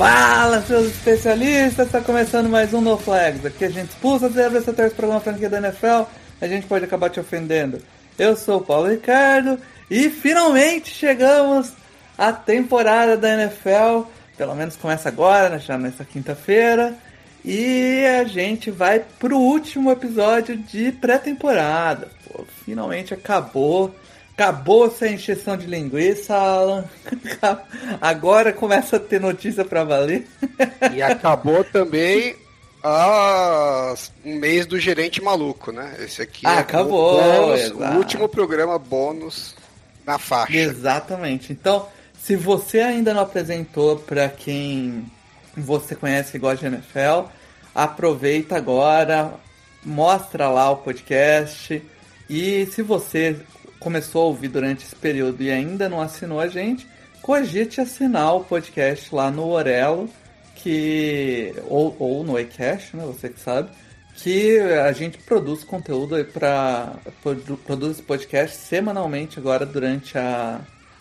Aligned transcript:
Fala, 0.00 0.62
seus 0.62 0.86
especialistas! 0.86 1.84
Está 1.84 2.00
começando 2.00 2.48
mais 2.48 2.72
um 2.72 2.80
No 2.80 2.96
Flags. 2.96 3.44
Aqui 3.44 3.66
a 3.66 3.68
gente 3.68 3.90
expulsa 3.90 4.30
zebras, 4.30 4.64
você 4.64 4.72
torce 4.72 4.94
para 4.94 5.04
alguma 5.04 5.20
franquia 5.20 5.50
da 5.50 5.58
NFL, 5.58 6.08
a 6.40 6.48
gente 6.48 6.66
pode 6.66 6.86
acabar 6.86 7.10
te 7.10 7.20
ofendendo. 7.20 7.82
Eu 8.18 8.34
sou 8.34 8.60
o 8.60 8.62
Paulo 8.62 8.88
Ricardo 8.88 9.58
e 9.90 10.08
finalmente 10.08 10.88
chegamos 10.88 11.74
à 12.16 12.32
temporada 12.32 13.14
da 13.14 13.42
NFL. 13.42 14.08
Pelo 14.38 14.54
menos 14.54 14.74
começa 14.74 15.10
agora, 15.10 15.50
né, 15.50 15.58
já 15.58 15.76
nessa 15.76 16.02
quinta-feira. 16.02 16.94
E 17.44 18.02
a 18.06 18.24
gente 18.24 18.70
vai 18.70 19.04
pro 19.18 19.36
último 19.36 19.90
episódio 19.90 20.56
de 20.56 20.92
pré-temporada. 20.92 22.08
Finalmente 22.64 23.12
acabou. 23.12 23.94
Acabou 24.40 24.86
essa 24.86 25.06
encheção 25.06 25.54
de 25.54 25.66
linguiça, 25.66 26.34
Alan. 26.34 26.86
Agora 28.00 28.54
começa 28.54 28.96
a 28.96 28.98
ter 28.98 29.20
notícia 29.20 29.66
pra 29.66 29.84
valer. 29.84 30.26
E 30.94 31.02
acabou 31.02 31.62
também 31.62 32.34
a... 32.82 33.94
um 34.24 34.36
mês 34.36 34.64
do 34.64 34.80
gerente 34.80 35.20
maluco, 35.20 35.70
né? 35.70 35.94
Esse 35.98 36.22
aqui 36.22 36.46
Ah, 36.46 36.54
é 36.54 36.58
acabou, 36.60 37.18
o, 37.18 37.22
bônus, 37.22 37.70
o 37.70 37.98
último 37.98 38.28
programa 38.30 38.78
bônus 38.78 39.54
na 40.06 40.18
faixa. 40.18 40.56
Exatamente. 40.56 41.52
Então, 41.52 41.86
se 42.18 42.34
você 42.34 42.80
ainda 42.80 43.12
não 43.12 43.20
apresentou 43.20 43.98
pra 43.98 44.30
quem 44.30 45.04
você 45.54 45.94
conhece 45.94 46.38
e 46.38 46.40
gosta 46.40 46.66
de 46.66 46.74
NFL, 46.74 47.28
aproveita 47.74 48.56
agora, 48.56 49.34
mostra 49.84 50.48
lá 50.48 50.70
o 50.70 50.78
podcast. 50.78 51.82
E 52.30 52.64
se 52.66 52.80
você 52.80 53.36
começou 53.80 54.22
a 54.22 54.26
ouvir 54.26 54.48
durante 54.48 54.84
esse 54.84 54.94
período 54.94 55.42
e 55.42 55.50
ainda 55.50 55.88
não 55.88 56.00
assinou 56.00 56.38
a 56.38 56.46
gente, 56.46 56.86
cogite 57.22 57.80
assinar 57.80 58.36
o 58.36 58.44
podcast 58.44 59.12
lá 59.12 59.30
no 59.30 59.48
Orelo, 59.48 60.08
que 60.54 61.54
ou, 61.66 61.96
ou 61.98 62.22
no 62.22 62.38
iCash, 62.38 62.92
né? 62.92 63.04
Você 63.06 63.30
que 63.30 63.40
sabe. 63.40 63.70
Que 64.14 64.58
a 64.60 64.92
gente 64.92 65.16
produz 65.18 65.64
conteúdo 65.64 66.22
para 66.26 66.94
produz 67.64 67.92
esse 67.92 68.02
podcast 68.02 68.54
semanalmente 68.56 69.38
agora 69.38 69.64
durante 69.64 70.18
a, 70.18 70.60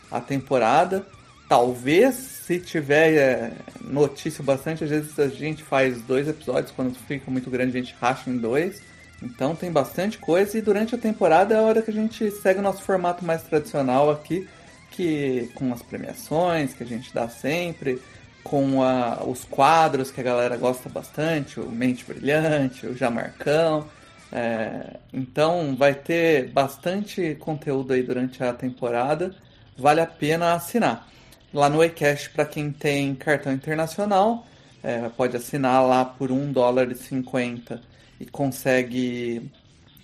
a 0.10 0.22
temporada. 0.22 1.06
Talvez, 1.50 2.16
se 2.16 2.60
tiver 2.60 3.14
é, 3.16 3.52
notícia 3.82 4.42
bastante, 4.44 4.86
às 4.86 4.90
vezes 4.90 5.20
a 5.20 5.28
gente 5.28 5.64
faz 5.64 6.02
dois 6.04 6.28
episódios, 6.28 6.72
quando 6.72 6.96
fica 6.96 7.30
muito 7.30 7.50
grande 7.50 7.76
a 7.76 7.82
gente 7.82 7.96
racha 8.00 8.30
em 8.30 8.38
dois. 8.38 8.82
Então 9.22 9.56
tem 9.56 9.72
bastante 9.72 10.18
coisa 10.18 10.58
e 10.58 10.62
durante 10.62 10.96
a 10.96 10.98
temporada 10.98 11.54
é 11.54 11.58
a 11.58 11.62
hora 11.62 11.82
que 11.82 11.92
a 11.92 11.94
gente 11.94 12.32
segue 12.32 12.60
o 12.60 12.64
nosso 12.64 12.82
formato 12.82 13.26
mais 13.26 13.44
tradicional 13.44 14.10
aqui, 14.10 14.48
que 14.92 15.50
com 15.56 15.72
as 15.74 15.82
premiações 15.82 16.74
que 16.74 16.84
a 16.84 16.86
gente 16.86 17.14
dá 17.14 17.28
sempre, 17.30 18.02
com 18.44 18.82
a- 18.82 19.24
os 19.26 19.44
quadros 19.46 20.10
que 20.12 20.22
a 20.22 20.24
galera 20.24 20.56
gosta 20.58 20.90
bastante, 20.90 21.60
o 21.60 21.70
Mente 21.70 22.06
Brilhante, 22.06 22.88
o 22.88 22.96
Jamarcão. 22.96 23.88
É, 24.32 24.98
então 25.12 25.76
vai 25.76 25.94
ter 25.94 26.50
bastante 26.50 27.36
conteúdo 27.40 27.94
aí 27.94 28.04
durante 28.04 28.44
a 28.44 28.54
temporada. 28.54 29.36
Vale 29.78 30.02
a 30.02 30.06
pena 30.08 30.54
assinar. 30.54 31.08
Lá 31.54 31.70
no 31.70 31.84
eCash, 31.84 32.28
para 32.30 32.46
quem 32.46 32.72
tem 32.72 33.16
cartão 33.16 33.52
internacional, 33.52 34.46
é, 34.84 35.10
pode 35.10 35.36
assinar 35.36 35.86
lá 35.86 36.06
por 36.06 36.32
um 36.32 36.52
dólar 36.52 36.92
e 36.92 36.96
50 36.96 37.82
e 38.20 38.26
consegue 38.26 39.50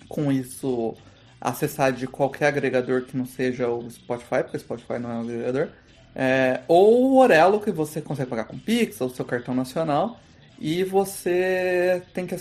com 0.08 0.30
isso 0.32 0.94
acessar 1.40 1.92
de 1.92 2.06
qualquer 2.06 2.46
agregador 2.46 3.02
que 3.02 3.16
não 3.16 3.26
seja 3.26 3.68
o 3.68 3.88
Spotify, 3.90 4.42
porque 4.42 4.56
o 4.56 4.60
Spotify 4.60 4.98
não 4.98 5.10
é 5.10 5.14
um 5.14 5.20
agregador. 5.20 5.68
É, 6.14 6.62
ou 6.66 7.12
o 7.12 7.18
Orelo, 7.18 7.60
que 7.60 7.70
você 7.70 8.00
consegue 8.00 8.30
pagar 8.30 8.44
com 8.44 8.58
Pix 8.58 9.00
ou 9.00 9.10
seu 9.10 9.24
cartão 9.24 9.54
nacional. 9.54 10.18
E 10.58 10.82
você 10.82 12.02
tem 12.14 12.26
que 12.26 12.34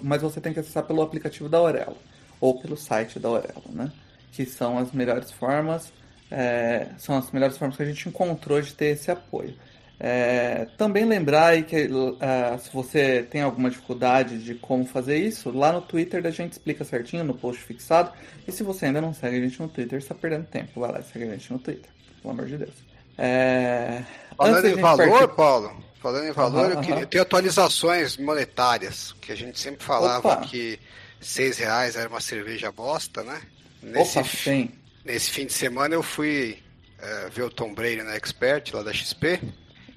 mas 0.00 0.22
você 0.22 0.40
tem 0.40 0.52
que 0.52 0.60
acessar 0.60 0.84
pelo 0.84 1.02
aplicativo 1.02 1.48
da 1.48 1.60
Orelo 1.60 1.96
ou 2.40 2.60
pelo 2.60 2.76
site 2.76 3.18
da 3.18 3.28
Orelo, 3.28 3.64
né? 3.70 3.90
Que 4.30 4.46
são 4.46 4.78
as 4.78 4.92
melhores 4.92 5.32
formas, 5.32 5.92
é, 6.30 6.88
são 6.98 7.16
as 7.16 7.30
melhores 7.32 7.58
formas 7.58 7.76
que 7.76 7.82
a 7.82 7.86
gente 7.86 8.08
encontrou 8.08 8.60
de 8.60 8.72
ter 8.72 8.86
esse 8.86 9.10
apoio. 9.10 9.54
É, 9.98 10.66
também 10.76 11.04
lembrar 11.06 11.46
aí 11.48 11.62
que 11.62 11.88
ah, 12.20 12.58
se 12.58 12.70
você 12.72 13.22
tem 13.30 13.40
alguma 13.40 13.70
dificuldade 13.70 14.38
de 14.42 14.54
como 14.54 14.84
fazer 14.84 15.16
isso, 15.16 15.50
lá 15.50 15.72
no 15.72 15.80
Twitter 15.80 16.24
a 16.26 16.30
gente 16.30 16.52
explica 16.52 16.84
certinho 16.84 17.24
no 17.24 17.34
post 17.34 17.62
fixado. 17.62 18.12
E 18.46 18.52
se 18.52 18.62
você 18.62 18.86
ainda 18.86 19.00
não 19.00 19.14
segue 19.14 19.36
a 19.38 19.40
gente 19.40 19.60
no 19.60 19.68
Twitter, 19.68 20.00
você 20.00 20.04
está 20.04 20.14
perdendo 20.14 20.46
tempo. 20.46 20.78
Vai 20.80 20.92
lá 20.92 21.00
e 21.00 21.04
segue 21.04 21.24
a 21.24 21.32
gente 21.32 21.50
no 21.52 21.58
Twitter, 21.58 21.90
pelo 22.20 22.34
amor 22.34 22.46
de 22.46 22.58
Deus. 22.58 22.74
É, 23.16 24.02
Falando 24.36 24.66
em 24.68 24.74
valor, 24.74 25.08
partir- 25.08 25.34
Paulo, 25.34 25.84
falando 26.02 26.26
em 26.28 26.32
valor, 26.32 26.64
Aham, 26.66 26.74
eu 26.74 26.80
queria 26.80 26.96
aham. 26.96 27.06
ter 27.06 27.18
atualizações 27.20 28.18
monetárias, 28.18 29.14
que 29.22 29.32
a 29.32 29.36
gente 29.36 29.58
sempre 29.58 29.82
falava 29.82 30.28
Opa. 30.34 30.42
que 30.46 30.78
seis 31.18 31.56
reais 31.56 31.96
era 31.96 32.08
uma 32.10 32.20
cerveja 32.20 32.70
bosta, 32.70 33.22
né? 33.22 33.40
Nesse, 33.82 34.18
Opa, 34.18 34.28
nesse 35.06 35.30
fim 35.30 35.46
de 35.46 35.54
semana 35.54 35.94
eu 35.94 36.02
fui 36.02 36.58
eh, 36.98 37.30
ver 37.32 37.44
o 37.44 37.50
Tom 37.50 37.72
Brady 37.72 38.02
na 38.02 38.14
Expert, 38.16 38.70
lá 38.74 38.82
da 38.82 38.92
XP, 38.92 39.40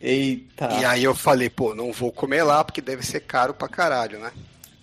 Eita. 0.02 0.70
e 0.80 0.86
aí 0.86 1.04
eu 1.04 1.14
falei, 1.14 1.50
pô, 1.50 1.76
não 1.76 1.92
vou 1.92 2.12
comer 2.12 2.44
lá 2.44 2.64
porque 2.64 2.82
deve 2.82 3.06
ser 3.06 3.20
caro 3.22 3.54
pra 3.54 3.68
caralho, 3.68 4.20
né? 4.20 4.32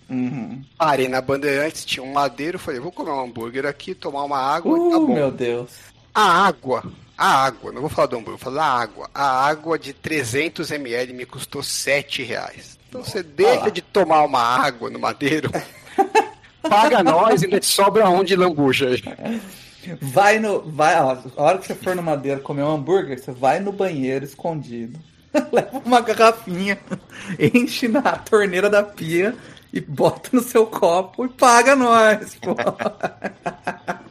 Uhum. 0.09 0.63
Parei 0.77 1.07
na 1.09 1.19
Bandeirantes, 1.21 1.83
tinha 1.83 2.03
um 2.03 2.13
madeiro, 2.13 2.57
falei, 2.59 2.79
vou 2.79 2.91
comer 2.91 3.11
um 3.11 3.19
hambúrguer 3.25 3.65
aqui, 3.65 3.93
tomar 3.93 4.23
uma 4.23 4.37
água 4.39 4.77
tá 4.77 4.97
Uh, 4.97 5.07
bom. 5.07 5.13
meu 5.13 5.31
Deus. 5.31 5.71
A 6.13 6.45
água, 6.47 6.83
a 7.17 7.43
água, 7.45 7.71
não 7.73 7.81
vou 7.81 7.89
falar 7.89 8.07
do 8.07 8.15
hambúrguer, 8.15 8.37
vou 8.39 8.53
falar 8.53 8.61
da 8.61 8.81
água. 8.81 9.09
A 9.13 9.45
água 9.47 9.77
de 9.77 9.91
300 9.93 10.71
ml 10.71 11.13
me 11.13 11.25
custou 11.25 11.61
7 11.61 12.23
reais. 12.23 12.77
Então 12.87 13.03
você 13.03 13.21
deixa 13.21 13.61
lá. 13.61 13.69
de 13.69 13.81
tomar 13.81 14.23
uma 14.23 14.39
água 14.41 14.89
no 14.89 14.97
madeiro, 14.97 15.51
paga 16.69 17.03
nós 17.03 17.41
e 17.41 17.45
ainda 17.45 17.59
te 17.59 17.65
sobra 17.65 18.09
um 18.09 18.23
de 18.23 18.35
lambuja 18.35 18.87
aí. 18.89 19.03
Vai 20.01 20.39
no. 20.39 20.61
Vai, 20.61 20.99
ó, 21.01 21.17
a 21.37 21.43
hora 21.43 21.57
que 21.57 21.67
você 21.67 21.75
for 21.75 21.95
no 21.95 22.03
Madeira 22.03 22.39
comer 22.39 22.63
um 22.63 22.71
hambúrguer, 22.71 23.19
você 23.19 23.31
vai 23.31 23.59
no 23.59 23.71
banheiro 23.71 24.25
escondido. 24.25 24.99
Leva 25.51 25.81
uma 25.85 26.01
garrafinha, 26.01 26.77
enche 27.53 27.87
na 27.87 28.01
torneira 28.17 28.69
da 28.69 28.83
pia 28.83 29.35
e 29.73 29.79
bota 29.81 30.29
no 30.33 30.41
seu 30.41 30.65
copo 30.65 31.25
e 31.25 31.29
paga 31.29 31.75
nós, 31.75 32.35
pô. 32.35 32.55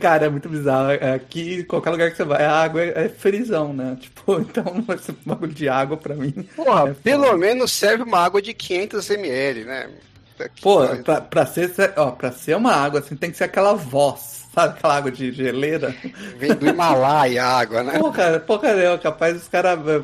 Cara, 0.00 0.26
é 0.26 0.30
muito 0.30 0.48
bizarro. 0.48 0.92
Aqui, 1.14 1.64
qualquer 1.64 1.90
lugar 1.90 2.10
que 2.10 2.16
você 2.16 2.24
vai, 2.24 2.44
a 2.44 2.52
água 2.62 2.82
é, 2.82 3.04
é 3.04 3.08
frisão, 3.08 3.72
né? 3.72 3.96
Tipo, 4.00 4.40
então 4.40 4.84
esse 4.94 5.12
bagulho 5.26 5.52
de 5.52 5.68
água 5.68 5.96
pra 5.96 6.14
mim. 6.14 6.32
Porra, 6.56 6.90
é 6.90 6.94
pelo 6.94 7.24
foda. 7.24 7.36
menos 7.36 7.72
serve 7.72 8.04
uma 8.04 8.18
água 8.18 8.40
de 8.40 8.54
500 8.54 9.10
ml, 9.10 9.64
né? 9.64 9.90
Puta 10.36 10.48
que 10.48 10.62
Pô, 10.62 10.78
pariu. 10.78 11.04
pra, 11.04 11.20
pra, 11.20 11.46
ser, 11.46 11.70
ó, 11.96 12.10
pra 12.12 12.32
ser 12.32 12.56
uma 12.56 12.72
água 12.72 13.00
assim, 13.00 13.16
tem 13.16 13.30
que 13.30 13.36
ser 13.36 13.44
aquela 13.44 13.74
voz, 13.74 14.41
sabe? 14.54 14.78
Aquela 14.78 14.96
água 14.96 15.10
de 15.10 15.32
geleira. 15.32 15.94
Vem 16.38 16.54
do 16.54 16.68
Himalaia 16.68 17.44
a 17.44 17.58
água, 17.58 17.82
né? 17.82 17.98
Pô, 17.98 18.10
cara, 18.10 18.40
pô, 18.40 18.58
cara, 18.58 18.80
é 18.82 18.98
capaz 18.98 19.34
dos 19.34 19.48
caras 19.48 19.78
eh, 19.86 20.02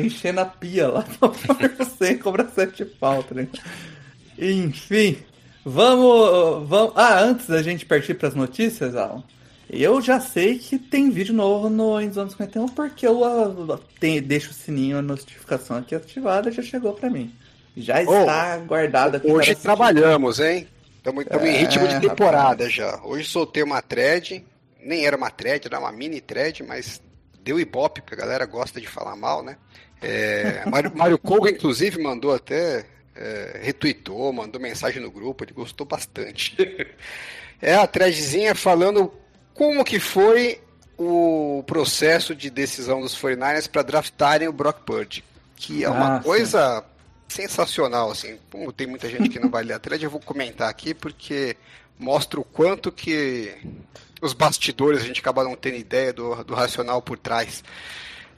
encher 0.00 0.32
na 0.32 0.44
pia 0.44 0.88
lá 0.88 1.04
e 2.00 2.14
cobrar 2.16 2.46
sete 2.48 2.84
pau, 2.84 3.22
tá 3.22 3.34
ligado? 3.34 3.58
Enfim, 4.38 5.18
vamos, 5.64 6.68
vamos. 6.68 6.92
Ah, 6.96 7.20
antes 7.20 7.46
da 7.46 7.62
gente 7.62 7.86
partir 7.86 8.14
pras 8.14 8.34
notícias, 8.34 8.94
Alan, 8.94 9.22
eu 9.68 10.00
já 10.00 10.20
sei 10.20 10.58
que 10.58 10.78
tem 10.78 11.10
vídeo 11.10 11.34
novo 11.34 11.68
no 11.68 12.00
Endzone 12.00 12.30
51 12.30 12.68
porque 12.68 13.06
eu 13.06 13.24
ah, 13.24 13.78
tem- 13.98 14.22
deixo 14.22 14.50
o 14.50 14.54
sininho, 14.54 14.98
a 14.98 15.02
notificação 15.02 15.78
aqui 15.78 15.94
ativada 15.94 16.52
já 16.52 16.62
chegou 16.62 16.92
pra 16.92 17.10
mim. 17.10 17.34
Já 17.76 18.02
está 18.02 18.56
guardado 18.58 19.16
aqui. 19.16 19.26
para 19.26 19.36
Hoje 19.36 19.54
trabalhamos, 19.54 20.40
hein? 20.40 20.66
Estamos 21.06 21.24
em 21.24 21.48
É, 21.48 21.58
ritmo 21.58 21.86
de 21.86 22.00
temporada 22.00 22.68
já. 22.68 23.00
Hoje 23.04 23.28
soltei 23.28 23.62
uma 23.62 23.80
thread, 23.80 24.44
nem 24.80 25.06
era 25.06 25.16
uma 25.16 25.30
thread, 25.30 25.66
era 25.66 25.78
uma 25.78 25.92
mini 25.92 26.20
thread, 26.20 26.64
mas 26.64 27.00
deu 27.40 27.60
ibope, 27.60 28.00
porque 28.00 28.14
a 28.14 28.18
galera 28.18 28.44
gosta 28.44 28.80
de 28.80 28.88
falar 28.88 29.14
mal, 29.14 29.40
né? 29.42 29.56
É, 30.02 30.64
Mário, 30.68 30.92
Mário 30.96 31.18
Koga, 31.18 31.50
inclusive, 31.50 32.02
mandou 32.02 32.34
até, 32.34 32.86
é, 33.14 33.60
retweetou, 33.62 34.32
mandou 34.32 34.60
mensagem 34.60 35.00
no 35.00 35.10
grupo, 35.10 35.44
ele 35.44 35.52
gostou 35.52 35.86
bastante. 35.86 36.56
É 37.58 37.74
a 37.74 37.86
threadzinha 37.86 38.54
falando 38.54 39.10
como 39.54 39.82
que 39.82 39.98
foi 39.98 40.60
o 40.98 41.64
processo 41.66 42.34
de 42.34 42.50
decisão 42.50 43.00
dos 43.00 43.16
49ers 43.16 43.66
para 43.66 43.80
draftarem 43.80 44.46
o 44.46 44.52
Brock 44.52 44.80
Purdy. 44.80 45.24
que 45.56 45.82
é 45.82 45.88
uma 45.88 46.16
ah, 46.16 46.20
coisa 46.20 46.80
sim. 46.80 46.95
Sensacional, 47.28 48.10
assim. 48.10 48.38
Como 48.50 48.72
tem 48.72 48.86
muita 48.86 49.08
gente 49.08 49.28
que 49.28 49.38
não 49.38 49.50
vai 49.50 49.64
ler 49.64 49.74
a 49.74 49.78
thread, 49.78 50.02
eu 50.04 50.10
vou 50.10 50.20
comentar 50.20 50.68
aqui 50.68 50.94
porque 50.94 51.56
mostra 51.98 52.40
o 52.40 52.44
quanto 52.44 52.92
que 52.92 53.54
os 54.20 54.32
bastidores 54.32 55.02
a 55.02 55.04
gente 55.04 55.20
acaba 55.20 55.44
não 55.44 55.56
tendo 55.56 55.76
ideia 55.76 56.12
do, 56.12 56.44
do 56.44 56.54
racional 56.54 57.02
por 57.02 57.18
trás. 57.18 57.62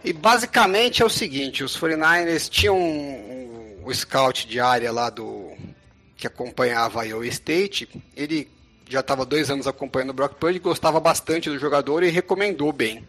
E 0.04 0.12
basicamente 0.12 1.02
é 1.02 1.04
o 1.04 1.10
seguinte, 1.10 1.64
os 1.64 1.78
49ers 1.78 2.48
tinham 2.48 2.78
um, 2.78 3.80
um, 3.82 3.88
um 3.88 3.94
scout 3.94 4.46
de 4.46 4.60
área 4.60 4.92
lá 4.92 5.10
do 5.10 5.52
que 6.16 6.26
acompanhava 6.26 7.04
Iowa 7.06 7.26
State, 7.26 7.88
ele 8.16 8.48
já 8.88 9.00
estava 9.00 9.24
dois 9.24 9.50
anos 9.50 9.66
acompanhando 9.66 10.10
o 10.10 10.14
Brock 10.14 10.34
Purdy, 10.34 10.58
gostava 10.58 10.98
bastante 10.98 11.48
do 11.48 11.58
jogador 11.58 12.02
e 12.02 12.10
recomendou 12.10 12.72
bem. 12.72 13.06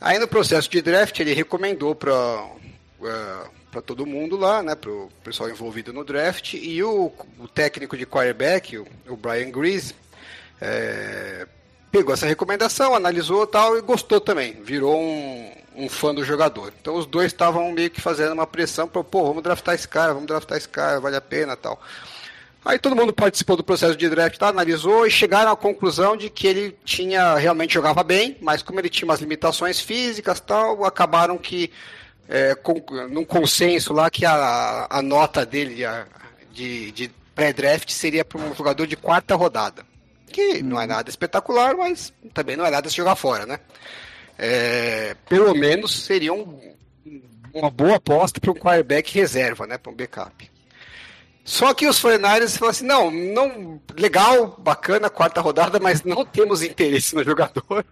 Aí 0.00 0.18
no 0.18 0.28
processo 0.28 0.68
de 0.70 0.80
draft 0.80 1.18
ele 1.18 1.34
recomendou 1.34 1.94
para 1.94 2.12
uh, 2.12 3.50
para 3.70 3.80
todo 3.80 4.06
mundo 4.06 4.36
lá, 4.36 4.62
né, 4.62 4.74
para 4.74 4.90
o 4.90 5.10
pessoal 5.22 5.48
envolvido 5.48 5.92
no 5.92 6.04
draft 6.04 6.54
e 6.54 6.82
o, 6.82 7.12
o 7.38 7.48
técnico 7.48 7.96
de 7.96 8.04
quarterback, 8.04 8.76
o, 8.76 8.86
o 9.08 9.16
Brian 9.16 9.50
Grease, 9.50 9.94
é, 10.60 11.46
pegou 11.90 12.12
essa 12.12 12.26
recomendação, 12.26 12.94
analisou 12.94 13.46
tal 13.46 13.78
e 13.78 13.80
gostou 13.80 14.20
também, 14.20 14.54
virou 14.62 15.00
um, 15.00 15.52
um 15.76 15.88
fã 15.88 16.14
do 16.14 16.24
jogador. 16.24 16.72
Então 16.80 16.96
os 16.96 17.06
dois 17.06 17.26
estavam 17.26 17.70
meio 17.72 17.90
que 17.90 18.00
fazendo 18.00 18.32
uma 18.32 18.46
pressão 18.46 18.88
para, 18.88 19.02
pô, 19.04 19.24
vamos 19.24 19.42
draftar 19.42 19.74
esse 19.74 19.88
cara, 19.88 20.12
vamos 20.12 20.28
draftar 20.28 20.58
esse 20.58 20.68
cara, 20.68 21.00
vale 21.00 21.16
a 21.16 21.20
pena 21.20 21.56
tal. 21.56 21.80
Aí 22.62 22.78
todo 22.78 22.94
mundo 22.94 23.12
participou 23.12 23.56
do 23.56 23.64
processo 23.64 23.96
de 23.96 24.08
draft, 24.08 24.36
tá, 24.36 24.48
analisou 24.48 25.06
e 25.06 25.10
chegaram 25.10 25.50
à 25.50 25.56
conclusão 25.56 26.14
de 26.14 26.28
que 26.28 26.46
ele 26.46 26.76
tinha 26.84 27.34
realmente 27.36 27.72
jogava 27.72 28.02
bem, 28.02 28.36
mas 28.40 28.62
como 28.62 28.78
ele 28.78 28.90
tinha 28.90 29.06
umas 29.06 29.20
limitações 29.20 29.80
físicas 29.80 30.40
tal, 30.40 30.84
acabaram 30.84 31.38
que 31.38 31.70
é, 32.30 32.54
com, 32.54 32.80
num 33.10 33.24
consenso 33.24 33.92
lá 33.92 34.08
que 34.08 34.24
a, 34.24 34.86
a 34.88 35.02
nota 35.02 35.44
dele 35.44 35.84
a, 35.84 36.06
de, 36.52 36.92
de 36.92 37.10
pré-draft 37.34 37.90
seria 37.90 38.24
para 38.24 38.40
um 38.40 38.54
jogador 38.54 38.86
de 38.86 38.96
quarta 38.96 39.34
rodada. 39.34 39.84
Que 40.28 40.62
não 40.62 40.80
é 40.80 40.86
nada 40.86 41.10
espetacular, 41.10 41.76
mas 41.76 42.12
também 42.32 42.56
não 42.56 42.64
é 42.64 42.70
nada 42.70 42.88
se 42.88 42.96
jogar 42.96 43.16
fora, 43.16 43.44
né? 43.46 43.58
É, 44.38 45.16
pelo 45.28 45.52
menos 45.54 46.04
seria 46.04 46.32
um, 46.32 46.74
uma 47.52 47.68
boa 47.68 47.96
aposta 47.96 48.40
para 48.40 48.52
um 48.52 48.54
quarterback 48.54 49.12
reserva, 49.12 49.66
né? 49.66 49.76
Para 49.76 49.90
um 49.90 49.96
backup. 49.96 50.48
Só 51.44 51.74
que 51.74 51.88
os 51.88 51.98
49 51.98 52.48
falam 52.48 52.70
assim, 52.70 52.86
não, 52.86 53.10
não, 53.10 53.80
legal, 53.98 54.56
bacana, 54.58 55.10
quarta 55.10 55.40
rodada, 55.40 55.80
mas 55.80 56.04
não 56.04 56.24
temos 56.24 56.62
interesse 56.62 57.12
no 57.16 57.24
jogador, 57.24 57.84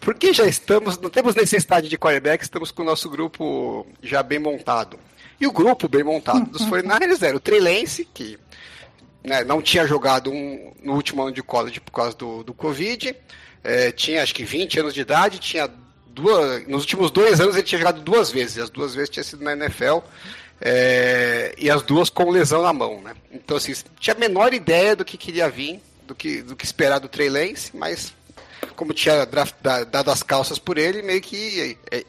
porque 0.00 0.32
já 0.32 0.46
estamos, 0.46 0.98
não 0.98 1.10
temos 1.10 1.34
necessidade 1.34 1.88
de 1.88 1.98
quarterback, 1.98 2.42
estamos 2.42 2.70
com 2.70 2.82
o 2.82 2.84
nosso 2.84 3.08
grupo 3.08 3.86
já 4.02 4.22
bem 4.22 4.38
montado. 4.38 4.98
E 5.40 5.46
o 5.46 5.52
grupo 5.52 5.88
bem 5.88 6.04
montado 6.04 6.48
dos 6.50 6.62
49ers 6.68 7.22
era 7.22 7.36
o 7.36 7.40
Trey 7.40 7.60
Lance, 7.60 8.08
que 8.12 8.38
né, 9.22 9.42
não 9.42 9.62
tinha 9.62 9.86
jogado 9.86 10.30
um, 10.30 10.72
no 10.82 10.94
último 10.94 11.22
ano 11.22 11.32
de 11.32 11.42
college 11.42 11.80
por 11.80 11.92
causa 11.92 12.16
do, 12.16 12.44
do 12.44 12.54
Covid, 12.54 13.16
é, 13.62 13.90
tinha 13.90 14.22
acho 14.22 14.34
que 14.34 14.44
20 14.44 14.80
anos 14.80 14.94
de 14.94 15.00
idade, 15.00 15.38
tinha 15.38 15.68
duas, 16.06 16.66
nos 16.68 16.82
últimos 16.82 17.10
dois 17.10 17.40
anos 17.40 17.56
ele 17.56 17.64
tinha 17.64 17.78
jogado 17.78 18.00
duas 18.02 18.30
vezes, 18.30 18.58
as 18.58 18.70
duas 18.70 18.94
vezes 18.94 19.10
tinha 19.10 19.24
sido 19.24 19.42
na 19.42 19.52
NFL, 19.52 19.98
é, 20.60 21.54
e 21.58 21.70
as 21.70 21.82
duas 21.82 22.08
com 22.08 22.30
lesão 22.30 22.62
na 22.62 22.72
mão, 22.72 23.00
né? 23.02 23.14
Então, 23.32 23.56
assim, 23.56 23.72
tinha 23.98 24.14
a 24.14 24.18
menor 24.18 24.54
ideia 24.54 24.94
do 24.94 25.04
que 25.04 25.16
queria 25.16 25.48
vir, 25.48 25.80
do 26.06 26.14
que, 26.14 26.42
do 26.42 26.54
que 26.54 26.64
esperar 26.64 27.00
do 27.00 27.08
Trey 27.08 27.28
Lance, 27.28 27.70
mas 27.74 28.14
como 28.74 28.92
tinha 28.92 29.24
draft, 29.24 29.54
dado 29.90 30.10
as 30.10 30.22
calças 30.22 30.58
por 30.58 30.78
ele, 30.78 31.02
meio 31.02 31.20
que 31.20 31.78
é, 31.90 32.04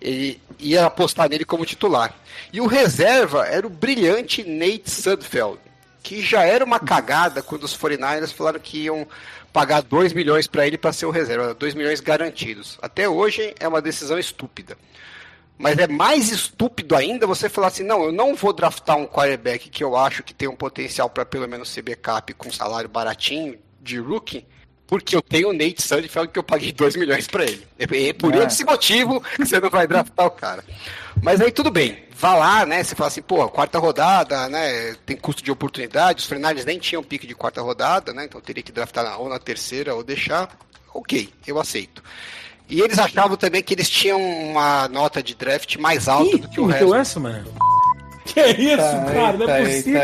ele 0.00 0.40
ia 0.58 0.86
apostar 0.86 1.28
nele 1.28 1.44
como 1.44 1.66
titular. 1.66 2.14
E 2.52 2.60
o 2.60 2.66
reserva 2.66 3.46
era 3.46 3.66
o 3.66 3.70
brilhante 3.70 4.44
Nate 4.44 4.90
Sudfeld, 4.90 5.58
que 6.02 6.22
já 6.22 6.44
era 6.44 6.64
uma 6.64 6.80
cagada 6.80 7.42
quando 7.42 7.64
os 7.64 7.76
49ers 7.76 8.32
falaram 8.32 8.60
que 8.60 8.84
iam 8.84 9.06
pagar 9.52 9.82
2 9.82 10.12
milhões 10.12 10.46
para 10.46 10.66
ele 10.66 10.78
para 10.78 10.92
ser 10.92 11.06
o 11.06 11.10
reserva, 11.10 11.54
2 11.54 11.74
milhões 11.74 12.00
garantidos. 12.00 12.78
Até 12.80 13.08
hoje 13.08 13.54
é 13.58 13.66
uma 13.66 13.82
decisão 13.82 14.18
estúpida. 14.18 14.76
Mas 15.58 15.76
é 15.76 15.88
mais 15.88 16.30
estúpido 16.30 16.94
ainda 16.94 17.26
você 17.26 17.48
falar 17.48 17.66
assim: 17.66 17.82
não, 17.82 18.04
eu 18.04 18.12
não 18.12 18.36
vou 18.36 18.52
draftar 18.52 18.96
um 18.96 19.06
quarterback 19.06 19.68
que 19.68 19.82
eu 19.82 19.96
acho 19.96 20.22
que 20.22 20.32
tem 20.32 20.46
um 20.46 20.54
potencial 20.54 21.10
para 21.10 21.26
pelo 21.26 21.48
menos 21.48 21.68
ser 21.68 21.82
backup 21.82 22.32
com 22.34 22.52
salário 22.52 22.88
baratinho 22.88 23.58
de 23.80 23.98
rookie, 23.98 24.46
porque 24.88 25.14
eu 25.14 25.20
tenho 25.20 25.50
o 25.50 25.52
Nate 25.52 25.82
Sudfeld 25.82 26.32
que 26.32 26.38
eu 26.38 26.42
paguei 26.42 26.72
2 26.72 26.96
milhões 26.96 27.26
para 27.28 27.44
ele. 27.44 27.64
É, 27.78 27.84
é 28.08 28.12
por 28.14 28.34
é. 28.34 28.44
esse 28.44 28.64
motivo 28.64 29.20
que 29.20 29.44
você 29.44 29.60
não 29.60 29.68
vai 29.68 29.86
draftar 29.86 30.26
o 30.26 30.30
cara. 30.30 30.64
Mas 31.22 31.42
aí 31.42 31.52
tudo 31.52 31.70
bem, 31.70 32.04
vá 32.16 32.34
lá, 32.34 32.64
né? 32.64 32.82
Você 32.82 32.94
fala 32.94 33.08
assim, 33.08 33.20
pô, 33.20 33.46
quarta 33.50 33.78
rodada, 33.78 34.48
né? 34.48 34.96
Tem 35.04 35.14
custo 35.14 35.44
de 35.44 35.52
oportunidade, 35.52 36.20
os 36.20 36.26
Fernandes 36.26 36.64
nem 36.64 36.78
tinham 36.78 37.02
pique 37.02 37.26
de 37.26 37.34
quarta 37.34 37.60
rodada, 37.60 38.14
né? 38.14 38.24
Então 38.24 38.40
teria 38.40 38.62
que 38.62 38.72
draftar 38.72 39.20
ou 39.20 39.28
na 39.28 39.38
terceira 39.38 39.94
ou 39.94 40.02
deixar. 40.02 40.48
Ok, 40.94 41.28
eu 41.46 41.60
aceito. 41.60 42.02
E 42.66 42.80
eles 42.80 42.98
achavam 42.98 43.36
também 43.36 43.62
que 43.62 43.74
eles 43.74 43.90
tinham 43.90 44.20
uma 44.20 44.88
nota 44.88 45.22
de 45.22 45.34
draft 45.34 45.76
mais 45.76 46.08
alta 46.08 46.34
Ih, 46.34 46.38
do 46.38 46.48
que 46.48 46.60
o 46.60 46.66
resto. 46.66 46.94
essa, 46.94 47.20
mano? 47.20 47.52
Que 48.24 48.40
é 48.40 48.50
isso, 48.60 48.76
tá, 48.76 49.04
cara? 49.12 49.32
Não 49.36 49.48
é 49.48 49.64
possível. 49.64 50.00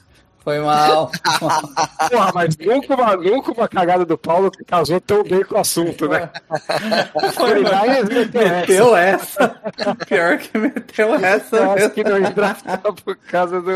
Foi 0.48 0.60
mal. 0.60 1.12
Porra, 2.10 2.32
mas 2.34 2.56
nunca 2.56 2.94
uma, 2.94 3.16
nunca 3.16 3.52
uma 3.52 3.68
cagada 3.68 4.06
do 4.06 4.16
Paulo 4.16 4.50
que 4.50 4.64
casou 4.64 4.98
tão 4.98 5.22
bem 5.22 5.44
com 5.44 5.56
o 5.56 5.58
assunto, 5.58 6.08
né? 6.08 6.30
Foi, 7.34 7.62
meteu 8.32 8.96
essa. 8.96 9.60
Pior 10.06 10.38
que 10.38 10.56
meteu 10.56 11.16
essa. 11.16 11.56
Eu 11.56 11.72
acho 11.72 11.90
que 11.90 12.02
não 12.02 12.22
draftar 12.32 12.80
por 12.80 13.14
causa 13.30 13.60
do. 13.60 13.72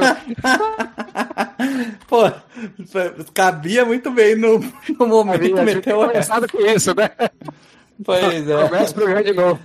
Pô, 2.08 2.32
cabia 3.34 3.84
muito 3.84 4.10
bem 4.10 4.34
no, 4.34 4.58
no 4.98 5.06
momento 5.06 5.42
que 5.42 5.60
meteu 5.60 6.10
essa. 6.10 6.40
com 6.48 6.58
isso, 6.62 6.94
né? 6.94 7.10
Pois 8.02 8.48
é. 8.48 8.62
Começa 8.66 8.92
o 8.92 8.94
programa 8.94 9.22
de 9.22 9.34
novo. 9.34 9.60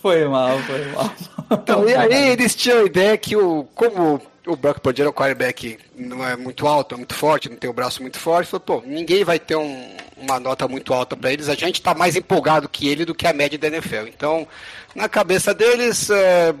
Foi 0.00 0.26
mal, 0.26 0.58
foi 0.62 0.84
mal. 0.86 1.12
Então, 1.52 1.88
e 1.88 1.94
aí 1.94 2.30
eles 2.30 2.56
tinham 2.56 2.80
a 2.80 2.84
ideia 2.84 3.16
que 3.16 3.36
o, 3.36 3.68
como 3.76 4.20
o 4.48 4.56
Brock 4.56 4.80
Purdy 4.80 5.02
era 5.02 5.12
quarterback 5.12 5.78
não 5.94 6.26
é 6.26 6.34
muito 6.34 6.66
alto, 6.66 6.94
é 6.94 6.98
muito 6.98 7.14
forte, 7.14 7.50
não 7.50 7.56
tem 7.56 7.68
o 7.68 7.72
braço 7.72 8.00
muito 8.00 8.18
forte. 8.18 8.50
Falou, 8.50 8.60
pô, 8.60 8.82
ninguém 8.86 9.22
vai 9.22 9.38
ter 9.38 9.56
um, 9.56 9.96
uma 10.16 10.40
nota 10.40 10.66
muito 10.66 10.94
alta 10.94 11.14
para 11.14 11.32
eles. 11.32 11.48
A 11.48 11.54
gente 11.54 11.76
está 11.76 11.94
mais 11.94 12.16
empolgado 12.16 12.68
que 12.68 12.88
ele 12.88 13.04
do 13.04 13.14
que 13.14 13.26
a 13.26 13.32
média 13.32 13.58
da 13.58 13.68
NFL. 13.68 14.06
Então, 14.08 14.48
na 14.94 15.08
cabeça 15.08 15.52
deles, 15.52 16.08
é, 16.08 16.54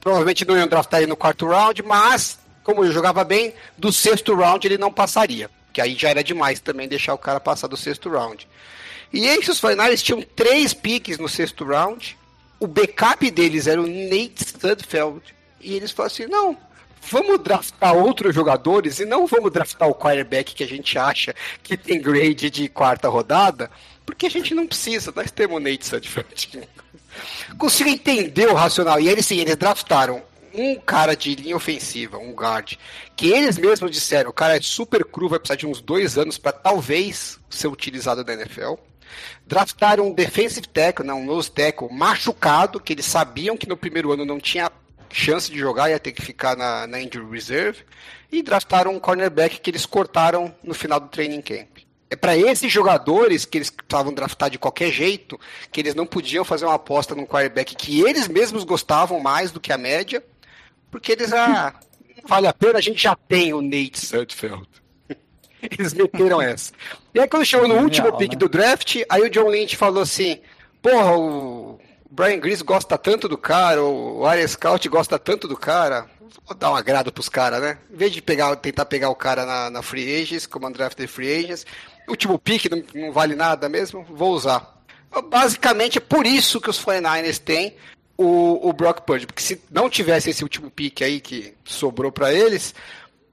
provavelmente 0.00 0.44
não 0.44 0.56
iam 0.56 0.68
draftar 0.68 1.00
ele 1.00 1.08
no 1.08 1.16
quarto 1.16 1.46
round, 1.46 1.82
mas, 1.82 2.38
como 2.62 2.84
ele 2.84 2.92
jogava 2.92 3.24
bem, 3.24 3.54
do 3.78 3.90
sexto 3.90 4.34
round 4.34 4.66
ele 4.66 4.78
não 4.78 4.92
passaria. 4.92 5.50
Que 5.72 5.80
aí 5.80 5.94
já 5.94 6.10
era 6.10 6.22
demais 6.22 6.60
também 6.60 6.86
deixar 6.86 7.14
o 7.14 7.18
cara 7.18 7.40
passar 7.40 7.68
do 7.68 7.76
sexto 7.76 8.10
round. 8.10 8.46
E 9.12 9.26
aí, 9.26 9.38
os 9.38 9.60
finais 9.60 10.02
tinham 10.02 10.20
três 10.20 10.74
piques 10.74 11.18
no 11.18 11.28
sexto 11.28 11.64
round. 11.64 12.18
O 12.60 12.66
backup 12.66 13.30
deles 13.30 13.66
era 13.66 13.80
o 13.80 13.86
Nate 13.86 14.44
Studfeld. 14.44 15.22
E 15.60 15.74
eles 15.74 15.90
falaram 15.90 16.12
assim: 16.12 16.26
não, 16.26 16.56
vamos 17.10 17.38
draftar 17.40 17.94
outros 17.94 18.34
jogadores 18.34 19.00
e 19.00 19.04
não 19.04 19.26
vamos 19.26 19.52
draftar 19.52 19.88
o 19.88 19.94
quarterback 19.94 20.54
que 20.54 20.64
a 20.64 20.68
gente 20.68 20.98
acha 20.98 21.34
que 21.62 21.76
tem 21.76 22.00
grade 22.00 22.50
de 22.50 22.68
quarta 22.68 23.08
rodada, 23.08 23.70
porque 24.04 24.26
a 24.26 24.30
gente 24.30 24.54
não 24.54 24.66
precisa, 24.66 25.12
nós 25.14 25.30
temos 25.30 25.56
o 25.56 25.60
Nate 25.60 25.86
Sudfeld. 25.86 26.68
Consigo 27.58 27.88
entender 27.88 28.48
o 28.48 28.54
racional. 28.54 29.00
E 29.00 29.08
eles 29.08 29.24
sim, 29.24 29.38
eles 29.38 29.56
draftaram 29.56 30.22
um 30.52 30.76
cara 30.76 31.16
de 31.16 31.34
linha 31.34 31.56
ofensiva, 31.56 32.18
um 32.18 32.32
guard, 32.32 32.74
que 33.16 33.28
eles 33.28 33.58
mesmos 33.58 33.90
disseram, 33.90 34.30
o 34.30 34.32
cara 34.32 34.56
é 34.56 34.60
super 34.60 35.04
cru, 35.04 35.28
vai 35.28 35.38
precisar 35.38 35.56
de 35.56 35.66
uns 35.66 35.80
dois 35.80 36.16
anos 36.16 36.38
para 36.38 36.52
talvez 36.52 37.40
ser 37.50 37.66
utilizado 37.66 38.24
na 38.24 38.34
NFL. 38.34 38.74
Draftaram 39.46 40.08
um 40.08 40.14
defensive 40.14 40.66
tackle, 40.68 41.06
não, 41.06 41.20
um 41.20 41.26
nose 41.26 41.50
tackle 41.50 41.92
machucado, 41.92 42.80
que 42.80 42.92
eles 42.92 43.04
sabiam 43.04 43.56
que 43.56 43.68
no 43.68 43.76
primeiro 43.76 44.12
ano 44.12 44.24
não 44.24 44.38
tinha 44.38 44.70
chance 45.14 45.50
de 45.50 45.58
jogar, 45.58 45.90
ia 45.90 45.98
ter 45.98 46.12
que 46.12 46.22
ficar 46.22 46.56
na, 46.56 46.86
na 46.86 47.00
injury 47.00 47.30
reserve. 47.30 47.84
E 48.30 48.42
draftaram 48.42 48.92
um 48.92 48.98
cornerback 48.98 49.60
que 49.60 49.70
eles 49.70 49.86
cortaram 49.86 50.54
no 50.62 50.74
final 50.74 50.98
do 50.98 51.08
training 51.08 51.40
camp. 51.40 51.78
É 52.10 52.16
para 52.16 52.36
esses 52.36 52.70
jogadores 52.70 53.44
que 53.44 53.58
eles 53.58 53.68
estavam 53.68 54.12
draftar 54.12 54.50
de 54.50 54.58
qualquer 54.58 54.90
jeito, 54.90 55.38
que 55.70 55.80
eles 55.80 55.94
não 55.94 56.04
podiam 56.04 56.44
fazer 56.44 56.64
uma 56.64 56.74
aposta 56.74 57.14
num 57.14 57.26
quarterback 57.26 57.74
que 57.74 58.00
eles 58.02 58.28
mesmos 58.28 58.64
gostavam 58.64 59.20
mais 59.20 59.50
do 59.50 59.60
que 59.60 59.72
a 59.72 59.78
média, 59.78 60.22
porque 60.90 61.12
eles, 61.12 61.32
ah, 61.32 61.74
vale 62.26 62.46
a 62.46 62.52
pena, 62.52 62.78
a 62.78 62.82
gente 62.82 63.02
já 63.02 63.16
tem 63.16 63.52
o 63.52 63.62
Nate 63.62 63.98
Sudfeld. 63.98 64.68
Eles 65.62 65.94
meteram 65.94 66.42
essa. 66.42 66.72
E 67.14 67.18
aí 67.18 67.26
quando 67.26 67.46
chegou 67.46 67.66
no 67.66 67.76
último 67.76 68.16
pick 68.18 68.32
né? 68.32 68.38
do 68.38 68.50
draft, 68.50 68.96
aí 69.08 69.22
o 69.22 69.30
John 69.30 69.48
Lynch 69.48 69.76
falou 69.76 70.02
assim, 70.02 70.38
porra, 70.82 71.16
o 71.16 71.80
Brian 72.14 72.38
Grease 72.38 72.62
gosta 72.62 72.96
tanto 72.96 73.28
do 73.28 73.36
cara, 73.36 73.82
o 73.82 74.24
Area 74.24 74.46
Scout 74.46 74.88
gosta 74.88 75.18
tanto 75.18 75.48
do 75.48 75.56
cara, 75.56 76.06
vou 76.46 76.56
dar 76.56 76.70
um 76.70 76.76
agrado 76.76 77.12
pros 77.12 77.28
caras, 77.28 77.60
né? 77.60 77.76
Em 77.92 77.96
vez 77.96 78.12
de 78.12 78.22
pegar, 78.22 78.54
tentar 78.54 78.84
pegar 78.84 79.10
o 79.10 79.16
cara 79.16 79.44
na, 79.44 79.68
na 79.68 79.82
Free 79.82 80.22
Agents, 80.22 80.46
como 80.46 80.68
Undrafted 80.68 81.08
Free 81.08 81.40
Agents, 81.40 81.66
último 82.08 82.38
pick 82.38 82.70
não, 82.70 82.84
não, 82.94 83.12
vale 83.12 83.34
nada 83.34 83.68
mesmo, 83.68 84.06
vou 84.08 84.32
usar. 84.32 84.80
Basicamente 85.28 85.98
é 85.98 86.00
por 86.00 86.24
isso 86.24 86.60
que 86.60 86.70
os 86.70 86.78
49ers 86.84 87.38
têm 87.38 87.74
o, 88.16 88.68
o 88.68 88.72
Brock 88.72 89.00
Purdy, 89.00 89.26
porque 89.26 89.42
se 89.42 89.60
não 89.68 89.90
tivesse 89.90 90.30
esse 90.30 90.44
último 90.44 90.70
pique 90.70 91.02
aí 91.02 91.20
que 91.20 91.52
sobrou 91.64 92.12
para 92.12 92.32
eles, 92.32 92.76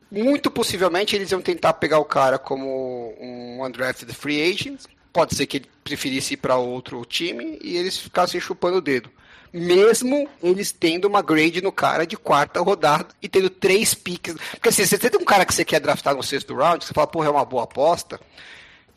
muito 0.09 0.49
possivelmente 0.49 1.15
eles 1.15 1.31
iam 1.31 1.41
tentar 1.41 1.73
pegar 1.73 1.99
o 1.99 2.05
cara 2.05 2.39
como 2.39 3.13
um 3.21 3.63
undrafted 3.63 4.11
free 4.11 4.41
agent. 4.41 4.85
Pode 5.13 5.35
ser 5.35 5.45
que 5.45 5.57
ele 5.57 5.70
preferisse 5.83 6.33
ir 6.33 6.37
para 6.37 6.57
outro 6.57 7.03
time 7.05 7.59
e 7.61 7.77
eles 7.77 7.97
ficassem 7.97 8.39
chupando 8.39 8.77
o 8.77 8.81
dedo. 8.81 9.09
Mesmo 9.53 10.29
eles 10.41 10.71
tendo 10.71 11.05
uma 11.05 11.21
grade 11.21 11.61
no 11.61 11.71
cara 11.71 12.05
de 12.05 12.15
quarta 12.15 12.61
rodada 12.61 13.07
e 13.21 13.27
tendo 13.27 13.49
três 13.49 13.93
piques. 13.93 14.35
Porque 14.51 14.69
assim, 14.69 14.85
você 14.85 14.97
tem 14.97 15.19
um 15.19 15.25
cara 15.25 15.45
que 15.45 15.53
você 15.53 15.65
quer 15.65 15.79
draftar 15.79 16.15
no 16.15 16.23
sexto 16.23 16.55
round, 16.55 16.85
você 16.85 16.93
fala, 16.93 17.07
porra, 17.07 17.27
é 17.27 17.31
uma 17.31 17.43
boa 17.43 17.63
aposta. 17.63 18.19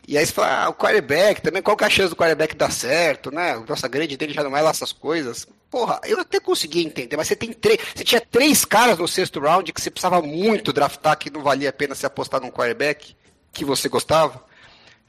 E 0.07 0.17
aí 0.17 0.25
você 0.25 0.31
fala, 0.31 0.65
ah, 0.65 0.69
o 0.69 0.73
quarterback 0.73 1.41
também, 1.41 1.61
qual 1.61 1.75
que 1.75 1.83
é 1.83 1.87
a 1.87 1.89
chance 1.89 2.09
do 2.09 2.15
quarterback 2.15 2.55
dar 2.55 2.71
certo, 2.71 3.31
né? 3.31 3.61
Nossa 3.67 3.87
grade 3.87 4.15
dele 4.15 4.33
já 4.33 4.43
não 4.43 4.55
é 4.55 4.61
lá 4.61 4.69
essas 4.69 4.91
coisas. 4.91 5.47
Porra, 5.69 5.99
eu 6.05 6.19
até 6.19 6.39
consegui 6.39 6.85
entender, 6.85 7.17
mas 7.17 7.27
você 7.27 7.35
tem 7.35 7.51
três. 7.51 7.79
Você 7.93 8.03
tinha 8.03 8.21
três 8.21 8.63
caras 8.63 8.99
no 8.99 9.07
sexto 9.07 9.39
round 9.39 9.73
que 9.73 9.81
você 9.81 9.89
precisava 9.89 10.21
muito 10.21 10.71
draftar, 10.71 11.17
que 11.17 11.29
não 11.29 11.41
valia 11.41 11.69
a 11.69 11.73
pena 11.73 11.95
se 11.95 12.05
apostar 12.05 12.39
num 12.39 12.51
quarterback 12.51 13.15
que 13.51 13.65
você 13.65 13.89
gostava. 13.89 14.41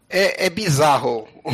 É, 0.09 0.47
é 0.47 0.51
bizarro 0.51 1.27
o, 1.43 1.51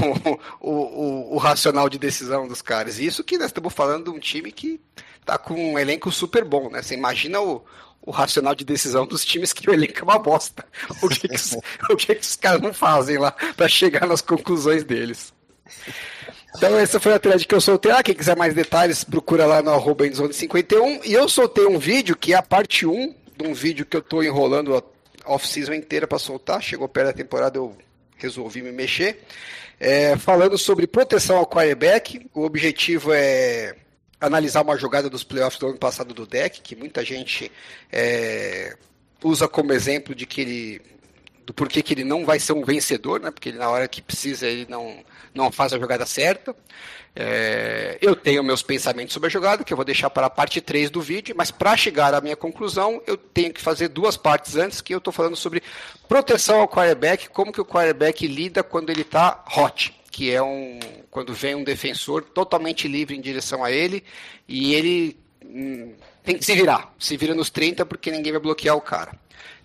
o, 0.61 0.71
o, 0.71 1.35
o, 1.35 1.39
racional 1.39 1.89
de 1.89 1.99
decisão 1.99 2.47
dos 2.47 2.61
caras. 2.61 2.99
Isso 2.99 3.25
que 3.25 3.39
nós 3.39 3.47
estamos 3.47 3.73
falando 3.73 4.05
de 4.05 4.11
um 4.11 4.19
time 4.19 4.53
que 4.53 4.79
tá 5.25 5.39
com 5.39 5.73
um 5.73 5.79
elenco 5.79 6.13
super 6.13 6.45
bom, 6.45 6.69
né? 6.69 6.83
Você 6.83 6.95
imagina 6.95 7.41
o, 7.41 7.65
o 8.03 8.11
racional 8.11 8.55
de 8.55 8.65
decisão 8.65 9.07
dos 9.07 9.25
times 9.25 9.53
que 9.53 9.71
o 9.71 9.73
elenco 9.73 10.01
é 10.01 10.03
uma 10.03 10.19
bosta. 10.19 10.65
O 11.01 11.09
que, 11.09 11.29
que, 11.29 11.35
os, 11.35 11.53
o 11.89 11.97
que, 11.97 12.15
que 12.15 12.21
os 12.21 12.37
caras 12.37 12.61
não 12.61 12.75
fazem 12.75 13.17
lá 13.17 13.33
para 13.57 13.69
chegar 13.69 14.07
nas 14.07 14.21
conclusões 14.21 14.85
deles. 14.85 15.33
Então 16.57 16.79
essa 16.79 17.01
foi 17.01 17.15
a 17.15 17.19
thread 17.19 17.47
que 17.47 17.55
eu 17.55 17.61
soltei 17.61 17.93
lá. 17.93 18.03
Quem 18.03 18.15
quiser 18.15 18.37
mais 18.37 18.55
detalhes, 18.55 19.05
procura 19.05 19.47
lá 19.47 19.63
no 19.63 19.71
arroba 19.71 20.05
51 20.07 21.05
E 21.05 21.15
eu 21.15 21.29
soltei 21.29 21.67
um 21.67 21.79
vídeo 21.79 22.17
que 22.17 22.35
é 22.35 22.37
a 22.37 22.43
parte 22.43 22.85
1 22.85 23.15
de 23.39 23.47
um 23.47 23.55
vídeo 23.55 23.87
que 23.87 23.97
eu 23.97 24.01
estou 24.01 24.23
enrolando 24.23 24.77
a 24.77 24.83
off-season 25.33 25.73
inteira 25.73 26.07
para 26.07 26.19
soltar. 26.19 26.63
Chegou 26.63 26.89
perto 26.89 27.07
da 27.07 27.13
temporada, 27.13 27.57
eu 27.57 27.75
resolvi 28.23 28.63
me 28.63 28.73
mexer. 28.73 29.23
É, 29.79 30.17
falando 30.17 30.57
sobre 30.57 30.87
proteção 30.87 31.37
ao 31.37 31.47
quarterback. 31.47 32.31
O 32.35 32.43
objetivo 32.43 33.13
é 33.13 33.75
analisar 34.21 34.63
uma 34.63 34.77
jogada 34.77 35.11
dos 35.11 35.25
playoffs 35.25 35.59
do 35.59 35.67
ano 35.67 35.79
passado 35.79 36.15
do 36.15 36.25
deck, 36.25 36.61
que 36.61 36.77
muita 36.77 37.05
gente 37.05 37.51
é, 37.91 38.77
usa 39.23 39.49
como 39.49 39.73
exemplo 39.73 40.15
de 40.15 40.25
que 40.27 40.41
ele 40.41 40.92
do 41.45 41.53
porquê 41.53 41.83
que 41.83 41.95
ele 41.95 42.05
não 42.05 42.25
vai 42.25 42.39
ser 42.39 42.53
um 42.53 42.65
vencedor, 42.65 43.21
né? 43.21 43.31
Porque 43.31 43.49
ele, 43.49 43.59
na 43.59 43.69
hora 43.69 43.89
que 43.89 44.01
precisa 44.01 44.47
ele 44.47 44.67
não, 44.69 45.05
não 45.35 45.51
faz 45.51 45.73
a 45.73 45.79
jogada 45.79 46.07
certa. 46.07 46.55
É, 47.15 47.99
eu 48.01 48.17
tenho 48.17 48.43
meus 48.43 48.63
pensamentos 48.63 49.13
sobre 49.13 49.27
a 49.27 49.31
jogada, 49.31 49.65
que 49.65 49.73
eu 49.73 49.77
vou 49.77 49.85
deixar 49.85 50.09
para 50.09 50.27
a 50.27 50.31
parte 50.31 50.61
3 50.61 50.91
do 50.91 51.01
vídeo, 51.01 51.35
mas 51.37 51.51
para 51.51 51.77
chegar 51.77 52.15
à 52.15 52.21
minha 52.21 52.37
conclusão, 52.37 53.03
eu 53.07 53.17
tenho 53.17 53.53
que 53.53 53.61
fazer 53.61 53.89
duas 53.89 54.17
partes 54.17 54.57
antes, 54.57 54.81
que 54.81 54.95
eu 54.95 54.99
estou 54.99 55.13
falando 55.13 55.37
sobre 55.37 55.63
proteção 56.09 56.61
ao 56.61 56.69
quarterback, 56.69 57.29
como 57.29 57.53
que 57.53 57.61
o 57.61 57.67
quarterback 57.67 58.27
lida 58.27 58.63
quando 58.63 58.91
ele 58.91 59.03
está 59.03 59.45
hot 59.57 59.95
que 60.13 60.31
é 60.31 60.43
um 60.43 60.79
quando 61.11 61.33
vem 61.33 61.55
um 61.55 61.65
defensor 61.65 62.23
totalmente 62.23 62.87
livre 62.87 63.17
em 63.17 63.21
direção 63.21 63.65
a 63.65 63.73
ele 63.73 64.05
e 64.47 64.75
ele 64.75 65.19
hum, 65.43 65.95
tem 66.23 66.37
que 66.37 66.45
se 66.45 66.55
virar, 66.55 66.95
se 66.99 67.17
vira 67.17 67.35
nos 67.35 67.49
30 67.49 67.87
porque 67.87 68.11
ninguém 68.11 68.31
vai 68.31 68.41
bloquear 68.41 68.77
o 68.77 68.81
cara. 68.81 69.19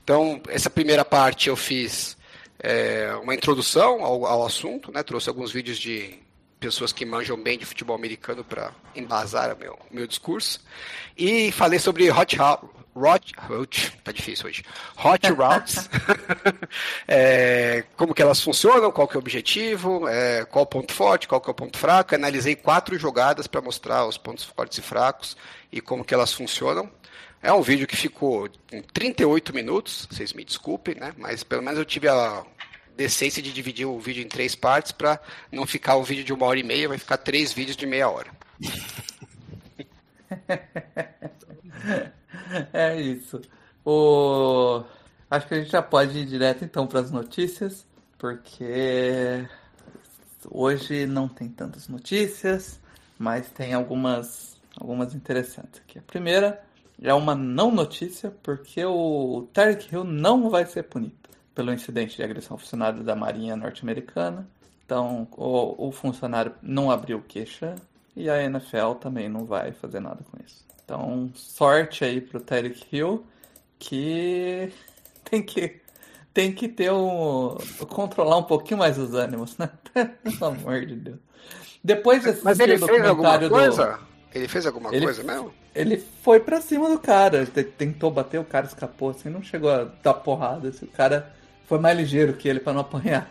Então, 0.08 0.42
essa 0.48 0.70
primeira 0.70 1.04
parte 1.04 1.50
eu 1.50 1.58
fiz 1.58 2.16
é, 2.60 3.14
uma 3.22 3.36
introdução 3.36 4.06
ao, 4.06 4.26
ao 4.26 4.46
assunto, 4.46 4.90
né? 4.90 5.04
trouxe 5.04 5.28
alguns 5.28 5.52
vídeos 5.52 5.78
de 5.78 6.18
pessoas 6.62 6.94
que 6.94 7.06
manjam 7.06 7.36
bem 7.36 7.58
de 7.58 7.66
futebol 7.66 7.94
americano 7.94 8.42
para 8.42 8.72
embasar 8.96 9.54
o 9.54 9.60
meu, 9.60 9.78
meu 9.92 10.08
discurso. 10.08 10.62
E 11.18 11.52
falei 11.52 11.78
sobre 11.78 12.10
hot, 12.10 12.38
Hot, 13.00 13.34
hot, 13.48 14.00
tá 14.04 14.12
difícil 14.12 14.48
hoje. 14.48 14.64
Hot 15.04 15.30
routes, 15.32 15.88
é, 17.08 17.84
como 17.96 18.14
que 18.14 18.22
elas 18.22 18.42
funcionam, 18.42 18.92
qual 18.92 19.08
que 19.08 19.16
é 19.16 19.20
o 19.20 19.20
objetivo, 19.20 20.08
é, 20.08 20.46
qual 20.46 20.64
o 20.64 20.68
ponto 20.68 20.92
forte, 20.94 21.28
qual 21.28 21.40
que 21.40 21.48
é 21.48 21.52
o 21.52 21.54
ponto 21.54 21.78
fraco. 21.78 22.16
Analisei 22.16 22.56
quatro 22.56 22.98
jogadas 22.98 23.46
para 23.46 23.62
mostrar 23.62 24.08
os 24.08 24.18
pontos 24.18 24.46
fortes 24.46 24.80
e 24.80 24.82
fracos 24.82 25.38
e 25.72 25.80
como 25.80 26.04
que 26.04 26.14
elas 26.14 26.34
funcionam. 26.34 26.90
É 27.42 27.52
um 27.54 27.62
vídeo 27.62 27.88
que 27.88 27.96
ficou 27.96 28.50
em 28.72 28.82
38 28.82 29.54
minutos, 29.54 30.08
vocês 30.10 30.34
me 30.34 30.44
desculpem, 30.44 30.96
né? 30.96 31.14
Mas 31.18 31.44
pelo 31.44 31.62
menos 31.62 31.78
eu 31.80 31.86
tive 31.86 32.08
a 32.08 32.44
decência 32.96 33.42
de 33.42 33.54
dividir 33.54 33.86
o 33.86 34.00
vídeo 34.00 34.24
em 34.24 34.28
três 34.28 34.56
partes 34.56 34.92
para 34.92 35.20
não 35.52 35.68
ficar 35.68 35.98
o 35.98 36.04
vídeo 36.04 36.24
de 36.24 36.34
uma 36.34 36.48
hora 36.48 36.60
e 36.60 36.64
meia, 36.64 36.90
vai 36.90 36.98
ficar 36.98 37.18
três 37.18 37.54
vídeos 37.54 37.78
de 37.78 37.86
meia 37.86 38.10
hora. 38.10 38.32
é 42.74 43.00
isso. 43.00 43.40
O... 43.86 44.84
Acho 45.30 45.48
que 45.48 45.54
a 45.54 45.60
gente 45.60 45.72
já 45.72 45.82
pode 45.82 46.18
ir 46.18 46.26
direto 46.26 46.66
então 46.66 46.88
para 46.88 47.02
as 47.02 47.12
notícias, 47.12 47.86
porque 48.18 49.46
hoje 50.50 51.06
não 51.06 51.28
tem 51.28 51.50
tantas 51.50 51.88
notícias, 51.88 52.80
mas 53.20 53.52
tem 53.52 53.74
algumas, 53.74 54.58
algumas 54.76 55.14
interessantes 55.14 55.82
aqui. 55.82 56.00
A 56.00 56.02
primeira 56.02 56.67
é 57.02 57.14
uma 57.14 57.36
não 57.36 57.72
notícia, 57.72 58.34
porque 58.44 58.84
o 58.84 59.48
Tarek 59.54 59.94
Hill 59.94 60.04
não 60.04 60.50
vai 60.50 60.66
ser 60.66 60.84
punido 60.84 61.16
pelo 61.54 61.74
incidente 61.74 62.16
de 62.16 62.24
agressão 62.24 62.56
ao 62.56 62.60
funcionário 62.60 63.04
da 63.04 63.16
Marinha 63.16 63.56
Norte-Americana. 63.56 64.48
Então, 64.86 65.28
o, 65.32 65.88
o 65.88 65.92
funcionário 65.92 66.54
não 66.62 66.90
abriu 66.90 67.22
queixa 67.22 67.76
e 68.16 68.30
a 68.30 68.42
NFL 68.42 68.94
também 69.00 69.28
não 69.28 69.46
vai 69.46 69.72
fazer 69.72 70.00
nada 70.00 70.20
com 70.32 70.38
isso. 70.44 70.66
Então, 70.84 71.30
sorte 71.36 72.04
aí 72.04 72.22
pro 72.22 72.40
Tarek 72.40 72.86
Hill, 72.92 73.26
que 73.78 74.72
tem 75.30 75.44
que 75.44 75.82
tem 76.34 76.54
que 76.54 76.68
ter 76.68 76.92
um 76.92 77.58
controlar 77.90 78.38
um 78.38 78.44
pouquinho 78.44 78.78
mais 78.78 78.98
os 78.98 79.16
ânimos, 79.16 79.58
né? 79.58 79.70
Pelo 80.24 80.46
amor 80.46 80.86
de 80.86 80.96
Deus. 80.96 81.18
Depois 81.84 82.24
desse 82.24 82.44
Mas 82.44 82.60
ele 82.60 82.78
fez 82.78 83.06
alguma 83.06 83.40
coisa? 83.50 83.98
Do... 83.98 84.17
Ele 84.38 84.48
fez 84.48 84.66
alguma 84.66 84.94
ele, 84.94 85.06
coisa 85.06 85.24
mesmo? 85.24 85.54
Ele 85.74 85.98
foi 86.22 86.40
pra 86.40 86.62
cima 86.62 86.90
do 86.90 87.00
cara, 87.00 87.46
tentou 87.78 88.12
bater, 88.12 88.40
o 88.40 88.44
cara 88.44 88.66
escapou, 88.66 89.10
assim, 89.10 89.30
não 89.30 89.42
chegou 89.42 89.70
a 89.70 89.88
dar 90.04 90.14
porrada. 90.14 90.70
Assim, 90.70 90.86
o 90.86 90.90
cara 90.90 91.34
foi 91.68 91.80
mais 91.80 91.98
ligeiro 91.98 92.34
que 92.34 92.48
ele 92.48 92.60
para 92.60 92.74
não 92.74 92.82
apanhar. 92.82 93.28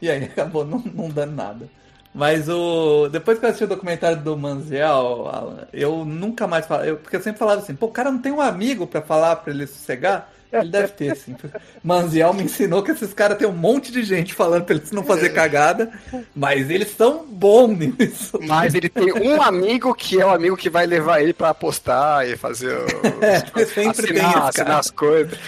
e 0.00 0.08
aí 0.08 0.24
acabou 0.24 0.64
não, 0.64 0.78
não 0.78 1.08
dando 1.08 1.34
nada. 1.34 1.68
Mas 2.14 2.48
o. 2.48 3.08
Depois 3.08 3.38
que 3.38 3.44
eu 3.44 3.48
assisti 3.48 3.64
o 3.64 3.68
documentário 3.68 4.20
do 4.22 4.36
Manziel, 4.36 5.66
eu 5.72 6.04
nunca 6.04 6.46
mais 6.46 6.66
falava. 6.66 6.96
Porque 6.96 7.16
eu 7.16 7.22
sempre 7.22 7.38
falava 7.38 7.60
assim, 7.60 7.74
pô, 7.74 7.86
o 7.86 7.92
cara 7.92 8.10
não 8.10 8.20
tem 8.20 8.32
um 8.32 8.40
amigo 8.40 8.86
para 8.86 9.02
falar 9.02 9.36
para 9.36 9.52
ele 9.52 9.66
sossegar. 9.66 10.32
Ele 10.52 10.70
deve 10.70 10.88
ter, 10.88 11.12
assim. 11.12 11.36
Manziel 11.82 12.32
me 12.32 12.42
ensinou 12.42 12.82
que 12.82 12.90
esses 12.90 13.12
caras 13.12 13.36
têm 13.36 13.46
um 13.46 13.52
monte 13.52 13.92
de 13.92 14.02
gente 14.02 14.32
falando 14.32 14.64
pra 14.64 14.76
eles 14.76 14.90
não 14.90 15.04
fazer 15.04 15.30
cagada, 15.30 15.90
mas 16.34 16.70
eles 16.70 16.94
são 16.96 17.26
bons 17.26 17.76
nisso. 17.76 18.38
Mas 18.42 18.74
ele 18.74 18.88
tem 18.88 19.12
um 19.12 19.42
amigo 19.42 19.94
que 19.94 20.20
é 20.20 20.24
o 20.24 20.30
amigo 20.30 20.56
que 20.56 20.70
vai 20.70 20.86
levar 20.86 21.20
ele 21.20 21.34
para 21.34 21.50
apostar 21.50 22.26
e 22.26 22.36
fazer 22.36 22.76
os, 22.76 22.92
é, 23.22 23.40
sempre 23.66 24.12
assinar, 24.12 24.32
tem 24.32 24.42
assinar 24.42 24.78
as 24.78 24.90
coisas. 24.90 25.38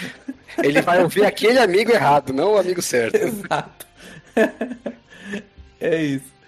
Ele 0.58 0.82
vai 0.82 1.02
ouvir 1.02 1.24
aquele 1.24 1.58
amigo 1.58 1.90
errado, 1.90 2.32
não 2.32 2.54
o 2.54 2.58
amigo 2.58 2.82
certo. 2.82 3.16
Exato. 3.16 3.86
É 5.80 6.02
isso. 6.02 6.39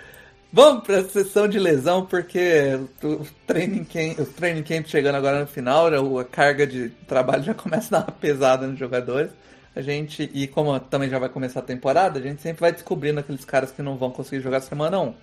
Vamos 0.53 0.85
para 0.85 0.99
a 0.99 1.05
sessão 1.05 1.49
de 1.49 1.59
lesão, 1.59 2.05
porque 2.05 2.79
o 3.03 3.27
training, 3.47 3.85
camp, 3.85 4.19
o 4.19 4.27
training 4.27 4.63
camp 4.63 4.87
chegando 4.87 5.15
agora 5.15 5.41
no 5.41 5.47
final, 5.47 5.91
né, 5.91 5.97
a 6.21 6.25
carga 6.25 6.67
de 6.67 6.91
trabalho 7.09 7.43
já 7.43 7.55
começa 7.55 7.97
a 7.97 8.01
dar 8.01 8.07
uma 8.07 8.13
pesada 8.13 8.67
nos 8.67 8.79
jogadores. 8.79 9.31
A 9.75 9.81
gente, 9.81 10.31
e 10.35 10.47
como 10.47 10.79
também 10.79 11.09
já 11.09 11.19
vai 11.19 11.31
começar 11.31 11.61
a 11.61 11.63
temporada, 11.63 12.19
a 12.19 12.23
gente 12.23 12.43
sempre 12.43 12.61
vai 12.61 12.71
descobrindo 12.71 13.21
aqueles 13.21 13.47
caras 13.47 13.71
que 13.71 13.81
não 13.81 13.97
vão 13.97 14.11
conseguir 14.11 14.43
jogar 14.43 14.61
semana 14.61 15.01
1. 15.01 15.15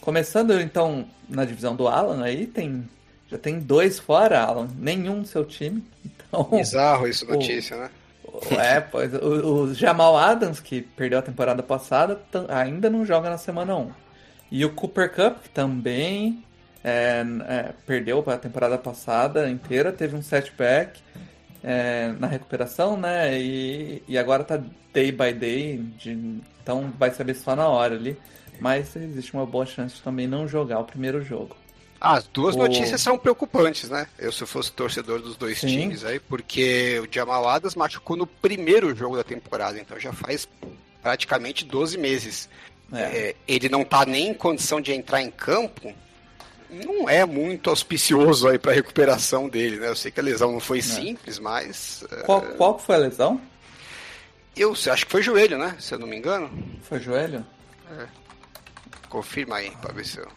Começando 0.00 0.60
então 0.60 1.04
na 1.28 1.44
divisão 1.44 1.74
do 1.74 1.88
Alan, 1.88 2.22
aí 2.22 2.46
tem 2.46 2.88
já 3.28 3.38
tem 3.38 3.58
dois 3.58 3.98
fora, 3.98 4.40
Alan, 4.40 4.68
nenhum 4.78 5.22
do 5.22 5.26
seu 5.26 5.44
time. 5.44 5.82
Então, 6.04 6.44
Bizarro 6.56 7.08
isso, 7.08 7.26
notícia, 7.26 7.76
o, 7.76 7.80
né? 7.80 7.90
É, 8.52 8.80
pois 8.80 9.12
o, 9.14 9.62
o, 9.62 9.74
Jamal 9.74 10.16
Adams, 10.16 10.60
que 10.60 10.82
perdeu 10.82 11.18
a 11.18 11.22
temporada 11.22 11.62
passada, 11.62 12.20
ainda 12.48 12.88
não 12.88 13.04
joga 13.04 13.28
na 13.28 13.38
semana 13.38 13.74
1. 13.74 14.03
E 14.54 14.64
o 14.64 14.70
Cooper 14.70 15.12
Cup 15.12 15.46
também 15.52 16.44
é, 16.84 17.24
é, 17.48 17.74
perdeu 17.84 18.22
a 18.24 18.38
temporada 18.38 18.78
passada 18.78 19.50
inteira, 19.50 19.92
teve 19.92 20.14
um 20.14 20.22
setback 20.22 21.00
é, 21.60 22.14
na 22.20 22.28
recuperação, 22.28 22.96
né? 22.96 23.36
E, 23.36 24.00
e 24.06 24.16
agora 24.16 24.44
tá 24.44 24.62
day 24.92 25.10
by 25.10 25.32
day, 25.32 25.78
de, 25.98 26.40
então 26.62 26.92
vai 26.96 27.10
saber 27.10 27.34
só 27.34 27.56
na 27.56 27.66
hora 27.66 27.96
ali. 27.96 28.16
Mas 28.60 28.94
existe 28.94 29.34
uma 29.34 29.44
boa 29.44 29.66
chance 29.66 29.96
de 29.96 30.02
também 30.02 30.28
não 30.28 30.46
jogar 30.46 30.78
o 30.78 30.84
primeiro 30.84 31.20
jogo. 31.20 31.56
Ah, 32.00 32.14
as 32.18 32.28
duas 32.28 32.54
o... 32.54 32.58
notícias 32.58 33.00
são 33.00 33.18
preocupantes, 33.18 33.90
né? 33.90 34.06
Eu 34.16 34.30
se 34.30 34.44
eu 34.44 34.46
fosse 34.46 34.70
torcedor 34.70 35.20
dos 35.20 35.36
dois 35.36 35.58
Sim. 35.58 35.66
times 35.66 36.04
aí, 36.04 36.20
porque 36.20 37.00
o 37.00 37.12
Jamal 37.12 37.48
Adams 37.48 37.74
machucou 37.74 38.16
no 38.16 38.24
primeiro 38.28 38.94
jogo 38.94 39.16
da 39.16 39.24
temporada, 39.24 39.80
então 39.80 39.98
já 39.98 40.12
faz 40.12 40.48
praticamente 41.02 41.64
12 41.64 41.98
meses. 41.98 42.48
É. 42.94 43.02
É, 43.02 43.36
ele 43.46 43.68
não 43.68 43.82
está 43.82 44.04
nem 44.06 44.28
em 44.28 44.34
condição 44.34 44.80
de 44.80 44.92
entrar 44.92 45.20
em 45.22 45.30
campo, 45.30 45.92
não 46.70 47.08
é 47.08 47.24
muito 47.24 47.70
auspicioso 47.70 48.48
aí 48.48 48.58
para 48.58 48.72
recuperação 48.72 49.48
dele, 49.48 49.78
né? 49.78 49.88
Eu 49.88 49.96
sei 49.96 50.10
que 50.10 50.20
a 50.20 50.22
lesão 50.22 50.52
não 50.52 50.60
foi 50.60 50.82
simples, 50.82 51.38
mas 51.38 52.04
qual, 52.24 52.44
é... 52.44 52.52
qual 52.54 52.78
foi 52.78 52.94
a 52.96 52.98
lesão? 52.98 53.40
Eu 54.56 54.72
acho 54.72 55.06
que 55.06 55.12
foi 55.12 55.22
joelho, 55.22 55.58
né? 55.58 55.76
Se 55.78 55.94
eu 55.94 55.98
não 55.98 56.06
me 56.06 56.16
engano. 56.16 56.50
Foi 56.82 57.00
joelho? 57.00 57.44
É. 57.98 58.06
Confirma 59.08 59.56
aí 59.56 59.70
para 59.82 59.92
ver 59.92 60.06
se 60.06 60.18
eu. 60.18 60.28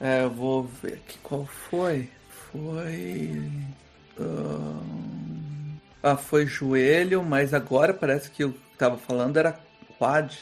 É, 0.00 0.24
eu 0.24 0.30
vou 0.30 0.64
ver 0.64 0.94
aqui 0.94 1.18
qual 1.22 1.46
foi. 1.46 2.08
Foi. 2.52 3.50
Um... 4.18 5.76
Ah, 6.02 6.16
foi 6.16 6.46
joelho, 6.46 7.22
mas 7.22 7.54
agora 7.54 7.94
parece 7.94 8.28
que 8.28 8.44
o 8.44 8.52
que 8.52 8.76
tava 8.76 8.98
falando 8.98 9.36
era 9.36 9.58
quad. 9.98 10.36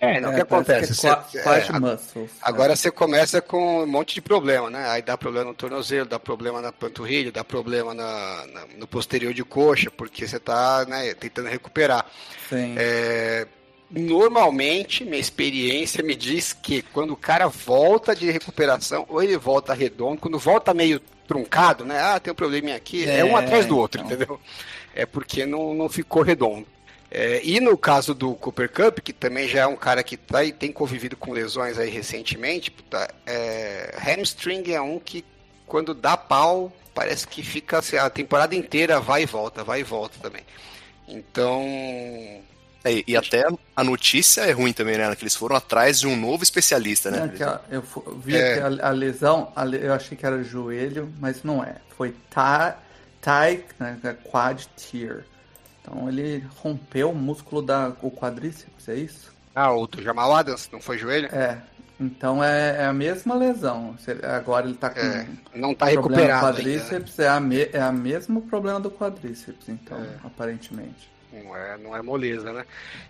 É, 0.00 0.20
não, 0.20 0.30
o 0.30 0.34
que 0.34 0.40
acontece? 0.40 1.00
Que 1.00 1.06
é 1.06 1.10
quad, 1.10 1.42
quad 1.42 1.70
é, 1.70 1.80
muscles. 1.80 2.30
Agora 2.40 2.72
é. 2.72 2.76
você 2.76 2.90
começa 2.90 3.40
com 3.40 3.82
um 3.82 3.86
monte 3.86 4.14
de 4.14 4.20
problema, 4.20 4.70
né? 4.70 4.88
Aí 4.88 5.02
dá 5.02 5.18
problema 5.18 5.46
no 5.46 5.54
tornozelo, 5.54 6.06
dá 6.08 6.20
problema 6.20 6.60
na 6.60 6.72
panturrilha, 6.72 7.32
dá 7.32 7.42
problema 7.42 7.92
na, 7.92 8.46
na 8.46 8.66
no 8.76 8.86
posterior 8.86 9.34
de 9.34 9.42
coxa, 9.42 9.90
porque 9.90 10.26
você 10.26 10.36
está 10.36 10.84
né, 10.86 11.14
tentando 11.14 11.48
recuperar. 11.48 12.06
Sim. 12.48 12.76
É, 12.78 13.48
normalmente, 13.90 15.04
minha 15.04 15.18
experiência 15.18 16.02
me 16.02 16.14
diz 16.14 16.52
que 16.52 16.82
quando 16.82 17.12
o 17.12 17.16
cara 17.16 17.48
volta 17.48 18.14
de 18.14 18.30
recuperação, 18.30 19.04
ou 19.08 19.20
ele 19.20 19.36
volta 19.36 19.74
redondo, 19.74 20.20
quando 20.20 20.38
volta 20.38 20.72
meio 20.72 21.00
truncado, 21.26 21.84
né? 21.84 22.00
Ah, 22.00 22.20
tem 22.20 22.32
um 22.32 22.36
probleminha 22.36 22.76
aqui, 22.76 23.04
é, 23.04 23.18
é 23.18 23.24
um 23.24 23.36
atrás 23.36 23.66
do 23.66 23.76
outro, 23.76 24.00
então. 24.00 24.14
entendeu? 24.14 24.40
É 24.94 25.04
porque 25.04 25.44
não, 25.44 25.74
não 25.74 25.88
ficou 25.88 26.22
redondo. 26.22 26.66
É, 27.10 27.40
e 27.42 27.58
no 27.58 27.76
caso 27.76 28.14
do 28.14 28.34
Cooper 28.34 28.70
Cup, 28.70 28.98
que 29.00 29.12
também 29.12 29.48
já 29.48 29.60
é 29.60 29.66
um 29.66 29.76
cara 29.76 30.02
que 30.02 30.16
tá, 30.16 30.44
e 30.44 30.52
tem 30.52 30.70
convivido 30.70 31.16
com 31.16 31.32
lesões 31.32 31.78
aí 31.78 31.88
recentemente, 31.88 32.70
puta, 32.70 33.08
é, 33.26 33.94
hamstring 33.98 34.72
é 34.72 34.80
um 34.80 34.98
que 34.98 35.24
quando 35.66 35.94
dá 35.94 36.16
pau, 36.16 36.72
parece 36.94 37.26
que 37.26 37.42
fica 37.42 37.78
assim, 37.78 37.96
a 37.96 38.10
temporada 38.10 38.54
inteira 38.54 39.00
vai 39.00 39.22
e 39.22 39.26
volta, 39.26 39.64
vai 39.64 39.80
e 39.80 39.84
volta 39.84 40.18
também. 40.20 40.42
Então. 41.06 41.62
É, 42.84 43.02
e 43.06 43.16
até 43.16 43.46
a 43.74 43.82
notícia 43.84 44.42
é 44.42 44.52
ruim 44.52 44.72
também, 44.72 44.96
né? 44.96 45.14
Que 45.16 45.24
eles 45.24 45.34
foram 45.34 45.56
atrás 45.56 46.00
de 46.00 46.06
um 46.06 46.16
novo 46.16 46.42
especialista, 46.42 47.10
né? 47.10 47.32
É, 47.70 47.76
eu 47.76 47.82
vi 48.18 48.36
é. 48.36 48.60
a, 48.60 48.88
a, 48.88 48.90
lesão, 48.90 49.52
a, 49.56 49.66
eu 49.66 49.92
achei 49.92 50.16
que 50.16 50.24
era 50.24 50.42
joelho, 50.42 51.12
mas 51.18 51.42
não 51.42 51.62
é. 51.62 51.76
Foi 51.96 52.14
tie, 52.30 53.64
né, 53.78 54.16
quad 54.24 54.66
tear. 54.76 55.24
Então 55.88 56.08
ele 56.08 56.44
rompeu 56.56 57.10
o 57.10 57.14
músculo 57.14 57.62
da 57.62 57.92
o 58.02 58.10
quadríceps, 58.10 58.88
é 58.88 58.94
isso? 58.94 59.32
Ah, 59.54 59.72
o 59.72 59.86
do 59.86 60.02
Jamal 60.02 60.34
Adams, 60.34 60.68
não 60.70 60.80
foi 60.80 60.98
joelho? 60.98 61.28
É. 61.34 61.58
Então 61.98 62.44
é, 62.44 62.82
é 62.82 62.84
a 62.84 62.92
mesma 62.92 63.34
lesão. 63.34 63.96
Agora 64.22 64.66
ele 64.66 64.76
tá 64.76 64.90
com. 64.90 65.00
É, 65.00 65.26
não 65.54 65.74
tá 65.74 65.86
recuperado. 65.86 66.46
O 66.46 66.50
quadríceps 66.50 67.18
ainda, 67.18 67.22
né? 67.22 67.24
é, 67.24 67.28
a 67.28 67.40
me, 67.40 67.62
é 67.72 67.80
a 67.80 67.90
mesmo 67.90 68.42
problema 68.42 68.78
do 68.78 68.90
quadríceps, 68.90 69.68
então, 69.68 69.98
é. 69.98 70.08
aparentemente. 70.24 71.10
Não 71.32 71.56
é, 71.56 71.78
não 71.78 71.96
é 71.96 72.02
moleza, 72.02 72.52
né? 72.52 72.64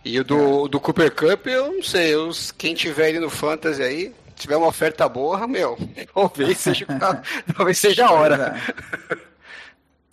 E 0.04 0.18
o 0.18 0.24
do, 0.24 0.66
é. 0.66 0.68
do 0.68 0.80
Cooper 0.80 1.14
Cup, 1.14 1.46
eu 1.46 1.72
não 1.72 1.82
sei. 1.82 2.16
os 2.16 2.50
quem 2.50 2.74
tiver 2.74 3.10
ele 3.10 3.20
no 3.20 3.28
Fantasy 3.28 3.82
aí, 3.82 4.14
tiver 4.34 4.56
uma 4.56 4.68
oferta 4.68 5.06
boa, 5.08 5.46
meu, 5.46 5.76
talvez 6.14 6.58
seja, 6.58 6.86
talvez 7.54 7.78
seja 7.78 8.06
a 8.06 8.12
hora. 8.12 8.56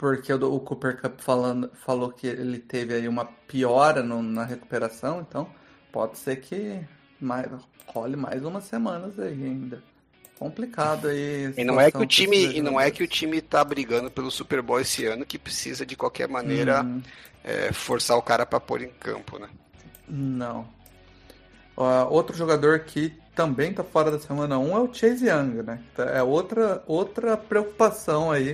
Porque 0.06 0.32
o, 0.32 0.54
o 0.54 0.60
Cooper 0.60 1.02
Cup 1.02 1.20
falando, 1.20 1.72
falou 1.84 2.12
que 2.12 2.28
ele 2.28 2.60
teve 2.60 2.94
aí 2.94 3.08
uma 3.08 3.26
piora 3.26 4.04
no, 4.04 4.22
na 4.22 4.46
recuperação, 4.46 5.26
então 5.28 5.50
pode 5.92 6.20
ser 6.20 6.36
que 6.36 6.80
mais, 7.20 7.48
role 7.88 8.16
mais 8.16 8.46
umas 8.46 8.66
semanas 8.66 9.20
aí 9.20 9.34
ainda. 9.34 9.82
Complicado 10.38 11.08
aí. 11.08 11.52
E 11.58 11.64
não 11.64 11.82
é 11.82 11.90
que 11.90 11.98
o 11.98 12.06
time, 12.06 12.56
e 12.56 12.62
não 12.62 12.80
é 12.80 12.92
que 12.92 13.02
o 13.02 13.08
time 13.08 13.42
tá 13.42 13.64
brigando 13.64 14.12
pelo 14.12 14.30
Super 14.30 14.62
Bowl 14.62 14.80
esse 14.80 15.08
ano 15.08 15.26
que 15.26 15.40
precisa 15.40 15.84
de 15.84 15.96
qualquer 15.96 16.28
maneira 16.30 16.84
hum. 16.84 17.02
é, 17.44 17.74
forçar 17.74 18.16
o 18.16 18.22
cara 18.22 18.46
para 18.46 18.60
pôr 18.60 18.84
em 18.84 18.92
campo, 19.00 19.40
né? 19.40 19.50
Não. 20.08 20.68
Uh, 21.76 22.06
outro 22.12 22.38
jogador 22.38 22.82
que 22.82 23.12
também 23.34 23.74
tá 23.74 23.84
fora 23.84 24.12
da 24.12 24.20
semana 24.20 24.60
1 24.60 24.78
é 24.78 24.80
o 24.82 24.94
Chase 24.94 25.28
Young, 25.28 25.64
né? 25.64 25.82
É 26.14 26.22
outra, 26.22 26.84
outra 26.86 27.36
preocupação 27.36 28.32
aí 28.32 28.54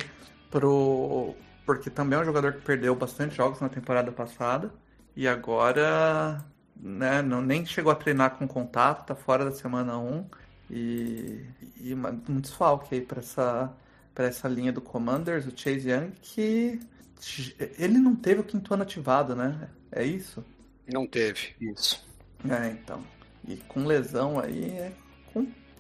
pro 0.52 1.34
porque 1.66 1.90
também 1.90 2.20
é 2.20 2.22
um 2.22 2.26
jogador 2.26 2.54
que 2.54 2.62
perdeu 2.62 2.94
bastante 2.96 3.36
jogos 3.36 3.62
na 3.62 3.70
temporada 3.70 4.12
passada 4.12 4.72
e 5.16 5.28
agora 5.28 6.44
né, 6.76 7.22
não, 7.22 7.42
nem 7.42 7.66
chegou 7.66 7.92
a 7.92 7.96
treinar 7.96 8.38
com 8.38 8.48
contato, 8.48 9.06
tá 9.06 9.16
fora 9.16 9.46
da 9.46 9.52
semana 9.52 9.98
1 9.98 10.26
e, 10.70 11.46
e 11.80 11.94
um 11.94 12.40
desfalque 12.40 12.96
aí 12.96 13.02
para 13.02 13.20
essa, 13.20 13.74
pra 14.14 14.26
essa 14.26 14.48
linha 14.48 14.72
do 14.72 14.82
Commanders, 14.82 15.46
o 15.46 15.56
Chase 15.56 15.90
Young, 15.90 16.12
que 16.22 16.80
ele 17.78 18.00
não 18.00 18.16
teve 18.16 18.42
o 18.42 18.44
quinto 18.44 18.74
ano 18.74 18.84
ativado, 18.84 19.36
né? 19.36 19.70
É 19.92 20.04
isso? 20.04 20.44
Não 20.92 21.06
teve. 21.06 21.56
Isso. 21.60 22.06
É, 22.50 22.70
então. 22.70 23.04
E 23.48 23.58
com 23.58 23.86
lesão 23.86 24.40
aí 24.40 24.72
é 24.72 24.94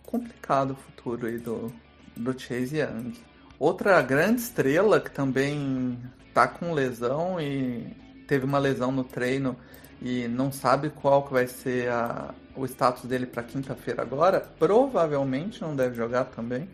complicado 0.04 0.72
o 0.72 0.76
futuro 0.76 1.26
aí 1.26 1.38
do, 1.38 1.74
do 2.16 2.38
Chase 2.38 2.78
Young. 2.78 3.14
Outra 3.62 4.02
grande 4.02 4.42
estrela 4.42 5.00
que 5.00 5.12
também 5.12 5.96
tá 6.34 6.48
com 6.48 6.74
lesão 6.74 7.40
e 7.40 7.96
teve 8.28 8.44
uma 8.44 8.58
lesão 8.58 8.92
no 8.92 9.04
treino 9.04 9.56
e 10.02 10.28
não 10.28 10.52
sabe 10.52 10.90
qual 10.90 11.24
que 11.28 11.32
vai 11.32 11.46
ser 11.46 11.88
a, 11.92 12.34
o 12.56 12.66
status 12.66 13.04
dele 13.06 13.28
para 13.28 13.44
quinta-feira 13.44 14.02
agora, 14.02 14.40
provavelmente 14.58 15.62
não 15.62 15.76
deve 15.76 15.96
jogar 15.96 16.26
também, 16.26 16.68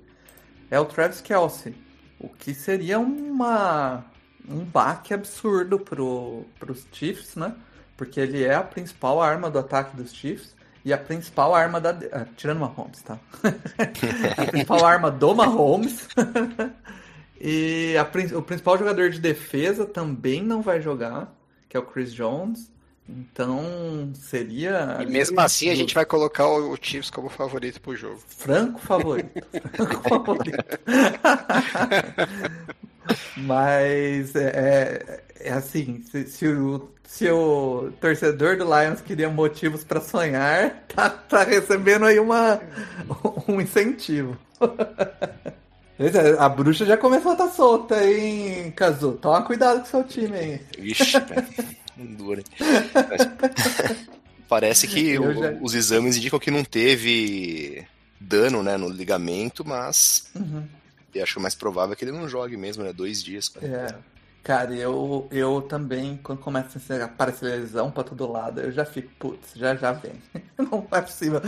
é 0.72 0.80
o 0.80 0.86
Travis 0.86 1.20
Kelsey. 1.20 1.76
O 2.18 2.30
que 2.30 2.54
seria 2.54 3.00
uma, 3.00 4.06
um 4.48 4.64
baque 4.64 5.14
absurdo 5.14 5.78
pro, 5.78 6.46
pros 6.58 6.88
Chiefs, 6.94 7.36
né? 7.36 7.54
Porque 7.98 8.18
ele 8.18 8.46
é 8.46 8.56
a 8.56 8.64
principal 8.64 9.22
arma 9.22 9.50
do 9.50 9.60
ataque 9.60 9.94
dos 9.94 10.14
Chiefs 10.14 10.56
e 10.88 10.94
a 10.94 10.98
principal 10.98 11.54
arma 11.54 11.82
da. 11.82 11.90
Ah, 12.14 12.26
tirando 12.38 12.60
Mahomes, 12.60 13.02
tá? 13.02 13.20
a 14.38 14.46
principal 14.46 14.86
arma 14.86 15.12
do 15.12 15.36
Mahomes. 15.36 16.08
e 17.42 17.94
a, 17.98 18.04
o 18.38 18.42
principal 18.42 18.78
jogador 18.78 19.10
de 19.10 19.20
defesa 19.20 19.86
também 19.86 20.42
não 20.42 20.62
vai 20.62 20.80
jogar, 20.80 21.36
que 21.68 21.76
é 21.76 21.80
o 21.82 21.84
Chris 21.84 22.14
Jones. 22.14 22.72
Então 23.10 24.12
seria. 24.14 24.98
E 25.02 25.06
mesmo 25.06 25.40
assim 25.40 25.70
a 25.70 25.76
gente 25.76 25.96
vai 25.96 26.06
colocar 26.06 26.46
o, 26.46 26.74
o 26.74 26.78
Chiefs 26.80 27.10
como 27.10 27.30
favorito 27.30 27.80
pro 27.80 27.96
jogo. 27.96 28.20
Franco 28.28 28.80
favorito. 28.80 29.30
Franco 29.74 30.10
favorito. 30.10 30.58
Mas 33.38 34.36
é, 34.36 35.22
é, 35.40 35.42
é 35.48 35.54
assim, 35.54 36.04
se, 36.12 36.28
se, 36.28 36.48
o, 36.48 36.90
se 37.06 37.30
o 37.30 37.94
torcedor 38.02 38.58
do 38.58 38.66
Lions 38.66 39.00
queria 39.00 39.30
motivos 39.30 39.86
para 39.86 40.02
sonhar, 40.02 40.84
tá, 40.94 41.10
tá 41.10 41.44
recebendo 41.44 42.06
aí 42.06 42.20
uma, 42.20 42.60
um 43.48 43.62
incentivo. 43.62 44.38
A 46.38 46.50
bruxa 46.50 46.86
já 46.86 46.98
começou 46.98 47.32
a 47.32 47.36
estar 47.36 47.48
tá 47.48 47.54
solta, 47.54 48.04
hein, 48.04 48.72
Kazu? 48.72 49.14
Toma 49.14 49.42
cuidado 49.44 49.80
com 49.80 49.86
seu 49.86 50.04
time 50.04 50.38
aí. 50.38 50.62
Dura. 52.06 52.44
Parece 54.48 54.88
que 54.88 55.18
o, 55.20 55.34
já... 55.34 55.52
os 55.62 55.74
exames 55.74 56.16
indicam 56.18 56.40
que 56.40 56.52
não 56.52 56.64
teve 56.64 57.86
dano 58.20 58.64
né, 58.64 58.78
no 58.78 58.90
ligamento, 58.90 59.66
mas 59.66 60.30
uhum. 60.36 60.64
eu 61.14 61.24
acho 61.24 61.40
mais 61.40 61.54
provável 61.54 61.96
que 61.96 62.06
ele 62.06 62.12
não 62.12 62.30
jogue 62.30 62.56
mesmo, 62.56 62.84
né? 62.84 62.94
Dois 62.94 63.24
dias. 63.24 63.52
É. 63.62 63.94
Cara, 64.48 64.74
eu, 64.74 65.28
eu 65.30 65.62
também, 65.62 66.18
quando 66.24 66.40
começa 66.40 66.80
a 66.94 67.04
aparecer 67.04 67.48
lesão 67.48 67.92
pra 67.92 68.02
todo 68.02 68.32
lado, 68.32 68.62
eu 68.62 68.72
já 68.72 68.86
fico, 68.86 69.12
putz, 69.20 69.52
já 69.54 69.76
já 69.76 69.92
vem. 69.92 70.14
Não 70.58 70.88
é 70.90 71.02
possível. 71.02 71.42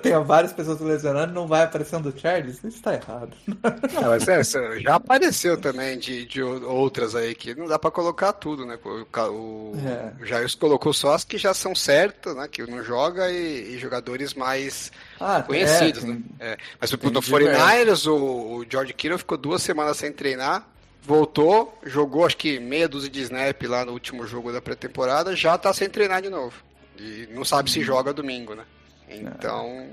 Tem 0.00 0.18
várias 0.24 0.54
pessoas 0.54 0.80
lesionando 0.80 1.34
não 1.34 1.46
vai 1.46 1.64
aparecendo 1.64 2.08
o 2.08 2.18
Charles? 2.18 2.64
Isso 2.64 2.82
tá 2.82 2.94
errado. 2.94 3.36
Não, 3.46 4.08
mas 4.08 4.26
é, 4.26 4.42
já 4.80 4.94
apareceu 4.94 5.60
também 5.60 5.98
de, 5.98 6.24
de 6.24 6.42
outras 6.42 7.14
aí 7.14 7.34
que 7.34 7.54
não 7.54 7.68
dá 7.68 7.78
pra 7.78 7.90
colocar 7.90 8.32
tudo, 8.32 8.64
né? 8.64 8.78
O, 8.84 8.88
o, 8.88 9.72
é. 9.86 10.12
o 10.20 10.26
Jair 10.26 10.50
colocou 10.58 10.92
só 10.92 11.14
as 11.14 11.24
que 11.24 11.38
já 11.38 11.54
são 11.54 11.74
certas, 11.74 12.34
né? 12.34 12.48
Que 12.48 12.66
não 12.66 12.82
joga 12.82 13.30
e, 13.30 13.74
e 13.74 13.78
jogadores 13.78 14.34
mais 14.34 14.90
ah, 15.20 15.42
conhecidos, 15.42 16.02
é, 16.02 16.06
tem, 16.06 16.14
né? 16.14 16.22
É. 16.40 16.56
Mas 16.80 16.90
no 16.90 16.98
49ers, 16.98 18.10
o, 18.10 18.56
o 18.56 18.66
George 18.68 18.94
Kittle 18.94 19.18
ficou 19.18 19.36
duas 19.38 19.62
semanas 19.62 19.98
sem 19.98 20.10
treinar 20.10 20.66
voltou, 21.06 21.78
jogou 21.84 22.26
acho 22.26 22.36
que 22.36 22.58
meia 22.58 22.88
dúzia 22.88 23.08
de 23.08 23.22
snap 23.22 23.62
lá 23.62 23.84
no 23.84 23.92
último 23.92 24.26
jogo 24.26 24.52
da 24.52 24.60
pré-temporada, 24.60 25.36
já 25.36 25.56
tá 25.56 25.72
sem 25.72 25.88
treinar 25.88 26.20
de 26.20 26.28
novo. 26.28 26.54
E 26.98 27.28
não 27.32 27.44
sabe 27.44 27.70
se 27.70 27.78
uhum. 27.78 27.84
joga 27.84 28.12
domingo, 28.12 28.54
né? 28.54 28.64
Então. 29.08 29.88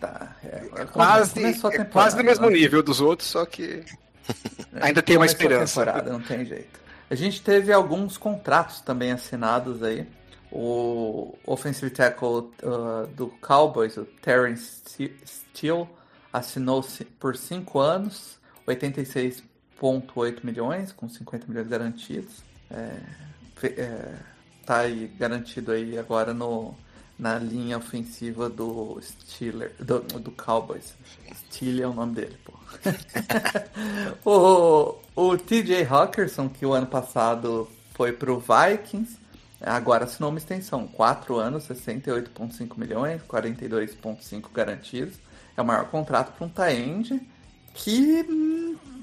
Tá, 0.00 0.36
é, 0.44 0.82
é 0.82 0.84
quase, 0.84 1.42
é 1.44 1.84
quase 1.84 2.16
no 2.16 2.22
mesmo 2.22 2.48
né? 2.48 2.52
nível 2.52 2.82
dos 2.82 3.00
outros, 3.00 3.28
só 3.28 3.44
que 3.46 3.82
ainda 4.80 5.02
tem 5.02 5.16
uma 5.16 5.26
esperança. 5.26 5.84
não 6.02 6.20
tem 6.20 6.44
jeito. 6.44 6.78
A 7.10 7.14
gente 7.14 7.40
teve 7.42 7.72
alguns 7.72 8.16
contratos 8.16 8.80
também 8.80 9.10
assinados 9.10 9.82
aí. 9.82 10.06
O 10.52 11.36
offensive 11.44 11.90
tackle 11.90 12.50
uh, 12.62 13.06
do 13.14 13.28
Cowboys, 13.40 13.96
o 13.96 14.04
Terrence 14.04 14.82
Steele, 15.26 15.88
assinou 16.32 16.86
por 17.18 17.36
5 17.36 17.78
anos, 17.78 18.38
86,8 19.80 20.44
milhões, 20.44 20.92
com 20.92 21.08
50 21.08 21.46
milhões 21.48 21.68
garantidos. 21.68 22.42
É, 22.70 22.96
é, 23.62 24.14
tá 24.64 24.78
aí 24.78 25.06
garantido 25.18 25.72
aí 25.72 25.98
agora 25.98 26.34
no, 26.34 26.74
na 27.18 27.38
linha 27.38 27.78
ofensiva 27.78 28.48
do 28.48 28.98
Steelers, 29.00 29.72
do, 29.78 30.00
do 30.00 30.30
Cowboys. 30.30 30.94
Steele 31.34 31.82
é 31.82 31.86
o 31.86 31.94
nome 31.94 32.14
dele, 32.14 32.36
pô. 32.44 32.52
o, 35.14 35.30
o 35.30 35.38
TJ 35.38 35.84
Hawkinson, 35.84 36.48
que 36.48 36.66
o 36.66 36.72
ano 36.72 36.86
passado 36.86 37.68
foi 37.94 38.12
pro 38.12 38.40
Vikings, 38.40 39.16
agora 39.60 40.04
assinou 40.04 40.30
uma 40.30 40.38
extensão, 40.38 40.86
4 40.86 41.36
anos, 41.36 41.66
68,5 41.68 42.76
milhões, 42.76 43.22
42,5 43.22 44.52
garantidos. 44.52 45.14
É 45.56 45.62
o 45.62 45.64
maior 45.64 45.86
contrato 45.88 46.36
para 46.36 46.46
um 46.46 46.50
Taend 46.50 47.18
que 47.76 48.24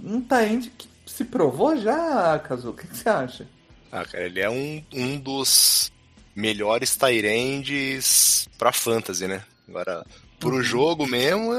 um 0.03 0.21
Taend 0.21 0.69
que 0.77 0.87
se 1.05 1.23
provou 1.23 1.77
já, 1.77 2.37
Kazu. 2.39 2.69
O 2.71 2.73
que, 2.73 2.87
que, 2.87 2.97
você 2.97 3.09
acha? 3.09 3.47
Ah, 3.91 4.03
cara, 4.03 4.25
ele 4.25 4.39
é 4.39 4.49
um, 4.49 4.83
um 4.93 5.19
dos 5.19 5.91
melhores 6.35 6.95
Tyrands 6.95 8.49
pra 8.57 8.73
fantasy, 8.73 9.27
né? 9.27 9.43
Agora, 9.67 10.05
pro 10.39 10.55
uhum. 10.55 10.63
jogo 10.63 11.07
mesmo, 11.07 11.53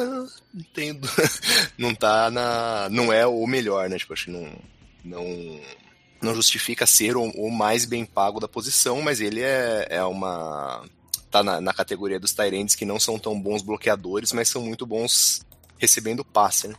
não 0.53 0.65
tem, 0.73 1.01
não 1.79 1.95
tá 1.95 2.31
na, 2.31 2.89
não 2.91 3.13
é 3.13 3.27
o 3.27 3.47
melhor, 3.47 3.89
né? 3.89 3.97
Tipo, 3.97 4.13
acho 4.13 4.27
que 4.27 4.31
não, 4.33 4.53
não, 5.05 5.61
não 6.21 6.35
justifica 6.35 6.85
ser 6.87 7.17
o, 7.17 7.23
o 7.23 7.51
mais 7.51 7.85
bem 7.85 8.05
pago 8.05 8.41
da 8.41 8.49
posição, 8.49 9.01
mas 9.01 9.21
ele 9.21 9.41
é, 9.41 9.87
é 9.89 10.05
uma 10.05 10.85
tá 11.31 11.43
na, 11.43 11.61
na 11.61 11.73
categoria 11.73 12.21
dos 12.21 12.33
Tyrands 12.33 12.77
que 12.77 12.85
não 12.85 13.01
são 13.01 13.19
tão 13.19 13.41
bons 13.41 13.63
bloqueadores, 13.63 14.33
mas 14.33 14.49
são 14.49 14.63
muito 14.63 14.87
bons 14.87 15.45
recebendo 15.79 16.25
passe, 16.25 16.69
né? 16.69 16.75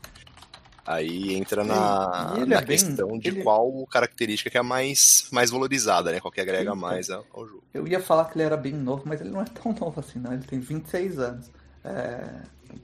Aí 0.86 1.34
entra 1.34 1.64
na, 1.64 2.46
na 2.46 2.58
é 2.58 2.62
questão 2.62 3.08
bem, 3.10 3.20
de 3.20 3.30
ele... 3.30 3.44
qual 3.44 3.88
característica 3.88 4.52
que 4.52 4.58
é 4.58 4.62
mais, 4.62 5.28
mais 5.32 5.50
valorizada, 5.50 6.12
né? 6.12 6.20
Qual 6.20 6.32
que 6.32 6.40
agrega 6.40 6.76
mais 6.76 7.10
ao, 7.10 7.26
ao, 7.34 7.48
jogo. 7.48 7.64
Eu 7.74 7.88
ia 7.88 8.00
falar 8.00 8.26
que 8.26 8.38
ele 8.38 8.44
era 8.44 8.56
bem 8.56 8.74
novo, 8.74 9.02
mas 9.04 9.20
ele 9.20 9.32
não 9.32 9.42
é 9.42 9.46
tão 9.46 9.74
novo 9.74 10.00
assim, 10.00 10.20
não. 10.20 10.32
Ele 10.32 10.44
tem 10.44 10.60
26 10.60 11.18
anos. 11.18 11.50
É, 11.84 12.24